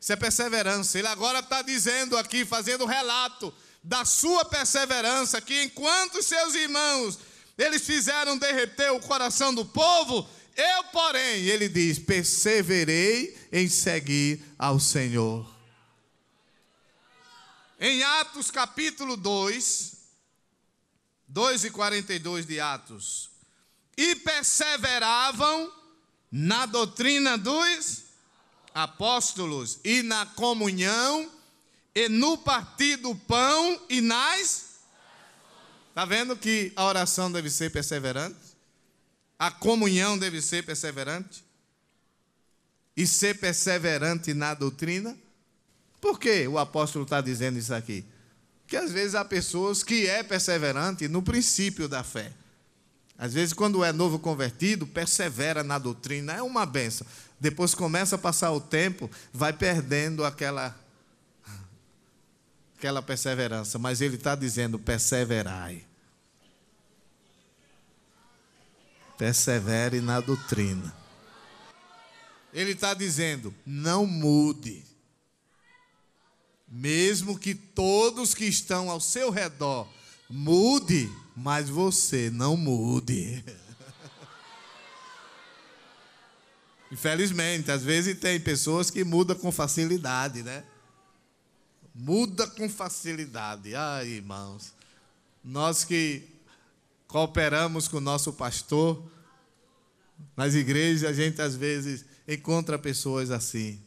Isso 0.00 0.12
é 0.12 0.16
perseverança. 0.16 0.98
Ele 0.98 1.08
agora 1.08 1.40
está 1.40 1.60
dizendo 1.60 2.16
aqui, 2.16 2.44
fazendo 2.44 2.86
relato 2.86 3.52
da 3.88 4.04
sua 4.04 4.44
perseverança, 4.44 5.40
que 5.40 5.62
enquanto 5.62 6.22
seus 6.22 6.54
irmãos 6.54 7.18
eles 7.56 7.86
fizeram 7.86 8.36
derreter 8.36 8.92
o 8.92 9.00
coração 9.00 9.52
do 9.54 9.64
povo, 9.64 10.28
eu, 10.54 10.84
porém, 10.92 11.46
ele 11.46 11.70
diz: 11.70 11.98
perseverei 11.98 13.34
em 13.50 13.66
seguir 13.66 14.44
ao 14.58 14.78
Senhor. 14.78 15.50
Em 17.80 18.02
Atos 18.02 18.50
capítulo 18.50 19.16
2, 19.16 19.96
2 21.26 21.64
e 21.64 21.70
42 21.70 22.44
de 22.44 22.60
Atos, 22.60 23.30
e 23.96 24.16
perseveravam 24.16 25.72
na 26.30 26.66
doutrina 26.66 27.38
dos 27.38 28.02
apóstolos 28.74 29.78
e 29.82 30.02
na 30.02 30.26
comunhão 30.26 31.37
e 31.98 32.08
no 32.08 32.38
partir 32.38 32.96
do 32.96 33.14
pão 33.14 33.80
e 33.88 34.00
nas 34.00 34.68
Está 35.88 36.04
vendo 36.04 36.36
que 36.36 36.72
a 36.76 36.84
oração 36.84 37.32
deve 37.32 37.50
ser 37.50 37.72
perseverante? 37.72 38.36
A 39.36 39.50
comunhão 39.50 40.16
deve 40.16 40.40
ser 40.40 40.64
perseverante? 40.64 41.44
E 42.96 43.04
ser 43.04 43.40
perseverante 43.40 44.32
na 44.32 44.54
doutrina? 44.54 45.18
Por 46.00 46.20
que 46.20 46.46
o 46.46 46.56
apóstolo 46.56 47.02
está 47.02 47.20
dizendo 47.20 47.58
isso 47.58 47.74
aqui? 47.74 48.04
Que 48.68 48.76
às 48.76 48.92
vezes 48.92 49.16
há 49.16 49.24
pessoas 49.24 49.82
que 49.82 50.06
é 50.06 50.22
perseverante 50.22 51.08
no 51.08 51.20
princípio 51.20 51.88
da 51.88 52.04
fé. 52.04 52.32
Às 53.18 53.34
vezes, 53.34 53.52
quando 53.52 53.82
é 53.82 53.92
novo 53.92 54.20
convertido, 54.20 54.86
persevera 54.86 55.64
na 55.64 55.80
doutrina, 55.80 56.34
é 56.34 56.42
uma 56.42 56.64
benção. 56.64 57.04
Depois 57.40 57.74
começa 57.74 58.14
a 58.14 58.18
passar 58.18 58.52
o 58.52 58.60
tempo, 58.60 59.10
vai 59.32 59.52
perdendo 59.52 60.24
aquela, 60.24 60.78
aquela 62.78 63.02
perseverança. 63.02 63.78
Mas 63.78 64.00
ele 64.00 64.14
está 64.14 64.34
dizendo: 64.34 64.78
perseverai. 64.78 65.84
Persevere 69.18 70.00
na 70.00 70.20
doutrina. 70.20 70.94
Ele 72.54 72.70
está 72.70 72.94
dizendo: 72.94 73.52
não 73.66 74.06
mude. 74.06 74.86
Mesmo 76.70 77.38
que 77.38 77.54
todos 77.54 78.34
que 78.34 78.44
estão 78.44 78.90
ao 78.90 79.00
seu 79.00 79.30
redor 79.30 79.88
mude, 80.28 81.10
mas 81.34 81.68
você 81.68 82.30
não 82.30 82.56
mude. 82.56 83.42
Infelizmente, 86.92 87.70
às 87.70 87.82
vezes 87.82 88.18
tem 88.18 88.38
pessoas 88.38 88.90
que 88.90 89.02
mudam 89.02 89.36
com 89.36 89.50
facilidade, 89.50 90.42
né? 90.42 90.62
Muda 92.00 92.46
com 92.46 92.68
facilidade. 92.68 93.74
Ai, 93.74 94.06
irmãos. 94.06 94.72
Nós 95.42 95.84
que 95.84 96.22
cooperamos 97.08 97.88
com 97.88 97.96
o 97.96 98.00
nosso 98.00 98.32
pastor 98.32 99.02
nas 100.36 100.54
igrejas, 100.54 101.10
a 101.10 101.12
gente 101.12 101.42
às 101.42 101.56
vezes 101.56 102.04
encontra 102.28 102.78
pessoas 102.78 103.32
assim, 103.32 103.82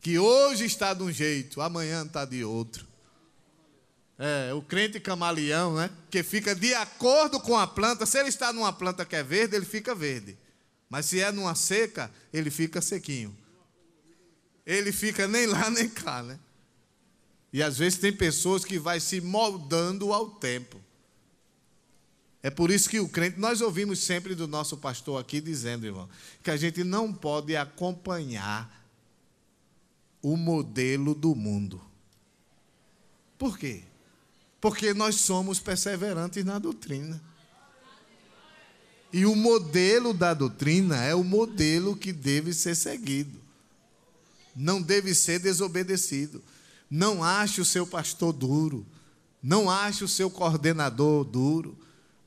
que 0.00 0.20
hoje 0.20 0.66
está 0.66 0.94
de 0.94 1.02
um 1.02 1.10
jeito, 1.10 1.60
amanhã 1.60 2.06
está 2.06 2.24
de 2.24 2.44
outro. 2.44 2.86
É, 4.16 4.54
o 4.54 4.62
crente 4.62 5.00
camaleão, 5.00 5.74
né? 5.74 5.90
Que 6.10 6.22
fica 6.22 6.54
de 6.54 6.72
acordo 6.74 7.40
com 7.40 7.56
a 7.56 7.66
planta. 7.66 8.06
Se 8.06 8.20
ele 8.20 8.28
está 8.28 8.52
numa 8.52 8.72
planta 8.72 9.04
que 9.04 9.16
é 9.16 9.22
verde, 9.24 9.56
ele 9.56 9.66
fica 9.66 9.96
verde. 9.96 10.38
Mas 10.88 11.06
se 11.06 11.20
é 11.20 11.32
numa 11.32 11.56
seca, 11.56 12.08
ele 12.32 12.50
fica 12.50 12.80
sequinho. 12.80 13.36
Ele 14.64 14.92
fica 14.92 15.26
nem 15.26 15.46
lá 15.46 15.68
nem 15.70 15.88
cá, 15.88 16.22
né? 16.22 16.38
E 17.52 17.62
às 17.62 17.78
vezes 17.78 17.98
tem 17.98 18.12
pessoas 18.12 18.64
que 18.64 18.78
vai 18.78 19.00
se 19.00 19.20
moldando 19.20 20.12
ao 20.12 20.30
tempo. 20.30 20.80
É 22.42 22.50
por 22.50 22.70
isso 22.70 22.88
que 22.88 23.00
o 23.00 23.08
crente, 23.08 23.38
nós 23.38 23.60
ouvimos 23.60 23.98
sempre 24.00 24.34
do 24.34 24.46
nosso 24.46 24.76
pastor 24.76 25.20
aqui 25.20 25.40
dizendo, 25.40 25.86
irmão, 25.86 26.08
que 26.42 26.50
a 26.50 26.56
gente 26.56 26.84
não 26.84 27.12
pode 27.12 27.56
acompanhar 27.56 28.78
o 30.22 30.36
modelo 30.36 31.14
do 31.14 31.34
mundo. 31.34 31.80
Por 33.36 33.58
quê? 33.58 33.82
Porque 34.60 34.92
nós 34.92 35.16
somos 35.16 35.60
perseverantes 35.60 36.44
na 36.44 36.58
doutrina. 36.58 37.20
E 39.12 39.24
o 39.24 39.34
modelo 39.34 40.12
da 40.12 40.34
doutrina 40.34 41.02
é 41.02 41.14
o 41.14 41.24
modelo 41.24 41.96
que 41.96 42.12
deve 42.12 42.52
ser 42.52 42.74
seguido. 42.74 43.40
Não 44.54 44.82
deve 44.82 45.14
ser 45.14 45.38
desobedecido. 45.38 46.42
Não 46.90 47.22
ache 47.22 47.60
o 47.60 47.64
seu 47.64 47.86
pastor 47.86 48.32
duro. 48.32 48.86
Não 49.42 49.70
ache 49.70 50.04
o 50.04 50.08
seu 50.08 50.30
coordenador 50.30 51.24
duro. 51.24 51.78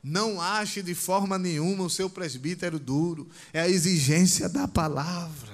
Não 0.02 0.40
ache 0.40 0.82
de 0.82 0.94
forma 0.94 1.38
nenhuma 1.38 1.84
o 1.84 1.90
seu 1.90 2.10
presbítero 2.10 2.78
duro. 2.78 3.30
É 3.52 3.60
a 3.60 3.68
exigência 3.68 4.48
da 4.48 4.66
palavra. 4.66 5.52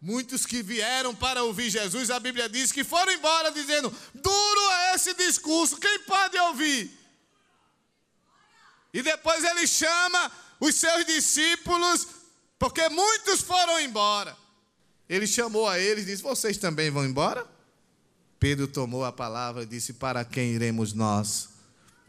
Muitos 0.00 0.44
que 0.46 0.62
vieram 0.62 1.14
para 1.14 1.42
ouvir 1.42 1.70
Jesus, 1.70 2.10
a 2.10 2.20
Bíblia 2.20 2.48
diz 2.48 2.70
que 2.70 2.84
foram 2.84 3.12
embora 3.12 3.50
dizendo: 3.50 3.92
duro 4.14 4.70
é 4.70 4.94
esse 4.94 5.14
discurso, 5.14 5.78
quem 5.78 6.00
pode 6.00 6.38
ouvir? 6.38 6.90
E 8.92 9.02
depois 9.02 9.42
ele 9.42 9.66
chama 9.66 10.30
os 10.60 10.74
seus 10.76 11.04
discípulos, 11.06 12.06
porque 12.58 12.88
muitos 12.88 13.40
foram 13.40 13.80
embora. 13.80 14.36
Ele 15.08 15.26
chamou 15.26 15.68
a 15.68 15.78
eles 15.78 16.04
e 16.04 16.06
disse: 16.06 16.22
Vocês 16.22 16.56
também 16.56 16.90
vão 16.90 17.04
embora? 17.04 17.46
Pedro 18.40 18.66
tomou 18.66 19.04
a 19.04 19.12
palavra 19.12 19.62
e 19.62 19.66
disse: 19.66 19.92
Para 19.92 20.24
quem 20.24 20.52
iremos 20.52 20.92
nós? 20.92 21.48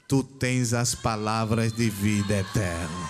Tu 0.07 0.23
tens 0.23 0.73
as 0.73 0.95
palavras 0.95 1.73
de 1.73 1.89
vida 1.89 2.37
eterna. 2.37 3.09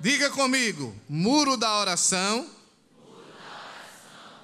Diga 0.00 0.30
comigo: 0.30 0.94
muro 1.08 1.56
da 1.56 1.78
oração, 1.78 2.48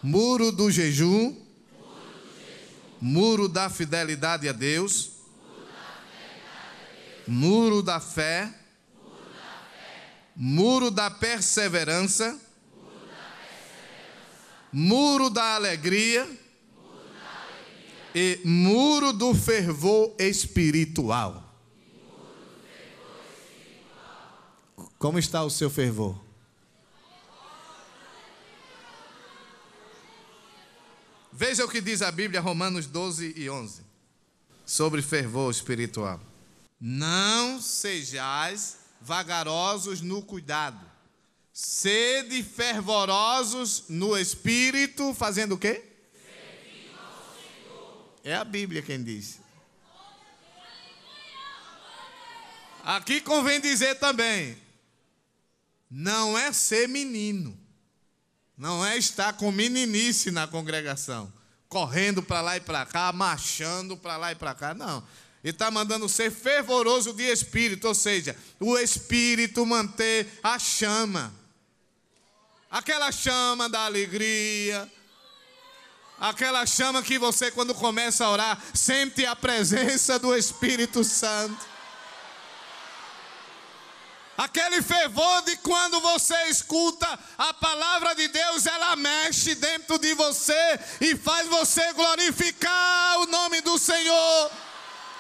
muro 0.02 0.50
do 0.50 0.70
jejum, 0.70 1.36
muro 3.00 3.48
da 3.48 3.70
fidelidade 3.70 4.48
a 4.48 4.52
Deus, 4.52 5.12
muro 7.26 7.82
da 7.82 8.00
fé, 8.00 8.63
muro 10.36 10.90
da 10.90 11.10
perseverança 11.10 12.40
muro 14.74 15.30
da 15.30 15.54
alegria, 15.54 16.28
e 18.12 18.40
muro 18.44 19.12
do 19.12 19.32
fervor 19.32 20.14
espiritual. 20.18 21.42
Como 24.98 25.18
está 25.18 25.44
o 25.44 25.50
seu 25.50 25.70
fervor? 25.70 26.20
Veja 31.32 31.64
o 31.64 31.68
que 31.68 31.80
diz 31.80 32.02
a 32.02 32.10
Bíblia, 32.10 32.40
Romanos 32.40 32.86
12 32.86 33.34
e 33.36 33.48
11, 33.48 33.82
sobre 34.66 35.02
fervor 35.02 35.50
espiritual. 35.50 36.20
Não 36.80 37.60
sejais 37.60 38.78
vagarosos 39.04 40.00
no 40.00 40.22
cuidado 40.22 40.94
Sede 41.54 42.42
fervorosos 42.42 43.84
no 43.88 44.18
espírito, 44.18 45.14
fazendo 45.14 45.54
o 45.54 45.58
quê? 45.58 45.84
É 48.24 48.34
a 48.34 48.42
Bíblia 48.42 48.82
quem 48.82 49.04
diz. 49.04 49.38
Aqui 52.82 53.20
convém 53.20 53.60
dizer 53.60 54.00
também: 54.00 54.58
não 55.88 56.36
é 56.36 56.52
ser 56.52 56.88
menino, 56.88 57.56
não 58.58 58.84
é 58.84 58.98
estar 58.98 59.34
com 59.34 59.52
meninice 59.52 60.32
na 60.32 60.48
congregação, 60.48 61.32
correndo 61.68 62.20
para 62.20 62.40
lá 62.40 62.56
e 62.56 62.60
para 62.60 62.84
cá, 62.84 63.12
marchando 63.12 63.96
para 63.96 64.16
lá 64.16 64.32
e 64.32 64.34
para 64.34 64.56
cá, 64.56 64.74
não. 64.74 65.06
Ele 65.44 65.52
está 65.52 65.70
mandando 65.70 66.08
ser 66.08 66.32
fervoroso 66.32 67.12
de 67.12 67.22
espírito, 67.22 67.86
ou 67.86 67.94
seja, 67.94 68.34
o 68.58 68.76
espírito 68.78 69.64
manter 69.64 70.26
a 70.42 70.58
chama 70.58 71.44
aquela 72.74 73.12
chama 73.12 73.68
da 73.68 73.84
alegria, 73.84 74.90
aquela 76.18 76.66
chama 76.66 77.04
que 77.04 77.20
você, 77.20 77.48
quando 77.52 77.72
começa 77.72 78.24
a 78.24 78.30
orar, 78.30 78.60
sente 78.74 79.24
a 79.24 79.36
presença 79.36 80.18
do 80.18 80.36
Espírito 80.36 81.04
Santo. 81.04 81.64
Aquele 84.36 84.82
fervor 84.82 85.42
de 85.42 85.56
quando 85.58 86.00
você 86.00 86.34
escuta 86.48 87.06
a 87.38 87.54
palavra 87.54 88.12
de 88.16 88.26
Deus, 88.26 88.66
ela 88.66 88.96
mexe 88.96 89.54
dentro 89.54 89.96
de 89.96 90.12
você 90.14 90.80
e 91.00 91.14
faz 91.14 91.46
você 91.46 91.92
glorificar 91.92 93.20
o 93.20 93.26
nome 93.26 93.60
do 93.60 93.78
Senhor. 93.78 94.50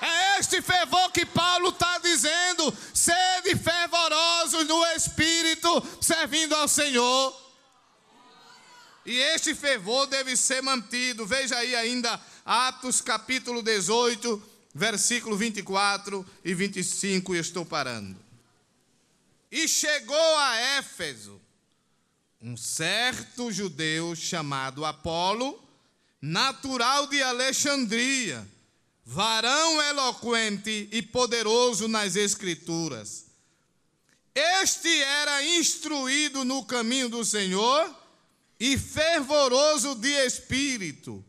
É 0.04 0.38
este 0.38 0.60
fervor 0.60 1.10
que 1.12 1.24
Paulo 1.24 1.70
está 1.70 1.96
dizendo: 1.98 2.76
sede 2.92 3.56
fervorosos 3.56 4.66
no 4.66 4.84
Espírito, 4.88 5.82
servindo 5.98 6.54
ao 6.54 6.68
Senhor. 6.68 7.42
E 9.06 9.16
este 9.16 9.54
fervor 9.54 10.06
deve 10.06 10.36
ser 10.36 10.62
mantido. 10.62 11.24
Veja 11.24 11.56
aí 11.56 11.74
ainda 11.74 12.20
Atos 12.44 13.00
capítulo 13.00 13.62
18, 13.62 14.42
versículo 14.74 15.38
24 15.38 16.26
e 16.44 16.52
25, 16.52 17.34
e 17.34 17.38
estou 17.38 17.64
parando. 17.64 18.22
E 19.50 19.66
chegou 19.66 20.36
a 20.36 20.56
Éfeso 20.78 21.40
um 22.42 22.58
certo 22.58 23.50
judeu 23.50 24.14
chamado 24.14 24.84
Apolo, 24.84 25.58
natural 26.20 27.06
de 27.06 27.22
Alexandria, 27.22 28.46
varão 29.04 29.82
eloquente 29.82 30.88
e 30.90 31.02
poderoso 31.02 31.86
nas 31.86 32.16
Escrituras. 32.16 33.26
Este 34.34 34.88
era 35.02 35.44
instruído 35.44 36.44
no 36.44 36.64
caminho 36.64 37.08
do 37.08 37.24
Senhor 37.24 37.94
e 38.58 38.78
fervoroso 38.78 39.94
de 39.94 40.08
espírito, 40.26 41.24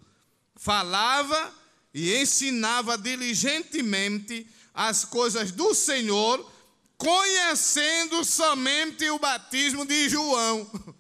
falava 0.56 1.54
e 1.94 2.16
ensinava 2.16 2.98
diligentemente 2.98 4.48
as 4.74 5.06
coisas 5.06 5.52
do 5.52 5.74
Senhor, 5.76 6.52
conhecendo 6.98 8.24
somente 8.24 9.10
o 9.10 9.20
batismo 9.20 9.86
de 9.86 10.10
João. 10.10 10.70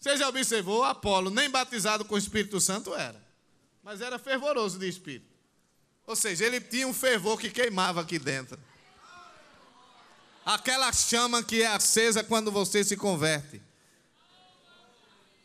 Você 0.00 0.16
já 0.16 0.28
observou? 0.28 0.84
Apolo, 0.84 1.30
nem 1.30 1.48
batizado 1.50 2.04
com 2.04 2.14
o 2.14 2.18
Espírito 2.18 2.60
Santo 2.60 2.94
era, 2.94 3.22
mas 3.82 4.00
era 4.00 4.18
fervoroso 4.18 4.78
de 4.78 4.88
espírito. 4.88 5.33
Ou 6.06 6.14
seja, 6.14 6.44
ele 6.44 6.60
tinha 6.60 6.86
um 6.86 6.92
fervor 6.94 7.38
que 7.38 7.50
queimava 7.50 8.00
aqui 8.02 8.18
dentro. 8.18 8.58
Aquela 10.44 10.92
chama 10.92 11.42
que 11.42 11.62
é 11.62 11.66
acesa 11.66 12.22
quando 12.22 12.52
você 12.52 12.84
se 12.84 12.96
converte. 12.96 13.62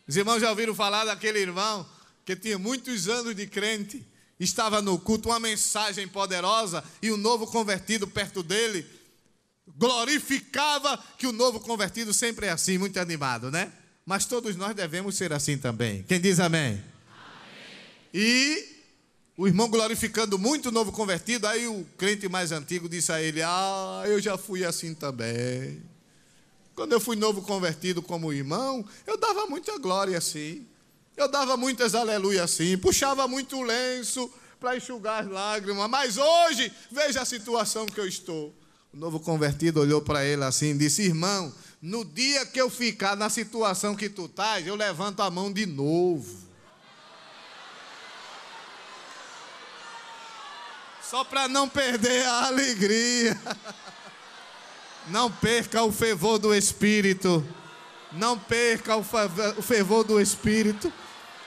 Os 0.06 0.16
irmãos 0.16 0.40
já 0.40 0.50
ouviram 0.50 0.74
falar 0.74 1.04
daquele 1.04 1.38
irmão 1.38 1.88
que 2.24 2.36
tinha 2.36 2.58
muitos 2.58 3.08
anos 3.08 3.34
de 3.34 3.46
crente, 3.46 4.06
estava 4.38 4.82
no 4.82 4.98
culto, 4.98 5.30
uma 5.30 5.40
mensagem 5.40 6.06
poderosa 6.06 6.84
e 7.00 7.10
o 7.10 7.16
novo 7.16 7.46
convertido 7.46 8.06
perto 8.06 8.42
dele 8.42 8.86
glorificava 9.76 11.02
que 11.16 11.26
o 11.26 11.32
novo 11.32 11.60
convertido 11.60 12.12
sempre 12.12 12.46
é 12.46 12.50
assim, 12.50 12.76
muito 12.76 12.98
animado, 12.98 13.50
né? 13.50 13.72
Mas 14.04 14.26
todos 14.26 14.56
nós 14.56 14.74
devemos 14.74 15.14
ser 15.14 15.32
assim 15.32 15.56
também. 15.56 16.02
Quem 16.02 16.20
diz 16.20 16.40
amém? 16.40 16.72
amém. 16.72 16.82
E 18.12 18.79
o 19.40 19.48
irmão 19.48 19.70
glorificando 19.70 20.38
muito 20.38 20.68
o 20.68 20.70
novo 20.70 20.92
convertido, 20.92 21.46
aí 21.46 21.66
o 21.66 21.86
crente 21.96 22.28
mais 22.28 22.52
antigo 22.52 22.86
disse 22.90 23.10
a 23.10 23.22
ele: 23.22 23.40
Ah, 23.40 24.02
eu 24.04 24.20
já 24.20 24.36
fui 24.36 24.66
assim 24.66 24.92
também. 24.92 25.82
Quando 26.74 26.92
eu 26.92 27.00
fui 27.00 27.16
novo 27.16 27.40
convertido 27.40 28.02
como 28.02 28.34
irmão, 28.34 28.84
eu 29.06 29.16
dava 29.16 29.46
muita 29.46 29.78
glória 29.78 30.18
assim. 30.18 30.66
Eu 31.16 31.26
dava 31.26 31.56
muitas 31.56 31.94
aleluia 31.94 32.44
assim, 32.44 32.76
puxava 32.76 33.26
muito 33.26 33.62
lenço, 33.62 34.30
para 34.60 34.76
enxugar 34.76 35.24
as 35.24 35.30
lágrimas. 35.30 35.88
Mas 35.88 36.18
hoje, 36.18 36.70
veja 36.92 37.22
a 37.22 37.24
situação 37.24 37.86
que 37.86 37.98
eu 37.98 38.06
estou. 38.06 38.54
O 38.92 38.96
novo 38.98 39.18
convertido 39.18 39.80
olhou 39.80 40.02
para 40.02 40.22
ele 40.22 40.44
assim 40.44 40.72
e 40.72 40.78
disse: 40.78 41.00
Irmão, 41.00 41.50
no 41.80 42.04
dia 42.04 42.44
que 42.44 42.60
eu 42.60 42.68
ficar 42.68 43.16
na 43.16 43.30
situação 43.30 43.96
que 43.96 44.10
tu 44.10 44.26
estás, 44.26 44.66
eu 44.66 44.74
levanto 44.74 45.20
a 45.20 45.30
mão 45.30 45.50
de 45.50 45.64
novo. 45.64 46.49
Só 51.10 51.24
para 51.24 51.48
não 51.48 51.68
perder 51.68 52.24
a 52.24 52.46
alegria. 52.46 53.36
Não 55.08 55.28
perca 55.28 55.82
o 55.82 55.90
fervor 55.90 56.38
do 56.38 56.54
Espírito. 56.54 57.44
Não 58.12 58.38
perca 58.38 58.94
o 58.96 59.02
fervor 59.60 60.04
do 60.04 60.20
Espírito. 60.20 60.92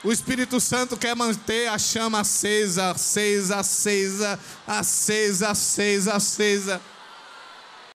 O 0.02 0.12
Espírito 0.12 0.60
Santo 0.60 0.98
quer 0.98 1.16
manter 1.16 1.68
a 1.68 1.78
chama 1.78 2.20
acesa, 2.20 2.90
acesa, 2.90 3.56
acesa, 3.56 4.38
acesa, 4.66 5.48
acesa, 5.48 6.12
acesa. 6.14 6.80